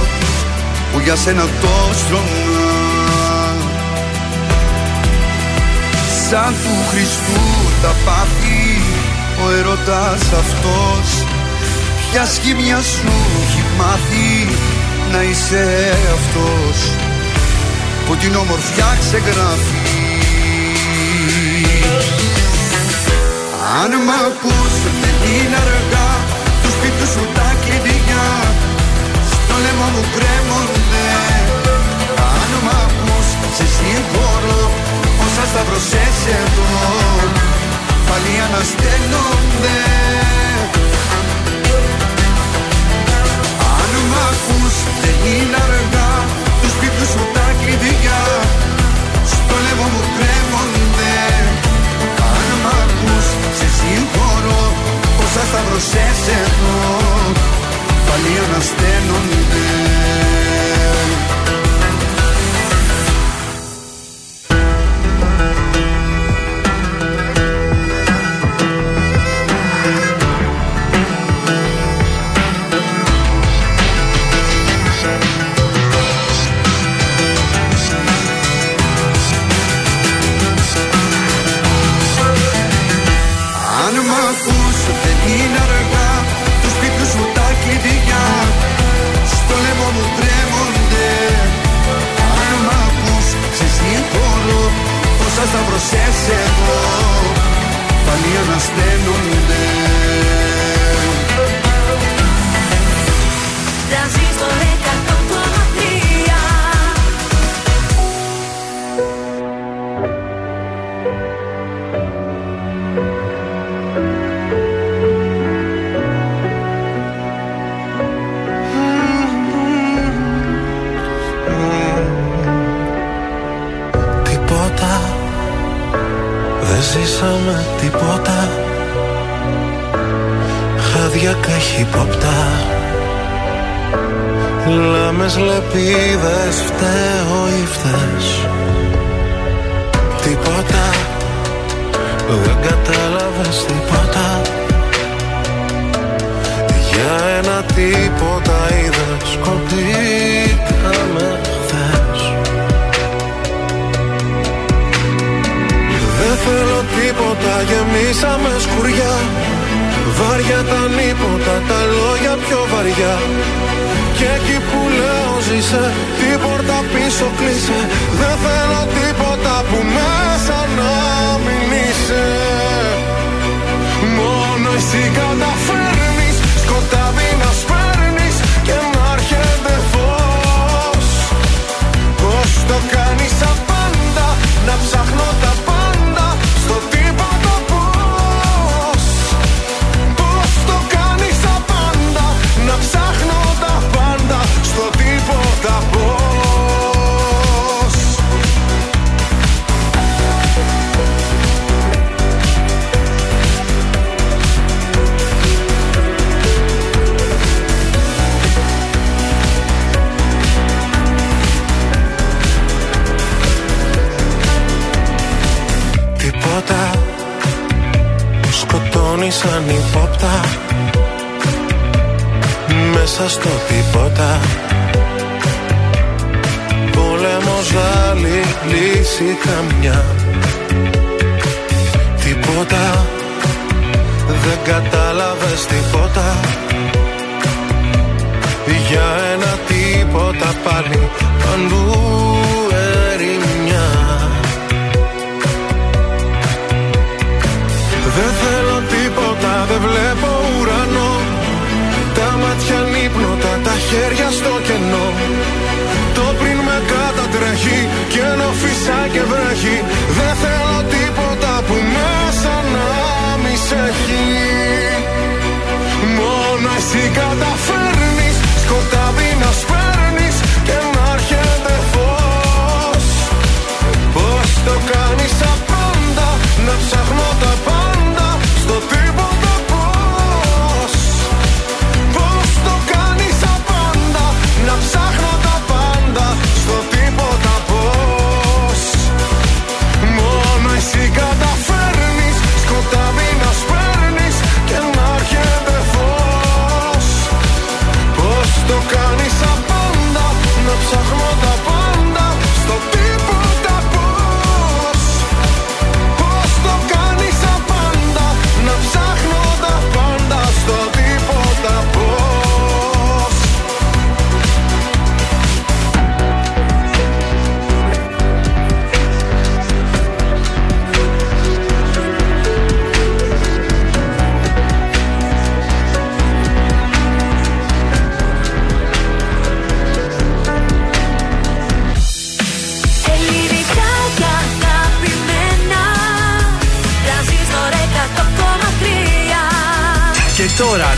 [0.93, 3.55] Που για σένα το στρώμα
[6.29, 7.41] Σαν του Χριστού
[7.81, 8.81] τα πάθη
[9.45, 11.36] Ο ερωτάς αυτός
[12.17, 13.13] Ποια σχήμια σου
[13.43, 14.29] έχει μάθει
[15.11, 15.63] να είσαι
[16.17, 16.77] αυτός
[18.05, 19.81] που την ομορφιά ξεγράφει.
[23.81, 26.09] Αν μ' ακούς δεν είναι αργά
[26.61, 28.27] του σπίτου σου τα κλειδιά.
[29.31, 31.07] Στο λαιμό μου κρέμονται.
[32.33, 33.27] Αν μ' ακούς
[33.57, 34.71] σε συγχωρώ
[35.25, 36.69] όσα σταυρωσές εδώ
[38.07, 39.77] πάλι ανασταίνονται
[45.01, 46.11] δεν είναι αργά
[46.61, 48.21] Τους σπίτου σου τα κλειδιά.
[49.33, 51.15] Στο λαιμό μου κρέμονται.
[52.33, 53.27] Αν μ' ακούς
[53.57, 54.61] σε συγχωρώ
[55.23, 56.77] Όσα σταυρωσές εδώ
[58.07, 59.67] Πάλι ανασταίνονται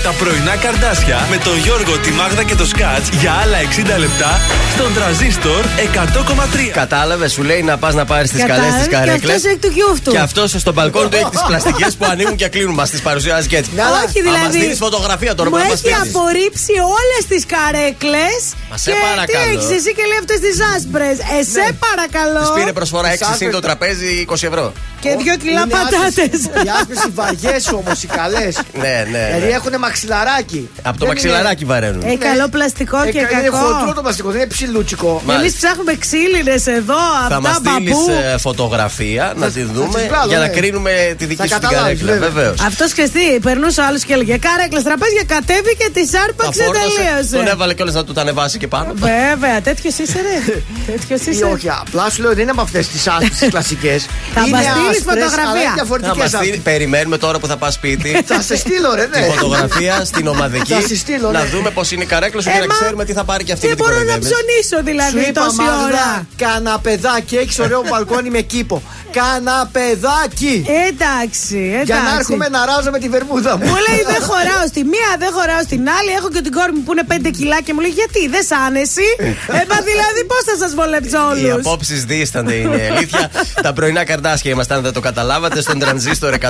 [0.09, 3.57] τα πρωινά καρδάσια με τον Γιώργο, τη Μάγδα και το Σκάτς για άλλα
[3.95, 4.39] 60 λεπτά
[4.75, 6.71] στον τραζίστορ 100,3.
[6.73, 9.35] Κατάλαβες, σου λέει να πας να πάρεις τις καλές Κατάλαβες, τι και καρέκλες.
[9.35, 10.11] αυτός έχει του γιούφτου.
[10.11, 12.73] Και αυτός στο μπαλκόνι του έχει τις πλαστικές που ανοίγουν και κλείνουν.
[12.73, 13.69] Μας τις παρουσιάζει και έτσι.
[13.71, 14.59] Όχι, Θα μα δηλαδή.
[14.59, 18.39] δίνει φωτογραφία τώρα που Μου θα μας έχει απορρίψει όλες τις καρέκλες.
[18.71, 19.25] Μας σε και παρακαλώ.
[19.45, 21.17] Τι έχεις εσύ και λέει αυτές τις άσπρες.
[21.39, 22.39] Εσέ παρακαλώ.
[22.45, 24.65] Της πήρε προσφορά 6 Τις συν το άσπρες- τραπέζι 20 ευρώ.
[25.03, 25.99] Και δύο κιλά Είναι πατάτες.
[26.07, 28.53] άσπρες- Οι άσπρες οι βαριές όμως, οι καλές.
[28.83, 29.23] Ναι, ναι.
[29.27, 29.57] Δηλαδή ναι.
[29.59, 30.61] έχουν μαξιλαράκι.
[30.89, 32.01] Από το Δεν μαξιλαράκι βαραίνουν.
[32.09, 33.57] Έχει καλό πλαστικό είναι- και Ε, Είναι κακό.
[33.57, 35.11] χοντρό το πλαστικό, δεν είναι ψιλούτσικο.
[35.25, 35.33] Μάλιστα.
[35.39, 38.39] Εμείς ψάχνουμε ξύλινες εδώ, Θα μας αυτά στείλεις μπαμπού.
[38.39, 40.55] φωτογραφία να Θα- την θα δούμε τις βγάλω, για να ναι.
[40.57, 42.11] κρίνουμε τη δική Θα σου την καταλάβεις, καρέκλα.
[42.13, 42.29] βέβαια.
[42.29, 42.59] Βεβαίως.
[42.69, 47.35] Αυτός και εσύ, περνούσε ο άλλος και έλεγε Κάρεκλες τραπέζια, κατέβηκε, τη άρπαξε, τελείωσε.
[47.35, 48.93] Τον έβαλε κιόλας να του τα ανεβάσει και πάνω.
[48.95, 50.61] Βέβαια, τέτοιος είσαι ρε.
[50.91, 51.43] Τέτοιος Ή είσαι.
[51.43, 54.05] όχι, απλά σου λέω δεν είναι από αυτές τις άσπρε κλασικές.
[54.35, 55.67] Θα μας στείλεις φωτογραφία.
[55.67, 58.09] Θα διαφορετικέ μας στείλει- περιμένουμε τώρα που θα πας σπίτι.
[58.31, 59.25] Θα σε στείλω, ρε, Τη ναι.
[59.25, 60.73] φωτογραφία στην ομαδική.
[60.73, 61.45] Θα σε στείλω, Να ναι.
[61.49, 63.51] δούμε πώς είναι η καρέκλα σου Ε, για να μα- ξέρουμε τι θα πάρει και
[63.51, 64.37] αυτή Δεν με την μπορώ να κοροϊδεύεις.
[64.37, 66.27] ψωνίσω Σου δηλαδή είπα τόση Μάγδα, ώρα.
[66.35, 68.81] καναπεδάκι, έχεις ωραίο μπαλκόνι με κήπο.
[69.11, 70.65] Καναπεδάκι!
[70.89, 71.83] Εντάξει, εντάξει.
[71.85, 73.65] Για να έρχομαι να ράζω με τη βερμούδα μου.
[73.65, 76.11] Μου λέει δεν χωράω στη μία, δεν χωράω στην άλλη.
[76.17, 78.48] Έχω και την κόρη μου που είναι 5 κιλά και μου λέει γιατί δεν σ'
[78.67, 79.01] άνεση.
[79.19, 83.31] ε, μα δηλαδή πώς θα σας βολέψω Οι όλους; απόψεις δίστανται είναι η αλήθεια.
[83.65, 86.45] Τα πρωινά καρτάσια είμαστε, αν δεν το καταλάβατε, στον τρανζίστορ 100,3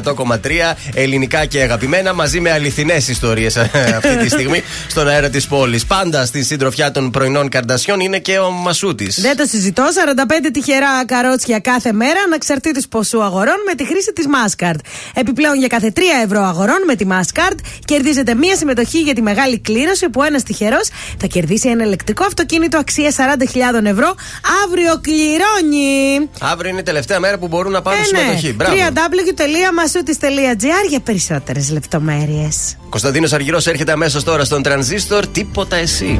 [0.94, 3.58] ελληνικά και αγαπημένα, μαζί με αληθινές ιστορίες
[3.98, 5.86] αυτή τη στιγμή στον αέρα της πόλης.
[5.86, 9.22] Πάντα στη συντροφιά των πρωινών καρτασιών είναι και ο Μασούτης.
[9.22, 9.84] Δεν το συζητώ.
[9.84, 14.80] 45 τυχερά καρότσια κάθε μέρα, ανεξαρτήτω ποσού αγορών, με τη χρήση της Maskart.
[15.14, 19.60] Επιπλέον, για κάθε 3 ευρώ αγορών με τη Maskart, κερδίζετε μία συμμετοχή για τη μεγάλη
[19.60, 20.90] κλήρωση που ένας τυχερός
[21.20, 24.16] θα κερδίσει ένα ηλεκτρικό αυτοκίνητο αξία 40.000 ευρώ.
[24.66, 26.30] Αύριο κληρώνει.
[26.40, 28.18] Αύριο είναι η τελευταία μέρα που μπορούν να πάρουν Ε, ναι.
[28.20, 28.54] συμμετοχή.
[28.54, 28.76] Μπράβο.
[28.76, 32.78] www.masoutis.gr για περισσότερες λεπτομέρειες.
[32.90, 35.28] Κωνσταντίνος Αργυρός έρχεται αμέσως τώρα στον τρανζίστορ.
[35.28, 36.20] Τίποτα εσύ.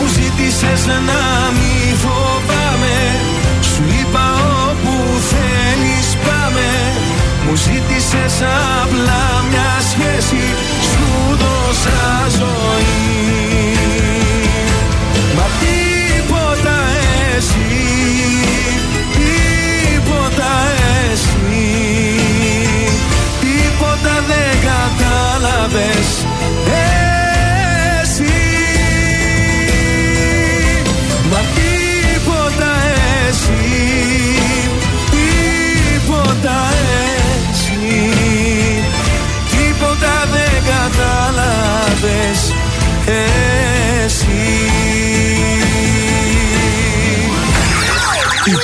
[0.00, 1.22] μου ζήτησες να
[1.56, 2.98] μη φοβάμαι.
[3.60, 4.26] Σου είπα
[4.68, 4.94] όπου
[5.30, 6.68] θέλεις πάμε.
[7.44, 8.34] Μου ζήτησες
[8.82, 10.44] απλά μια σχέση.
[10.90, 13.17] Σου δώσα ζωή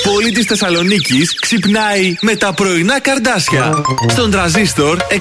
[0.09, 3.81] πόλη της Θεσσαλονίκης ξυπνάει με τα πρωινά καρδάσια.
[4.09, 5.17] Στον τραζίστορ 100,3.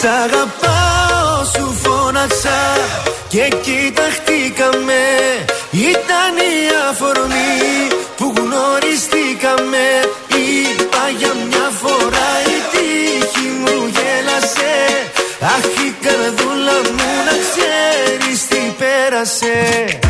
[0.00, 2.78] Σ' αγαπάω σου φώναξα
[3.28, 5.02] και κοιταχτήκαμε
[5.70, 6.60] Ήταν η
[6.90, 9.84] αφορμή που γνωριστήκαμε
[19.30, 20.09] você.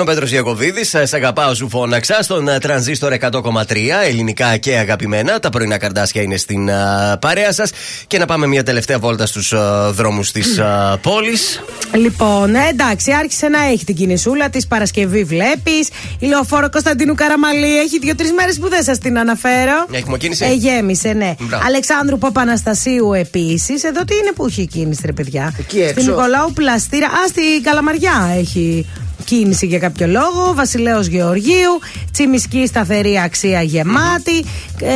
[0.00, 0.84] Ήταν ο Πέτρο Ιακοβίδη.
[0.84, 3.32] Σε αγαπάω, σου φώναξα στον ε, τρανζίστορ 100,3
[4.08, 5.40] ελληνικά και αγαπημένα.
[5.40, 6.74] Τα πρωινά καρδάσια είναι στην ε,
[7.20, 7.70] παρέα σας.
[8.06, 9.54] Και να πάμε μια τελευταία βόλτα στους
[9.90, 10.60] δρόμους της
[11.00, 11.62] πόλης.
[11.92, 14.66] Λοιπόν, ε, εντάξει, άρχισε να έχει την κινησούλα της.
[14.66, 15.88] Παρασκευή βλέπεις.
[16.18, 19.86] Η λεωφόρο Κωνσταντίνου Καραμαλή έχει δύο-τρεις μέρες που δεν σας την αναφέρω.
[19.92, 20.44] Έχουμε κίνηση.
[20.44, 21.34] Ε, γέμισε, ναι.
[21.40, 21.64] Μπράβο.
[21.66, 23.84] Αλεξάνδρου Παπαναστασίου επίσης.
[23.84, 26.00] Εδώ τι είναι που έχει κίνηση, ρε παιδιά; Εκεί έξω.
[26.00, 27.06] Στην Νικολάου Πλαστήρα.
[27.06, 28.86] Α, στην Καλαμαριά έχει
[29.30, 30.54] κίνηση για κάποιο λόγο.
[30.54, 31.78] Βασιλέος Γεωργίου.
[32.12, 34.38] Τσιμισκή σταθερή αξία γεμάτη.
[34.82, 34.88] Ε,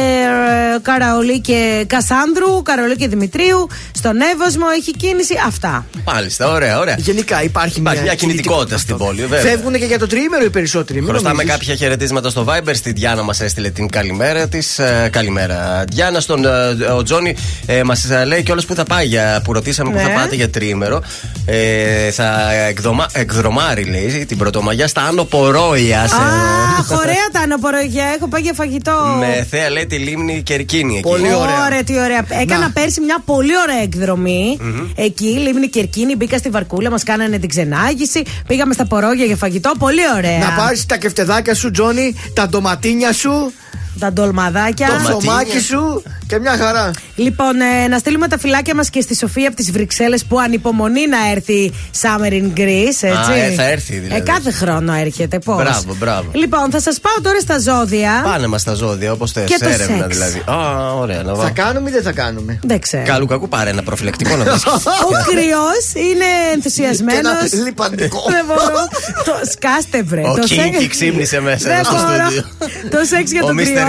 [0.82, 2.62] Καραολί και Κασάνδρου.
[2.62, 3.68] Καραολί και Δημητρίου.
[3.92, 5.34] Στον Εύωσμο έχει κίνηση.
[5.46, 5.86] Αυτά.
[6.04, 6.94] Μάλιστα, ωραία, ωραία.
[6.98, 9.40] Γενικά υπάρχει, Υπάρχει μια κινητικότητα στην πόλη, βέβαια.
[9.50, 10.98] Φεύγουν και για το τριήμερο οι περισσότεροι.
[10.98, 11.52] μην Χρωστάμε νομίζεις.
[11.58, 12.70] κάποια χαιρετίσματα στο Viber.
[12.74, 14.80] Στη Διάνα μας έστειλε την καλημέρα της.
[15.10, 16.20] καλημέρα, Διάνα.
[16.20, 17.36] Στον, ε, ο Τζόνι
[17.66, 20.02] ε, μας λέει κιόλας που θα πάει για, που ρωτήσαμε που Ναι.
[20.02, 21.02] θα πάτε για τριήμερο.
[21.46, 26.10] Ε, θα εκδομα, εκδρομάρει, λέει, την Πρωτομαγιά στα Άνω Πορόιας.
[26.10, 28.04] σε- Αχ, ωραία τα ανωπορογιά.
[28.16, 29.16] Έχω πάει για φαγητό.
[29.18, 31.02] με θέα, λέει, τη λίμνη Κερκίνη εκεί.
[31.08, 31.64] Πολύ ωραία.
[31.64, 32.26] Ωραία, τι ωραία.
[32.28, 32.70] Έκανα Να.
[32.70, 34.58] πέρσι μια πολύ ωραία εκδρομή.
[34.96, 38.22] Εκεί, Λίμνη Κερκίνη, μπήκα στη βαρκούλα, μας κάνανε την ξενάγηση.
[38.46, 39.72] Πήγαμε στα πορόγια για φαγητό.
[39.78, 40.38] Πολύ ωραία.
[40.38, 43.52] Να πάρεις τα κεφτεδάκια σου, Τζόνι, τα ντοματίνια σου,
[43.98, 44.86] Τα ντολμαδάκια.
[44.86, 45.18] το Ντοματίνια.
[45.18, 46.90] ψωμάκι σου και μια χαρά.
[47.14, 51.06] Λοιπόν, ε, να στείλουμε τα φυλάκια μας και στη Σοφία από τις Βρυξέλλες που ανυπομονεί
[51.08, 51.72] να έρθει
[52.02, 53.30] Summer in Greece, έτσι.
[53.30, 54.20] Α, ε, θα έρθει δηλαδή.
[54.20, 55.56] Ε, κάθε χρόνο έρχεται, πώς.
[55.56, 56.30] Μπράβο, μπράβο.
[56.32, 58.20] Λοιπόν, θα σας πάω τώρα στα ζώδια.
[58.24, 59.44] Πάνε μας τα ζώδια, όπως θες.
[59.48, 60.16] Και το Έρευνα σεξ.
[60.16, 60.42] δηλαδή.
[60.50, 61.50] Α, ωραία, να Θα βάλω.
[61.54, 63.02] κάνουμε ή δεν θα κάνουμε; Δεν ξέρω.
[63.06, 64.64] Καλού κακού πάρε ένα προφυλακτικό να δεις.
[64.66, 67.20] Ο κρυός είναι ενθουσιασμένος.
[67.50, 68.22] Και ένα λιπαντικό.
[68.30, 68.80] Δεν μπορώ.
[69.24, 70.20] Το σκάστε, βρε.
[70.20, 72.24] Ο Το Κίνκι σεξ- ξύπνησε μέσα Δεν εδώ στο μπορώ.
[72.30, 72.44] στούντιο.
[72.90, 73.62] Το σεξ για Ο τον Mr.
[73.62, 73.83] κρυό Grey.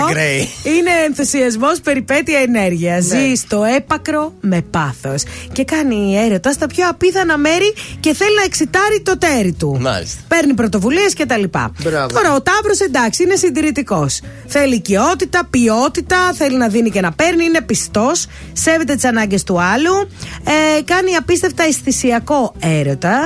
[0.62, 3.06] Είναι ενθουσιασμός, περιπέτεια, ενέργειας.
[3.06, 3.18] Ναι.
[3.18, 5.22] Ζει στο έπακρο με πάθος.
[5.52, 9.76] Και κάνει έρωτας στα πιο απίθανα μέρη και θέλει να εξητάρει το τέρι του.
[9.80, 10.20] Μάλιστα.
[10.28, 11.42] Παίρνει πρωτοβουλίες κτλ.
[11.82, 12.06] Μπράβο.
[12.14, 14.20] Τώρα ο Ταύρος εντάξει είναι συντηρητικός.
[14.46, 19.60] Θέλει οικειότητα, ποιότητα, θέλει να δίνει και να παίρνει, είναι πιστός, σέβεται τις ανάγκες του
[19.60, 20.08] άλλου,
[20.78, 23.18] ε, κάνει απίστευτα αισθησιακό έρωτα.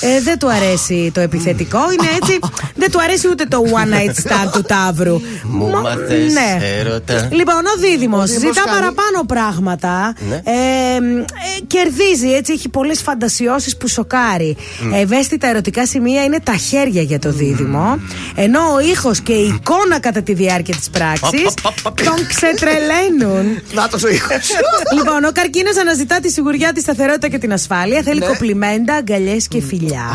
[0.00, 2.38] Ε, δεν του αρέσει το επιθετικό, είναι έτσι.
[2.80, 5.20] δεν του αρέσει ούτε το one night stand του Ταύρου.
[5.42, 6.58] Μου Μο- μάθες ναι.
[6.80, 7.28] έρωτα.
[7.32, 10.14] Λοιπόν, ο Δίδυμος Δίδυμος ζητά κάνει- παραπάνω πράγματα.
[10.28, 10.34] Ναι.
[10.34, 14.56] Ε, ε, κερδίζει έτσι, έχει πολλές φαντασιώσεις που σοκάρει.
[14.94, 17.98] Ευαίσθητα ερωτικά σημεία είναι τα χέρια για το δίδυμο.
[18.34, 22.00] Ενώ ο ήχος και η εικόνα κατά τη διάρκεια της πράξης Οπ, οπ, οπ.
[22.02, 23.60] τον ξετρελαίνουν.
[23.74, 24.50] Να το ο ήχος.
[24.96, 28.02] λοιπόν, ο καρκίνο αναζητά τη σιγουριά, τη σταθερότητα και την ασφάλεια.
[28.02, 28.26] Θέλει Ναι.
[28.26, 30.06] κοπλιμέντα, αγκαλιές και φιλιά.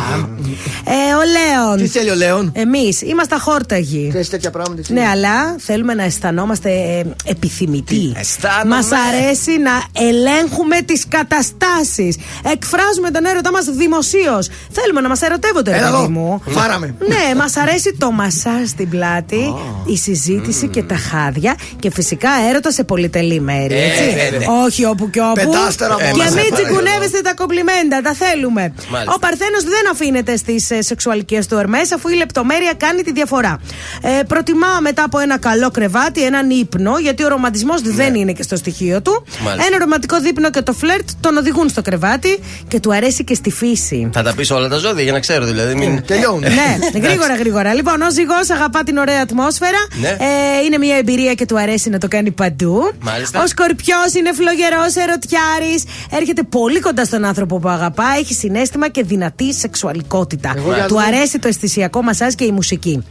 [0.85, 1.77] ε, ο Λέων.
[1.77, 4.09] Τι θέλει ο Λέων; Εμείς είμαστε αχόρταγοι.
[4.13, 4.79] Θε τέτοια πράγματα.
[4.79, 4.93] εσύ.
[4.93, 8.13] Ναι, αλλά θέλουμε να αισθανόμαστε ε, επιθυμητοί.
[8.19, 8.75] αισθάνομαι.
[8.75, 12.17] Μας αρέσει να ελέγχουμε τις καταστάσεις.
[12.53, 14.49] Εκφράζουμε τον έρωτά μας δημοσίως.
[14.71, 16.09] Θέλουμε να μας ερωτεύονται, ρε Έλα παιδί εδώ.
[16.09, 16.41] μου.
[16.47, 16.95] Φάραμε.
[17.07, 19.53] Ναι, μας αρέσει το μασάζ στην πλάτη,
[19.85, 23.73] η συζήτηση και τα χάδια και φυσικά έρωτας σε πολυτελή μέρη.
[23.73, 24.03] Ε, Έτσι.
[24.03, 24.45] ναι, ναι.
[24.65, 25.33] Όχι όπου και όπου.
[25.33, 26.55] Πεντάστερα και μόνο, σε μην παρακαλώ.
[26.55, 28.73] τσιγκουνεύεστε τα κομπλιμέντα, τα θέλουμε.
[28.91, 29.13] Μάλιστα.
[29.15, 33.59] Ο Παρθένος δεν αφήνεται στις ε, σεξουαλικές του ορμέ, αφού η λεπτομέρεια κάνει τη διαφορά.
[34.01, 35.82] Ε, προτιμά μετά από ένα καλό κρεβάτι
[36.25, 39.25] έναν ύπνο, γιατί ο ρομαντισμός δεν είναι και στο στοιχείο του.
[39.43, 39.67] Μάλιστα.
[39.67, 43.51] Ένα ρομαντικό δείπνο και το φλερτ τον οδηγούν στο κρεβάτι και του αρέσει και στη
[43.51, 44.09] φύση.
[44.13, 45.75] Θα τα πεις όλα τα ζώδια για να ξέρω δηλαδή.
[45.75, 46.05] Μην...
[46.05, 46.39] Τελειώνουν.
[46.41, 47.73] ναι, γρήγορα, γρήγορα.
[47.73, 49.77] Λοιπόν, ο ζυγός αγαπά την ωραία ατμόσφαιρα.
[50.01, 50.07] Ναι.
[50.09, 52.91] Ε, είναι μια εμπειρία και του αρέσει να το κάνει παντού.
[53.01, 53.43] Μάλιστα.
[53.43, 55.83] Ο σκορπιός είναι φλογερός, ερωτιάρης.
[56.11, 58.05] Έρχεται πολύ κοντά στον άνθρωπο που αγαπά.
[58.19, 60.53] Έχει συνέστημα και δυνατή σεξουαλικότητα.
[60.57, 63.03] Εγώ για Του να- αρέσει το αισθησιακό μασάζ και η μουσική.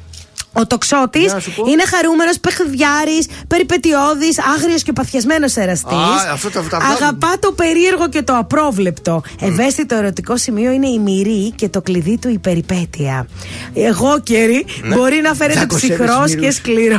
[0.52, 1.64] Ο τοξότη Για να σου πω.
[1.70, 5.92] είναι χαρούμενος, παιχνιδιάρης, περιπετειώδης, άγριος και παθιασμένος εραστής.
[5.92, 6.94] Α, αυτό τα- τα βγάζουμε.
[6.94, 9.22] Αγαπά το περίεργο και το απρόβλεπτο.
[9.40, 13.26] Ευαίσθητο ερωτικό σημείο είναι η μυρή και το κλειδί του η περιπέτεια.
[13.74, 14.64] Εγώ καιρή
[14.94, 16.54] μπορεί να φαίνεται Θα κοσεύεις ψυχρό και μυρούς.
[16.54, 16.98] σκληρό.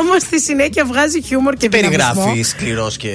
[0.00, 2.04] Όμως στη συνέχεια βγάζει χιούμορ και δυναμισμό.
[2.04, 3.08] Περιγράφεις σκληρός και.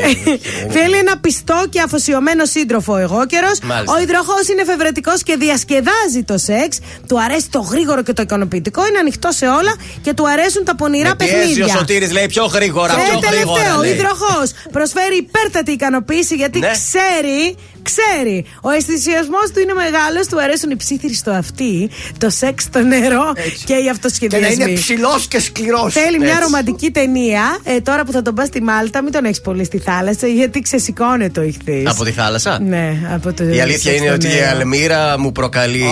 [0.69, 3.59] Θέλει ένα πιστό και αφοσιωμένο σύντροφο εγώ καιρός.
[3.63, 3.95] Μάλιστα.
[3.97, 6.79] Ο υδροχός είναι εφευρετικό και διασκεδάζει το σεξ.
[7.07, 8.87] Του αρέσει το γρήγορο και το ικανοποιητικό.
[8.87, 11.67] Είναι ανοιχτό σε όλα και του αρέσουν τα πονηρά Με πιέζει ο παιχνίδια.
[11.77, 13.77] Σωτήρης λέει πιο γρήγορα, Ε, πιο τελευταίο, γρήγορα.
[13.77, 13.91] ο λέει.
[13.93, 16.71] υδροχός προσφέρει υπέρτατη ικανοποίηση γιατί Ναι.
[16.71, 17.55] ξέρει.
[17.83, 22.79] Ξέρει, ο αισθησιασμός του είναι μεγάλος, του αρέσουν οι ψήθυροι στο αυτί, το σεξ στο
[22.79, 23.33] νερό
[23.65, 24.53] και οι Και να αυτοσχεδιασμοί.
[24.63, 25.93] είναι ψηλός και σκληρός.
[25.93, 27.57] Θέλει μια ρομαντική ταινία.
[27.63, 30.61] Ε, τώρα που θα τον πας στη Μάλτα, μην τον έχεις πολύ στη θάλασσα, γιατί
[30.61, 31.83] ξεσηκώνεται ο ηχθή.
[31.87, 34.57] Από τη θάλασσα; Ναι, από το Η αλήθεια σεξ είναι στο ότι η νερό.
[34.59, 35.85] Αλμύρα μου προκαλεί.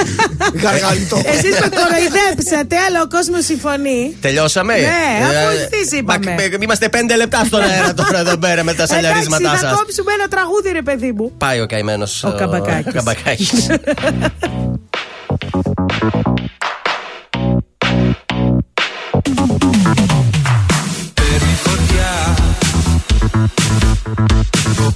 [0.62, 1.20] Γαργαλιτό.
[1.24, 4.16] Εσείς με κοροϊδέψατε, αλλά ο κόσμος συμφωνεί.
[4.20, 6.34] Τελειώσαμε; Ναι, αφού Ε, ευθύς είπαμε.
[6.36, 9.68] μα, ε, Είμαστε πέντε λεπτά στον αέρα τώρα εδώ πέρα με τα σαλιαρίσματά Εντάξει, θα
[9.68, 9.78] σας.
[9.78, 12.32] κόψουμε ένα τραγούδι, ρε παιδί μου που πάει ο καημένος ο, ο
[12.92, 13.66] Καμπακάκης.
[21.14, 21.54] Παίρνει
[24.78, 24.92] Ο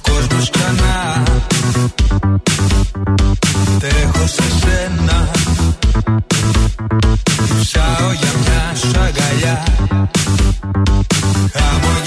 [8.13, 8.75] για μια
[11.53, 12.06] Χαμογελά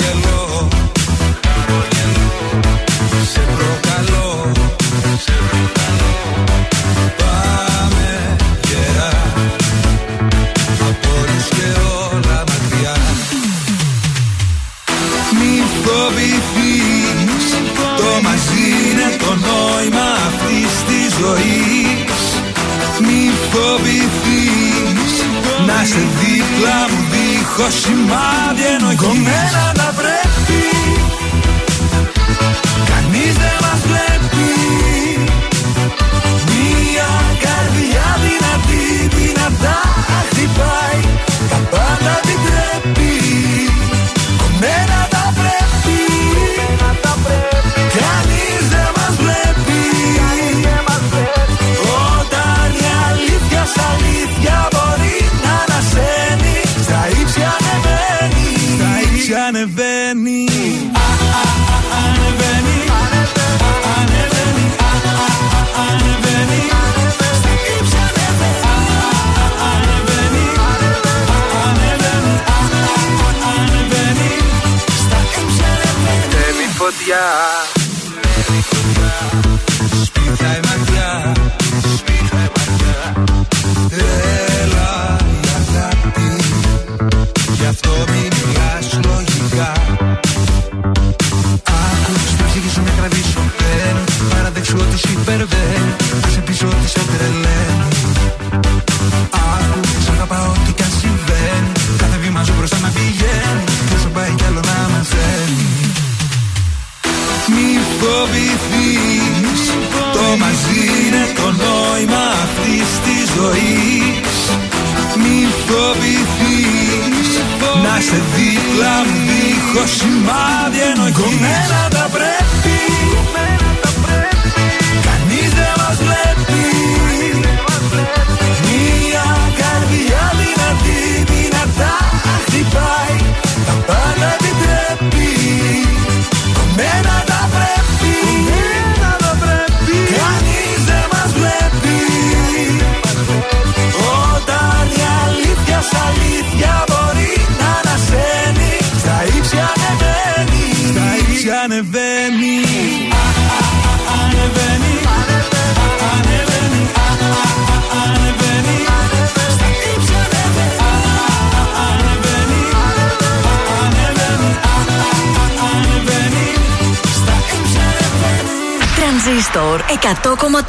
[25.90, 29.00] Να σε δίπλα μου δίχως σημάδι ενοχής.
[29.00, 30.09] Κομμένα τα πρέπει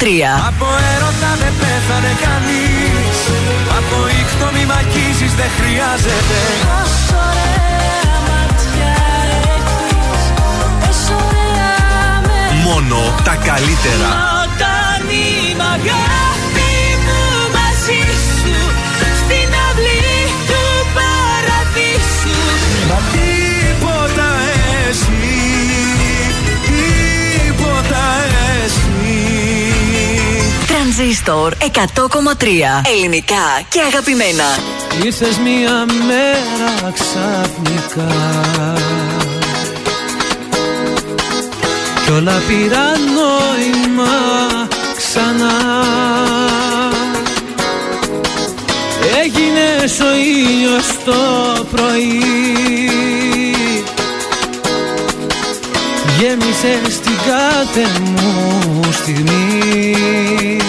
[0.02, 3.18] Από έρωτα δεν πέθανε κανείς.
[3.78, 6.38] Από ήχτο μη μακίζεις δεν χρειάζεται.
[6.68, 8.94] Πόσο ωραία ματιά
[9.54, 10.24] έχεις
[10.80, 14.21] Πόσο ωραία με Μόνο τα καλύτερα.
[31.02, 31.66] Τρανζίστορ 100,3.
[32.94, 34.44] Ελληνικά και αγαπημένα.
[35.04, 38.14] Ήρθες μία μέρα ξαφνικά
[42.04, 44.10] Κι όλα πήραν νόημα
[44.96, 45.56] ξανά
[49.22, 51.12] Έγινες ο ήλιος το
[51.70, 52.22] πρωί
[56.18, 60.62] Γέμισες την κάθε μου στιγμή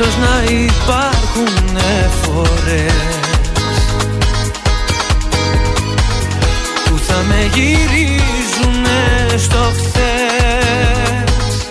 [0.00, 1.78] Ίσως να υπάρχουν
[2.22, 2.92] φορές
[6.84, 11.66] Που θα με γυρίζουνε στο χθες.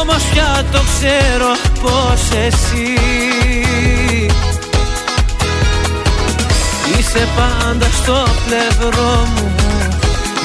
[0.00, 1.52] Όμως πια το ξέρω
[1.82, 2.98] πως εσύ
[6.98, 9.54] Είσαι πάντα στο πλευρό μου.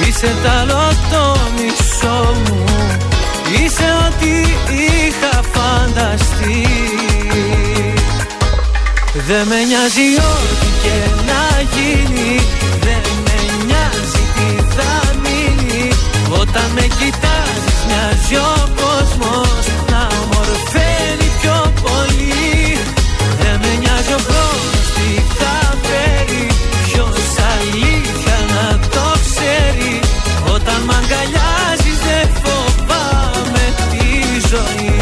[0.08, 2.64] Είσαι τ' άλλο το μισό μου
[3.58, 4.32] Είσαι ό,τι
[4.84, 6.66] είχα φανταστεί.
[9.26, 10.98] Δεν με νοιάζει ό,τι και
[11.28, 11.42] να
[11.74, 12.40] γίνει.
[12.80, 15.88] Δεν με νοιάζει τι θα μείνει.
[16.40, 22.78] Όταν με κοιτάζεις μοιάζει ο κόσμος Να ομορφαίνει πιο πολύ.
[23.40, 24.49] Δεν με νοιάζει ο χρόνος
[34.50, 34.99] τη ζωή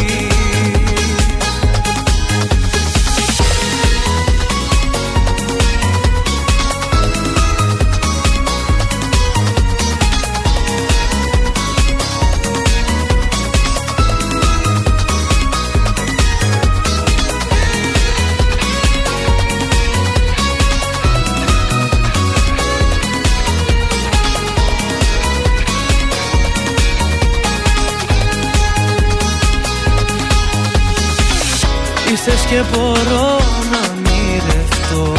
[32.51, 33.39] και μπορώ
[33.70, 35.12] να ονειρευτώ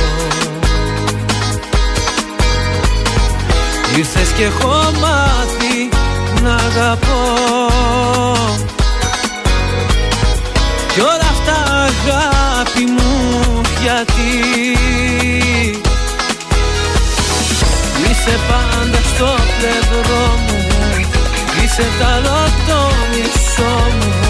[3.97, 5.89] Ήρθες και έχω μάθει
[6.43, 7.69] να αγαπώ.
[10.93, 14.31] Κι όλα αυτά αγάπη μου γιατί;
[18.10, 20.68] Είσαι πάντα στο πλευρό μου
[21.64, 24.28] Είσαι τ' άλλο το μισό μου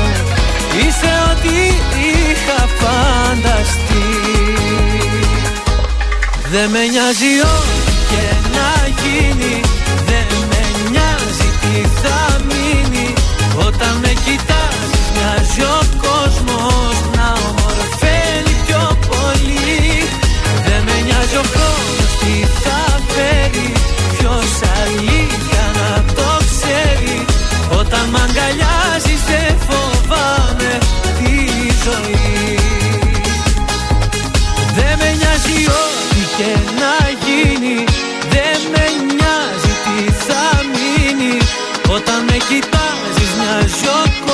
[0.81, 1.55] Είσαι ό,τι
[2.09, 4.07] είχα φανταστεί.
[6.51, 8.25] Δεν με νοιάζει ό,τι και
[8.55, 8.69] να
[9.01, 9.55] γίνει.
[10.09, 10.61] Δεν με
[10.91, 12.19] νοιάζει τι θα
[12.49, 13.13] μείνει.
[13.67, 19.87] Όταν με κοιτάζεις μοιάζει ο κόσμος Να ομορφαίνει πιο πολύ.
[20.65, 22.81] Δεν με νοιάζει ο χρόνος τι θα
[23.11, 23.71] φέρει.
[24.17, 24.49] Ποιος
[24.81, 27.17] αλήθεια να το ξέρει.
[27.79, 29.98] Όταν μ' αγκαλιάζεις δεν φοβάμαι
[31.19, 31.35] τη
[31.83, 32.57] ζωή.
[34.75, 37.83] Δεν με νοιάζει ό,τι και να γίνει
[38.29, 41.37] Δεν με νοιάζει τι θα μείνει.
[41.95, 44.28] Όταν με κοιτάζεις μοιάζει ο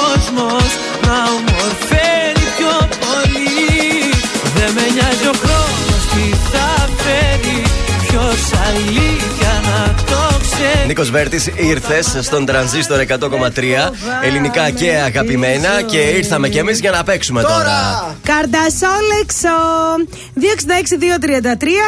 [10.86, 13.92] Νίκος Βέρτης, ήρθες στον τρανζίστορ 100,3
[14.24, 18.16] ελληνικά και αγαπημένα και ήρθαμε κι εμείς για να παίξουμε τώρα.
[18.24, 19.56] Καρντασόλεξο
[20.40, 20.42] 266-233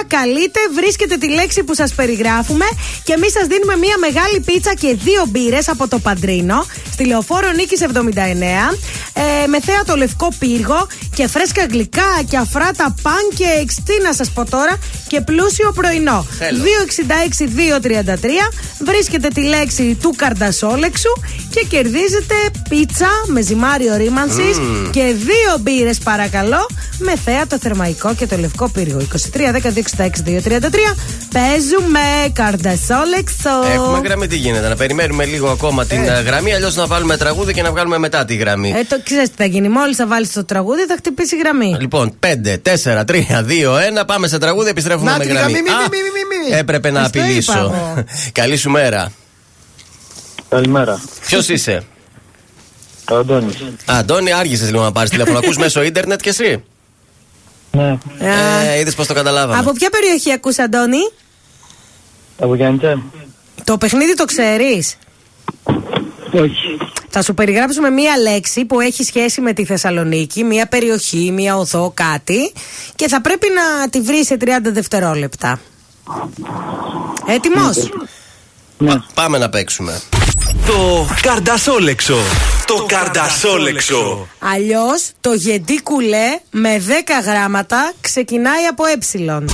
[0.07, 2.65] Καλείτε, βρίσκετε τη λέξη που σας περιγράφουμε
[3.03, 7.51] και εμείς σας δίνουμε μία μεγάλη πίτσα και δύο μπύρες από το Παντρίνο στη λεωφόρο
[7.51, 8.77] Νίκης 79
[9.13, 13.75] ε, με θέα το λευκό πύργο και φρέσκα γλυκά και αφράτα pancakes.
[13.85, 16.25] Τι να σας πω τώρα και πλούσιο πρωινό.
[16.37, 16.63] Θέλω.
[18.13, 18.15] 266-233
[18.79, 21.11] βρίσκετε τη λέξη του καρντασόλεξου
[21.49, 22.35] και κερδίζετε
[22.69, 24.89] πίτσα με ζυμάριο ρήμανσης Μμμ.
[24.89, 28.99] και δύο μπύρες παρακαλώ με θέα το θερμαϊκό και το λευκό πύργο.
[29.33, 30.61] 23, 10, 266, 233
[31.31, 31.99] παίζουμε
[32.33, 33.49] καρντασόλεξο.
[33.73, 34.67] Έχουμε γραμμή, τι γίνεται.
[34.67, 38.25] Να περιμένουμε λίγο ακόμα την ε, γραμμή, αλλιώς να βάλουμε τραγούδι και να βγάλουμε μετά
[38.25, 38.73] τη γραμμή.
[38.77, 39.69] Ε, το ξέρεις τι θα γίνει.
[39.69, 41.77] Μόλις θα βάλεις το τραγούδι, θα χτυπήσει η γραμμή.
[41.79, 44.05] Λοιπόν, 5, 4, 3, 2, 1.
[44.07, 45.51] Πάμε σε τραγούδι, επιστρέφουμε Να με τη γραμμή.
[45.51, 46.57] γραμμή, μη, Α, μη, μη, μη, μη.
[46.57, 47.57] Έπρεπε να Ας το είπα απειλήσω.
[47.57, 48.03] εγώ.
[48.39, 49.11] Καλή σου μέρα.
[50.49, 51.01] Καλημέρα.
[51.27, 51.83] Ποιος είσαι,
[53.11, 53.55] Ο Αντώνης.
[53.85, 55.37] Α, Αντώνη, άργησες λίγο να πάρεις τηλέφωνο.
[55.43, 56.63] Ακούς μέσω ίντερνετ κι εσύ;
[57.77, 57.97] Ναι.
[58.73, 59.59] Ε, Είδες πώς το καταλάβαμε.
[59.59, 61.09] Από ποια περιοχή ακούς Αντώνη;
[62.39, 63.01] Από Γιάννητσα.
[63.63, 64.97] Το παιχνίδι το ξέρεις;
[66.31, 66.77] Όχι.
[67.09, 71.91] Θα σου περιγράψουμε μία λέξη που έχει σχέση με τη Θεσσαλονίκη, μία περιοχή, μία οδό,
[71.93, 72.53] κάτι
[72.95, 75.59] και θα πρέπει να τη βρεις σε 30 δευτερόλεπτα.
[77.27, 77.89] Έτοιμος;
[78.85, 80.01] Πα- Πάμε να παίξουμε.
[80.65, 82.17] Το καρντασόλεξο.
[82.65, 84.27] Το καρντασόλεξο.
[84.39, 86.91] Αλλιώς το γεντί κουλέ με 10
[87.25, 89.45] γράμματα ξεκινάει από ε.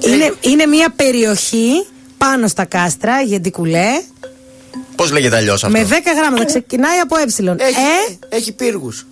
[0.00, 1.86] Είναι, είναι μια περιοχή
[2.18, 4.02] πάνω στα κάστρα, γεντικουλέ,
[4.96, 6.44] Πώς λέγεται αλλιώς αυτό; με 10 γράμματα.
[6.44, 7.56] Ξεκινάει από ε.
[7.60, 7.76] Έχει,
[8.30, 9.06] Ε, έχει πύργους.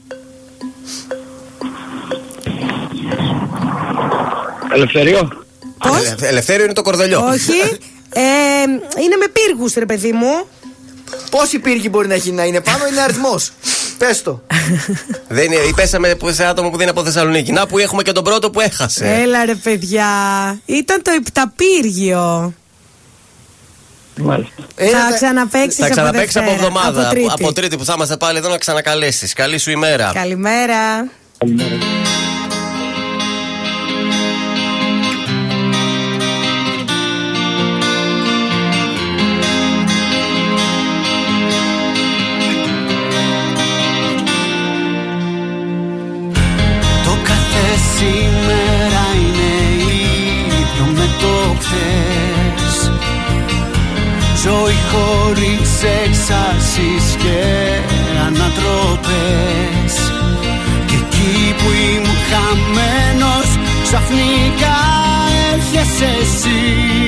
[4.75, 5.47] Ελευθερίο.
[5.85, 7.25] Ελε- Ελευθέριο είναι το κορδελιό.
[7.25, 7.79] όχι.
[8.13, 8.21] Ε,
[9.03, 10.47] είναι με πύργους ρε παιδί μου.
[11.31, 13.53] Πόσοι πύργοι μπορεί να έχει να είναι πάνω, είναι αριθμός.
[13.99, 14.43] Πες το.
[15.29, 17.53] Δεν είναι, ή πέσαμε που- σε άτομο που δεν είναι από Θεσσαλονίκη.
[17.53, 19.21] Να που έχουμε και τον πρώτο που έχασε.
[19.23, 20.07] Έλα ρε παιδιά.
[20.65, 22.55] Ήταν το υπταπύργιο.
[24.21, 24.53] Μάλιστα.
[24.77, 27.01] θα ξαναπέξει Θα ξαναπέξει από Δευτέρα, εβδομάδα.
[27.03, 27.29] Από τρίτη.
[27.33, 29.33] από τρίτη που θα είμαστε πάλι εδώ να ξανακαλέσεις.
[29.33, 30.11] Καλή σου ημέρα.
[30.15, 31.09] Καλημέρα.
[31.39, 31.47] Το
[55.29, 57.41] χωρίς έξαρσεις και
[58.27, 59.95] ανατροπές.
[60.87, 63.49] Και εκεί που ήμουν χαμένος
[63.83, 64.79] ξαφνικά
[65.53, 67.08] έρχεσαι εσύ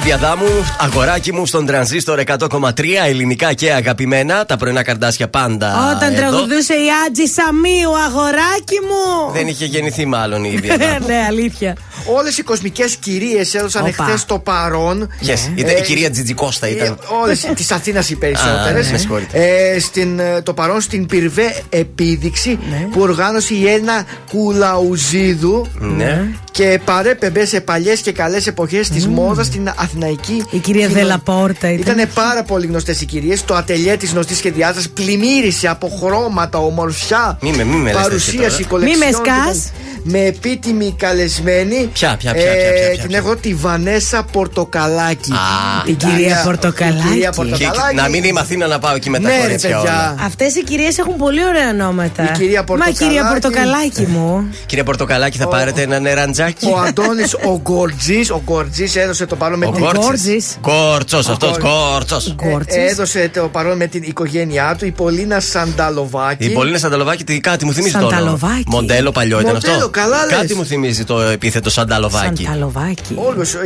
[0.00, 0.46] Ολυμπιαδά μου,
[0.80, 2.70] αγοράκι μου στον τρανζίστορ 100,3
[3.06, 4.46] ελληνικά και αγαπημένα.
[4.46, 5.92] Τα πρωινά καρδάσια πάντα.
[5.96, 6.20] Όταν εδώ.
[6.20, 9.32] τραγουδούσε η Άτζη Σαμίου, αγοράκι μου.
[9.32, 10.76] Δεν είχε γεννηθεί μάλλον η ίδια.
[11.06, 11.76] ναι, αλήθεια.
[12.16, 14.04] Όλες οι κοσμικές κυρίες έδωσαν Όπα.
[14.04, 15.08] εχθές το παρόν.
[15.22, 16.98] Yes, ήταν Ε, η κυρία Τζιτζικώστα ήταν.
[17.22, 18.82] Όλες της Αθήνας οι Α, περισσότερε.
[18.92, 19.38] με συγχωρείτε.
[19.74, 22.88] ε, στην, ε, το παρόν στην πυρβέ επίδειξη Ναι.
[22.92, 26.24] που οργάνωσε η Έλληνα Κουλαουζίδου Ναι.
[26.50, 30.44] και παρέπεμπε σε παλιές και καλές εποχές της μόδας στην Αθηναϊκή.
[30.50, 31.98] Η κυρία Δελαπόρτα ήταν.
[31.98, 33.44] Ήταν πάρα πολύ γνωστές οι κυρίες.
[33.44, 38.36] Το ατελιέ της γνωστής σχεδιάστρα πλημμύρισε από χρώματα, ομορφιά, Μη με- μη με λες παρουσίαση
[38.36, 38.68] τέτοια τώρα.
[38.68, 38.98] κολεξιών.
[38.98, 39.58] Μη με σκάς.
[39.64, 39.70] και
[40.08, 41.88] Με επίτιμη καλεσμένη.
[41.92, 43.18] Ποια, ποια, ποια, ποια, ε, ποια, ποια, Την ποια.
[43.18, 45.32] έχω τη Βανέσα Πορτοκαλάκη.
[45.32, 45.36] Α,
[45.84, 47.00] Την κυρία Πορτοκαλάκη.
[47.00, 47.94] την κυρία Και- Πορτοκαλάκη.
[47.94, 49.90] να μην είμαι Αθήνα να πάω εκεί με τα Ναι, ρε, κορίτσια παιδιά.
[49.92, 50.14] όλα.
[50.24, 52.22] Αυτές οι κυρίες έχουν πολύ ωραία ονόματα.
[52.22, 53.40] Η κυρία Μα κυρία Πορτοκαλάκη.
[53.40, 54.48] Πορτοκαλάκη μου.
[54.66, 59.58] Κυρία Πορτοκαλάκη, θα πάρετε ένα νεραντζάκι; Ο Αντώνης ο Γκορτζής, ο Γκορτζής έδωσε το παρόν
[59.58, 59.75] με Ο την Γκόρτζης.
[60.60, 62.34] Κόρτσος, αυτός Ο- κόρτσος.
[62.34, 62.76] Γκόρτσης.
[62.76, 66.44] Ε, έδωσε το παρόν με την οικογένειά του, η Πολίνα Σανταλοβάκη.
[66.44, 68.14] Η Πολίνα Σανταλοβάκη, τι- κάτι μου θυμίζει το όνομα.
[68.16, 68.64] Σανταλοβάκη.
[68.66, 69.88] Μοντέλο παλιό ήταν Μοντέλο, αυτό.
[69.88, 70.34] καλά λες.
[70.38, 72.44] Κάτι μου θυμίζει το επίθετο Σανταλοβάκη.
[72.44, 73.14] Σανταλοβάκη.
[73.14, 73.58] Όλους, ε,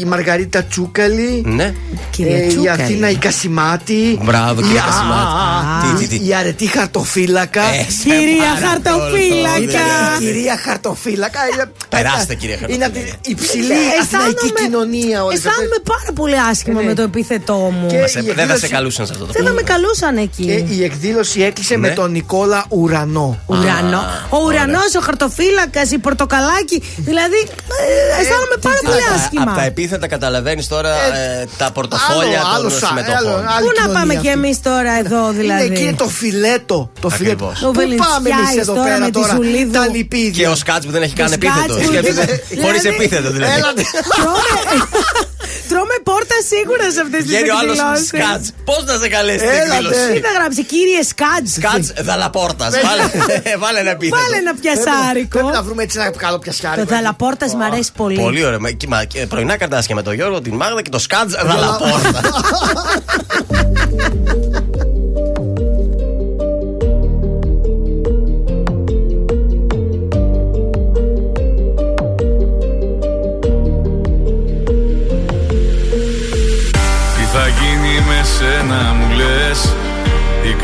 [0.00, 1.42] η Μαργαρίτα Τσούκαλη.
[1.46, 1.74] Ναι.
[2.10, 2.82] Κυρία ε, η Τσούκαλη.
[2.82, 4.18] Αθήνα η Κασιμάτη.
[4.22, 5.26] Μπράβο, κυρία Η- α, Κασιμάτη.
[5.26, 6.26] α, α, Τι, τι, τι.
[6.28, 7.62] Η αρετή χαρτοφύλακα.
[7.62, 9.54] Ε, σε Κυρία πάρα Χαρτοφύλακα.
[9.54, 9.64] πολύ.
[9.64, 11.40] Η κυρία Χαρτοφύλακα.
[11.52, 13.18] είναι- Περάστε, κυρία Είναι από Χαρτοφύλακα.
[13.22, 15.24] την υψηλή Ε, αθηναϊκή αισθάνομαι- κοινωνία.
[15.24, 16.88] όλες Αισθάνομαι πάρα πολύ άσχημα Ε, ναι.
[16.88, 17.86] με το επίθετό μου.
[17.90, 19.60] Και- Μα σε- η Δεν θα σε εκδήλωση- καλούσαν σε αυτό το Δεν θα πράγμα.
[19.60, 20.44] με καλούσαν εκεί.
[20.68, 21.80] Και η εκδήλωση έκλεισε Ναι.
[21.88, 23.28] με τον Νικόλα Ουρανό.
[23.46, 24.00] Ουρανό.
[24.30, 26.78] Ο ουρανός, ο χαρτοφύλακας, η πορτοκαλάκι.
[26.96, 27.40] Δηλαδή,
[27.82, 29.42] ε, αισθάνομαι πάρα πολύ Από τα- άσχημα.
[29.42, 33.16] Από τα επίθετα καταλαβαίνεις τώρα ε, τα πορτοφόλια άλλο- άλλο των σα- συμμετοχών.
[33.18, 34.38] άλλο- άλλη Πού να κοινωνία πάμε κι αυτή.
[34.38, 36.90] εμείς τώρα εδώ, Είναι δηλαδή; εκεί το φιλέτο.
[37.00, 37.44] Το φιλέτο.
[37.44, 37.62] Ακριβώς.
[37.62, 39.70] Ο Πού πάμε Βελιντσιάης εμεί εδώ τώρα πέρα με τη τώρα; Ζουλίδου.
[39.70, 40.42] Τα λυπίδια.
[40.42, 41.60] Και ο Σκάτς που δεν έχει καν Ο επίθετο.
[41.74, 42.24] Σκάτς που- Σκέφτεσαι.
[42.64, 43.52] Χωρίς Δηλαδή- επίθετο δηλαδή.
[43.58, 43.82] Έλατε.
[44.16, 44.52] Τρώμε,
[45.70, 48.06] τρώμε πόρτα σίγουρα σε αυτές τις Βγαίνει ο άλλος εκδηλώσεις.
[48.06, 48.46] Σκάτς.
[48.68, 49.64] Πώς να σε καλέσει την Έλατε.
[49.74, 52.72] εκδήλωση; Τι θα γράψει, κύριε Σκάτς; Σκάτς δαλαπόρτας.
[52.86, 53.04] Βάλε
[53.64, 54.16] βάλε ένα επίθετο.
[54.22, 55.38] Βάλε ένα πιασάρικο.
[55.38, 56.86] Πρέπει να βρούμε έτσι ένα καλό πιασιάρικο.
[56.86, 58.16] Το δαλαπόρτας μ' αρέσει πολύ.
[58.26, 58.58] Πολύ ωραία.
[58.64, 62.24] Μα- και- μα- και Πρωινά καρτάσια με τον Γιώργο, την Μάγδα και το Σκάτς δαλαπόρτας.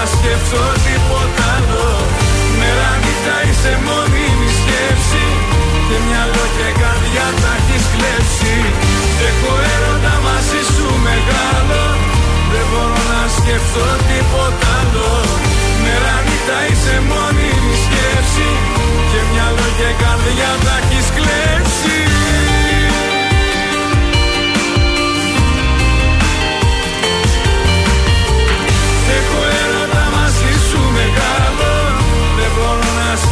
[0.00, 1.88] μπορώ να σκεφτώ τίποτα άλλο.
[2.58, 5.24] Μέρα νύχτα είσαι μόνιμη σκέψη.
[5.88, 8.54] Και μυαλό και καρδιά τα έχεις κλέψει.
[9.28, 11.82] Έχω έρωτα μαζί σου μεγάλο.
[12.52, 15.10] Δεν μπορώ να σκεφτώ τίποτα άλλο.
[15.84, 18.48] Μέρα νύχτα είσαι μόνιμη σκέψη.
[19.10, 21.69] Και μυαλό και καρδιά τα έχεις κλέψει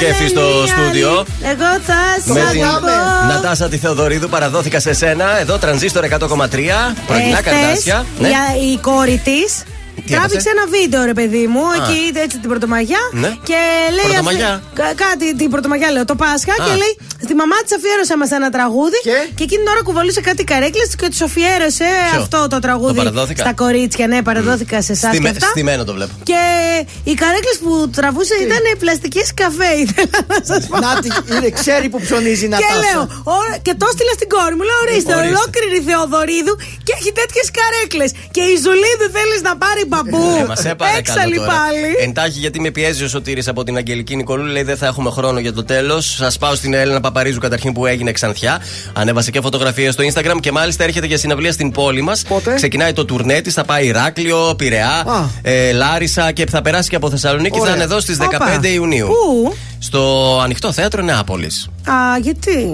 [0.00, 1.24] Κέφι στο στούντιο.
[1.42, 2.86] Εγώ θα σ' Με την αγαπώ.
[3.28, 5.38] Νατάσα τη Θεοδωρίδου παραδόθηκα σε σένα.
[5.40, 6.94] Εδώ τρανζίστορ 100,3.
[7.06, 8.04] Πρωινά Ε, καρδάσια.
[8.16, 8.28] χθες,
[8.62, 9.62] η- Η κόρη της
[10.10, 12.98] τράβηξε έπαθε; ένα βίντεο, ρε παιδί μου, εκεί είδε έτσι την πρωτομαγιά.
[13.12, 13.28] Ναι.
[13.48, 13.60] Και
[13.96, 14.04] λέει.
[14.10, 16.52] Πρωτομαγιά; αυτή- κα- κάτι, την πρωτομαγιά λέω, το Πάσχα.
[16.52, 16.64] Α.
[16.66, 16.94] Και λέει,
[17.26, 18.98] στη μαμά της αφιέρωσα μας ένα τραγούδι.
[19.02, 22.94] Και; εκείνη την ώρα κουβαλούσε κάτι καρέκλες και τους αφιέρωσε Ποιο; αυτό το τραγούδι.
[22.94, 25.46] Το παραδόθηκα; Στα κορίτσια, ναι, παραδόθηκα σε εσάς και Στιμε- αυτά.
[25.46, 26.12] Στημένο το βλέπω.
[27.04, 30.76] Και οι καρέκλες που τραβούσε ήταν πλαστικές καφέ, ήθελα να σας πω.
[30.86, 33.02] Να τη, είναι, ξέρει που ψωνίζει να Και λέω,
[33.38, 34.64] «Ωρα- και το έστειλα στην κόρη μου.
[34.68, 35.36] Λέω, ορίστε, Ορίστε.
[35.36, 36.54] ολόκληρη Θεοδωρίδου
[36.86, 38.10] και έχει τέτοιες καρέκλες.
[38.30, 40.36] Και η Ζουλίδου θέλει να πάρει μπαμπού.
[40.42, 41.48] Ε, μας σε παρακαλώ Έξαλλη τώρα.
[41.48, 42.08] πάλι.
[42.08, 44.52] Εντάχει γιατί με πιέζει ο Σωτήρης από την Αγγελική Νικολούλη.
[44.52, 46.14] Λέει δεν θα έχουμε χρόνο για το τέλος.
[46.14, 48.60] Σας πάω στην Έλενα Παπαρίζου καταρχήν που έγινε ξανθιά.
[48.92, 52.22] Ανέβασε και φωτογραφίες στο Instagram και μάλιστα έρχεται για συναυλία στην πόλη μας.
[52.54, 55.04] Ξεκινάει το τουρνέ της, θα πάει Ηράκλειο, Πειραιά,
[55.42, 57.58] ε, Λάρισα και θα περάσει και από Θεσσαλονίκη.
[57.60, 57.70] Ωραία.
[57.70, 58.24] Θα είναι εδώ στις 15
[58.58, 58.68] Όπα.
[58.68, 59.06] Ιουνίου.
[59.06, 61.68] Πού; Στο ανοιχτό θέατρο Νεάπολης.
[61.84, 62.68] Α, γιατί;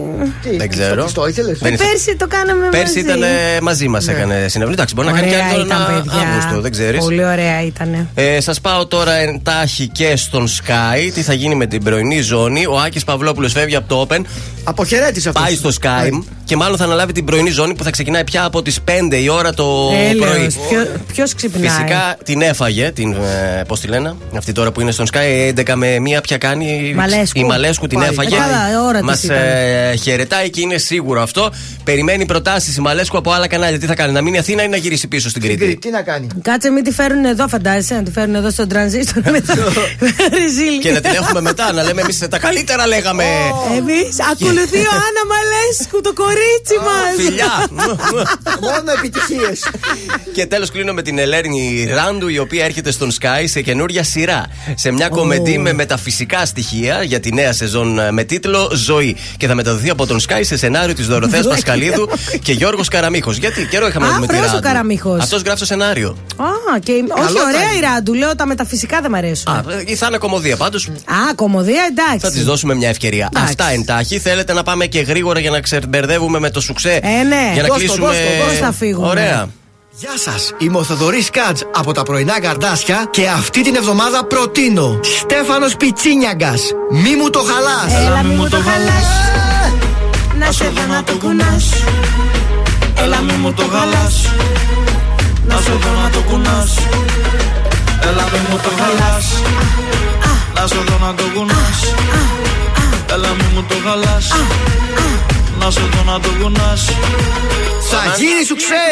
[0.56, 1.10] Δεν ξέρω.
[1.14, 1.90] Το ήθελες; Δεν ήθελα.
[1.90, 3.00] Πέρσι το κάναμε Πέρσι μαζί.
[3.00, 4.74] ήταν ε, μαζί μας, έκανε συναυλία.
[4.74, 6.28] Εντάξει, μπορεί να κάνει και Ωραία άλλο ήταν, ένα παιδιά.
[6.28, 7.04] Αύγουστο, δεν ξέρεις.
[7.04, 8.08] Πολύ ωραία ήταν.
[8.14, 11.10] Ε, Σας πάω τώρα εντάχει και στον Sky.
[11.14, 12.66] Τι θα γίνει με την πρωινή ζώνη.
[12.66, 14.20] Ο Άκης Παυλόπουλος φεύγει από το Open.
[14.64, 15.40] Αποχαιρέτησε αυτό.
[15.40, 18.62] Πάει στο Sky και μάλλον θα αναλάβει την πρωινή ζώνη που θα ξεκινάει πια από
[18.62, 18.78] τις
[19.10, 20.54] 5 η ώρα το πρωί.
[21.12, 23.12] Ποιο ξυπνάει; Φυσικά την έφαγε, την.
[23.12, 26.92] Ε, Πώς τη λένε, αυτή τώρα που είναι στον Sky, 11 με 1 πια κάνει.
[26.96, 27.38] Μαλέσκου.
[27.38, 28.08] Η Μαλέσκου την Πάει.
[28.08, 28.34] έφαγε.
[28.34, 29.36] Ε, καλά, ώρα της Μας ήταν.
[29.36, 31.50] ε, χαιρετάει και είναι σίγουρο αυτό.
[31.84, 33.78] Περιμένει προτάσεις η Μαλέσκου από άλλα κανάλια.
[33.78, 36.26] Τι θα κάνει, να μείνει Αθήνα ή να γυρίσει πίσω στην Κρήτη; Τι να κάνει;
[36.42, 39.54] Κάτσε, μην τη φέρουν εδώ, φαντάζεσαι, να τη φέρουν εδώ στον τρανζίστορ μετά.
[40.38, 40.78] Ρεζίλ.
[40.80, 43.24] και να την έχουμε μετά, να λέμε εμείς τα καλύτερα λέγαμε.
[43.76, 46.34] Εμείς ακολουθεί ο Άννα Μαλέσκου, το κορίτσι.
[46.36, 47.24] Κορίτσι μας!
[47.26, 47.66] Φιλιά!
[48.66, 49.70] Μόνο επιτυχίες.
[50.32, 54.46] Και τέλος κλείνω με την Ελένη Ράντου, η οποία έρχεται στον Sky σε καινούρια σειρά.
[54.74, 59.16] Σε μια κομμεντή με μεταφυσικά στοιχεία για τη νέα σεζόν ε, με τίτλο Ζωή.
[59.36, 62.08] Και θα μεταδοθεί από τον Sky σε σενάριο της Δωροθέας Πασχαλίδου
[62.42, 63.36] και Γιώργος Καραμίχος.
[63.36, 64.66] Γιατί καιρό είχαμε να δούμε τη αυτός ο Ράντου.
[64.66, 65.20] Καραμίχος.
[65.20, 66.16] Αυτός γράφει το σενάριο.
[66.36, 66.92] Α, και...
[66.92, 67.76] Όχι, Καλό θα ωραία είναι.
[67.76, 68.14] η Ράντου.
[68.14, 69.52] Λέω τα μεταφυσικά δεν μ' αρέσουν.
[69.52, 70.86] Α, ε, θα είναι κομμωδία πάντως.
[70.86, 72.18] Α, κομμωδία, εντάξει.
[72.18, 73.28] Θα της δώσουμε μια ευκαιρία.
[73.34, 73.54] Εντάξει.
[73.58, 74.18] Αυτά εντάχει.
[74.18, 77.00] Θέλετε να πάμε και γρήγορα για να ξεμπερδεύουμε με το σουξέ.
[77.02, 77.50] Ε, ναι.
[77.52, 78.06] Για να Δώσ' το, κλείσουμε.
[78.06, 79.08] δώσ' το, πώς θα φύγουμε.
[79.08, 79.48] Ωραία.
[79.90, 85.00] Γεια σας, είμαι ο Θοδωρής Κάτζ από τα πρωινά καρδάσια και αυτή την εβδομάδα προτείνω
[85.02, 86.62] Στέφανος Πιτσίνιαγκας.
[86.90, 88.06] Μη μου το χαλάς.
[88.06, 89.08] Έλα, μη μου το χαλάς
[90.38, 91.64] Να σε δω να το κουνάς
[93.02, 94.30] Έλα μη μου το χαλάς
[95.48, 96.78] Να σε δω να το κουνάς
[98.02, 99.26] Έλα μη μου το χαλάς
[100.54, 101.94] Να σε δω να το κουνάς
[103.14, 104.28] Έλα μη μου το χαλάς
[105.66, 106.84] Να σε δω να το κουνάς
[107.90, 108.86] Θα γίνει σου ξέ!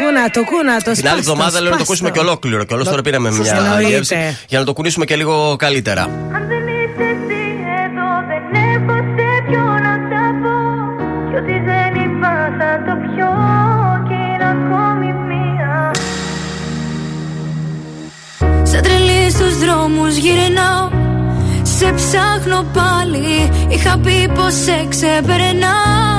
[0.00, 2.64] Κούνα το, κούνα το, Την άλλη εβδομάδα λέω να το ακούσουμε και ολόκληρο.
[2.64, 3.88] Και όλο τώρα πήραμε μια Εννοείται.
[3.88, 6.02] γεύση για να το κουνήσουμε και λίγο καλύτερα.
[6.02, 7.42] Αν δεν είσαι εσύ
[7.84, 10.56] εδώ δεν έχω σε ποιο να τα πω
[11.30, 13.30] Κι ότι δεν είπα θα το πιω
[14.08, 15.90] και είναι ακόμη μία
[18.62, 20.88] Σαν τρελή στους δρόμους γυρνάω
[21.62, 26.11] Σε ψάχνω πάλι Είχα πει πως σε ξεπερνάω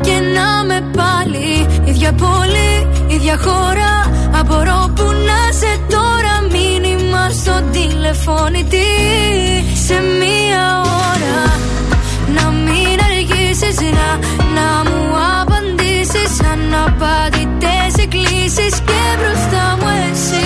[0.00, 1.66] Και να με πάλι.
[1.84, 3.92] Ίδια πόλη, ίδια χώρα.
[4.40, 6.34] Απορώ που να σε τώρα.
[6.50, 8.88] Μήνυμα στο τηλεφώνητη
[9.86, 11.40] Σε μία ώρα.
[12.34, 14.08] Να μην αργήσεις να,
[14.56, 16.32] να μου απαντήσεις.
[16.52, 20.45] Αναπαντητές εκκλήσεις Και μπροστά μου εσύ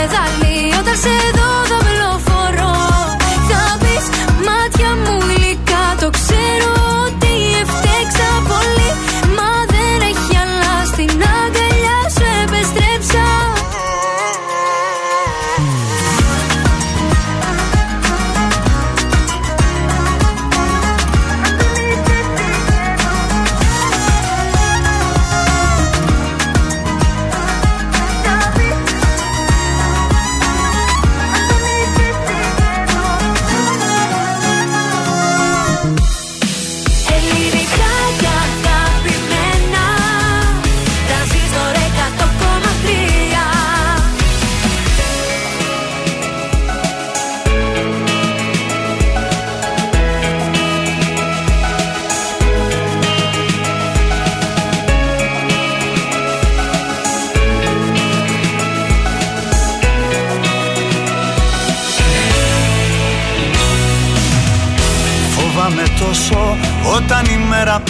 [0.00, 1.69] στη σκανεδάλη Όταν σε δω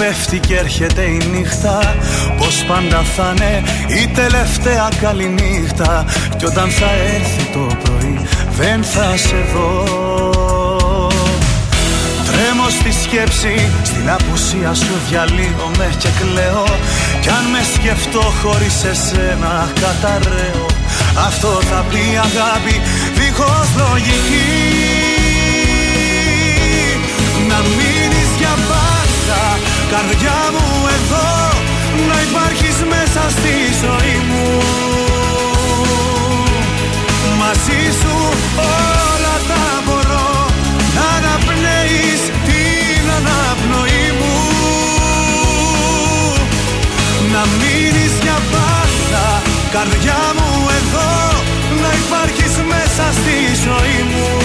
[0.01, 1.95] πέφτει και έρχεται η νύχτα.
[2.39, 3.62] Πως πάντα θα είναι
[4.01, 6.05] η τελευταία καλή νύχτα.
[6.37, 8.20] Κι όταν θα έρθει το πρωί
[8.59, 9.85] δεν θα σε δω.
[12.27, 16.65] Τρέμω στη σκέψη, στην απουσία σου διαλύομαι και κλαίω.
[17.20, 20.67] Κι αν με σκεφτώ χωρίς εσένα καταραίω.
[21.27, 22.81] Αυτό θα πει αγάπη
[23.19, 25.10] δίχως λογική
[29.91, 31.28] Καρδιά μου εδώ
[32.09, 34.49] να υπάρχεις μέσα στη ζωή μου.
[37.39, 38.15] Μαζί σου
[38.57, 40.47] όλα τα μπορώ
[40.97, 44.36] να αναπνέεις την αναπνοή μου.
[47.33, 51.10] Να μείνεις για πάντα καρδιά μου εδώ
[51.83, 54.40] να υπάρχεις μέσα στη ζωή μου.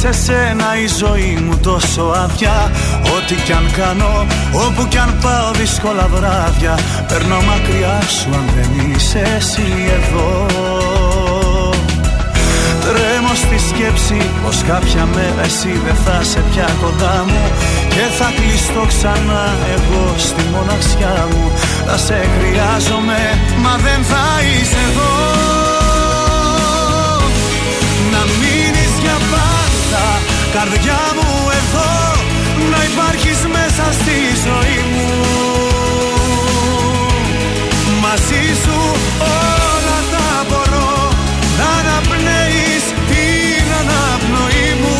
[0.00, 2.70] Χωρίς εσένα η ζωή μου τόσο άδεια.
[3.16, 6.78] Ό,τι κι αν κάνω, όπου κι αν πάω δύσκολα βράδια
[7.08, 9.68] Παίρνω μακριά σου αν δεν είσαι εσύ
[9.98, 10.46] εδώ.
[12.84, 17.44] Τρέμω στη σκέψη πως κάποια μέρα εσύ δεν θα σε πια κοντά μου
[17.88, 19.44] Και θα κλειστώ ξανά
[19.74, 21.52] εγώ στη μοναξιά μου.
[21.86, 23.20] Θα σε χρειάζομαι
[23.62, 25.57] μα δεν θα είσαι εδώ
[30.52, 31.90] καρδιά μου εδώ
[32.70, 35.08] Να υπάρχεις μέσα στη ζωή μου.
[38.02, 38.78] Μαζί σου
[39.20, 41.08] όλα τα μπορώ
[41.58, 44.98] Να αναπνέεις την αναπνοή μου.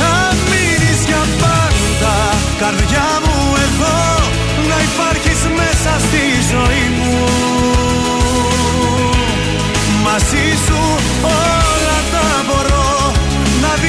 [0.00, 0.14] Να
[0.50, 2.16] μείνεις για πάντα
[2.58, 3.96] καρδιά μου εδώ
[4.68, 7.14] Να υπάρχεις μέσα στη ζωή μου.
[10.04, 10.78] Μαζί σου
[11.22, 11.61] όλα τα μπορώ Να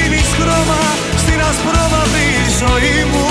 [0.04, 0.82] δίνεις χρώμα
[1.16, 3.26] στην ασπρόμαυρη ζωή μου.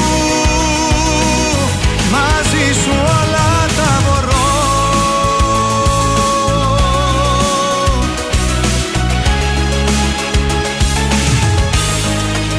[2.11, 4.41] Μαζί σου όλα τα μπορώ.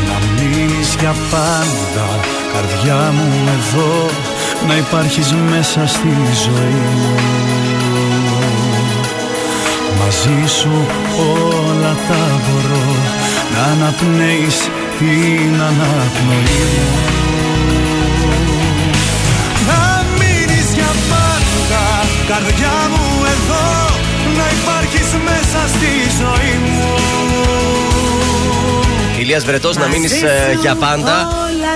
[0.09, 2.07] Να μείνεις για πάντα
[2.53, 4.11] Καρδιά μου εδώ
[4.69, 6.09] Να υπάρχεις μέσα στη
[6.45, 7.15] ζωή μου.
[9.99, 10.71] Μαζί σου
[11.19, 12.84] όλα τα μπορώ
[13.55, 14.57] Να αναπνέεις
[14.99, 16.99] την αναπνοή μου
[19.67, 21.85] Να μείνεις για πάντα
[22.29, 23.67] Καρδιά μου εδώ
[24.37, 26.95] Να υπάρχεις μέσα στη ζωή μου
[29.19, 30.13] Ηλίας Βρετός να μείνεις
[30.61, 31.29] για πάντα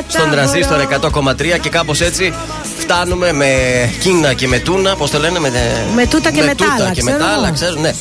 [0.06, 2.32] στον τρανζίστορ 100,3 και κάπως έτσι
[2.78, 3.46] φτάνουμε με
[4.00, 4.96] κίνα και με τούνα.
[4.96, 5.50] Πώς το λένε, με,
[5.94, 7.54] Με τούτα και με τα άλλα, και με ξέρω τα άλλα, εγώ.
[7.54, 7.92] ξέρουν, ναι.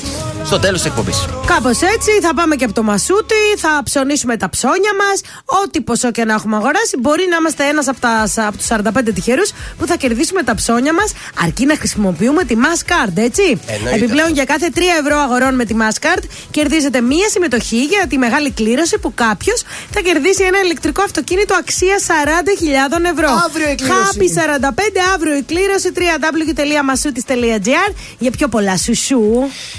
[0.44, 1.26] Στο τέλος της εκπομπής.
[1.48, 5.22] Κάπως έτσι θα πάμε και από το μασούτι, θα ψωνίσουμε τα ψώνια μας.
[5.64, 9.11] Ό,τι ποσό και να έχουμε αγοράσει, μπορεί να είμαστε ένας από, τα- από τους 45
[9.14, 11.11] τυχερούς που θα κερδίσουμε τα ψώνια μας,
[11.43, 13.59] αρκεί να χρησιμοποιούμε τη Masscard, έτσι.
[13.67, 13.95] Εννοείται.
[13.98, 18.51] Επιπλέον, για κάθε 3 ευρώ αγορών με τη Masscard, κερδίζετε μία συμμετοχή για τη μεγάλη
[18.51, 23.30] κλήρωση που κάποιος θα κερδίσει ένα ηλεκτρικό αυτοκίνητο αξία 40.000 ευρώ.
[23.45, 24.17] Αύριο η κλήρωση.
[24.17, 24.27] Happy
[24.69, 29.22] 45 αύριο η κλήρωση www.masoutis.gr για πιο πολλά σουσού.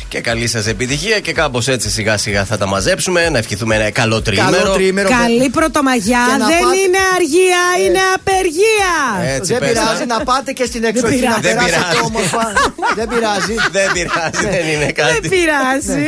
[0.09, 3.29] Και καλή σας επιτυχία και κάπως έτσι σιγά σιγά θα τα μαζέψουμε.
[3.29, 4.51] Να ευχηθούμε ένα καλό τρίμερο.
[4.51, 5.09] Καλό τρίμερο.
[5.09, 6.25] Καλή πρωτομαγιά.
[6.31, 8.95] Και να Δεν πάτε- είναι αργία, είναι απεργία.
[9.37, 10.07] Έτσι δεν πες, πειράζει α.
[10.07, 11.41] να πάτε και στην εξοχή να πειράζει.
[11.41, 12.01] Δεν περάσετε πειράζει.
[12.09, 12.45] όμορφα.
[12.99, 13.55] δεν πειράζει.
[13.79, 15.29] Δεν πειράζει, δεν είναι Δεν κάτι.
[15.35, 16.07] πειράζει.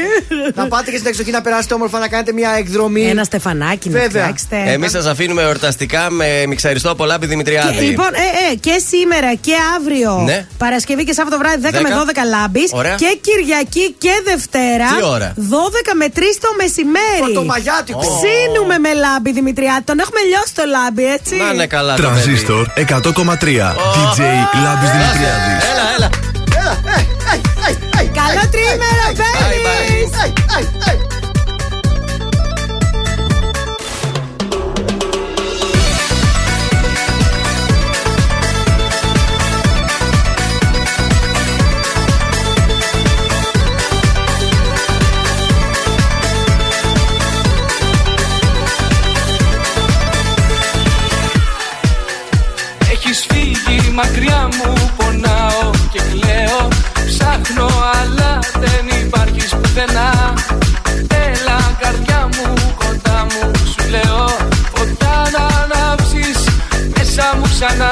[0.54, 3.04] να πάτε και στην εξοχή να περάσετε όμορφα να κάνετε μια εκδρομή.
[3.14, 4.22] Ένα στεφανάκι να Βέβαια.
[4.22, 4.56] φτιάξετε.
[4.72, 7.74] Εμείς σας αφήνουμε εορταστικά με μιξαριστό από λάμπη Δημητριάδη.
[7.74, 10.12] Και, λοιπόν, ε, ε, και σήμερα και αύριο.
[10.24, 10.46] Ναι.
[10.58, 11.92] Παρασκευή και Σάββατο βράδυ 10 με 10.
[11.92, 12.70] 12 λάμπης.
[12.72, 12.94] Ωραία.
[12.94, 14.86] Και Κυριακή και Δευτέρα.
[14.98, 17.22] Τι ώρα; 12 με 3 το μεσημέρι.
[17.24, 17.98] Πρωτομαγιάτικο.
[17.98, 19.84] Ψήνουμε με λάμπη Δημητριάδη.
[19.90, 21.34] Τον έχουμε λιώσει το λάμπη, έτσι.
[21.42, 22.12] Να είναι καλά το παιδί.
[22.12, 23.74] Τρανζίστορ 100,3.
[23.96, 24.20] DJ
[24.64, 25.60] Λάμπης Δημητριάδης.
[25.70, 26.08] Έλα, έλα.
[26.60, 27.00] Έλα, ε,
[27.32, 27.36] ε,
[27.66, 29.40] ε, ε, Καλό ε, τρίμερο, ε,
[54.02, 56.68] μακριά μου πονάω και κλαίω.
[57.06, 60.10] Ψάχνω αλλά δεν υπάρχεις πουθενά.
[61.24, 64.24] Έλα καρδιά μου κοντά μου σου λέω.
[64.74, 66.38] Φωτιά να ανάψεις
[66.94, 67.89] μέσα μου ξανά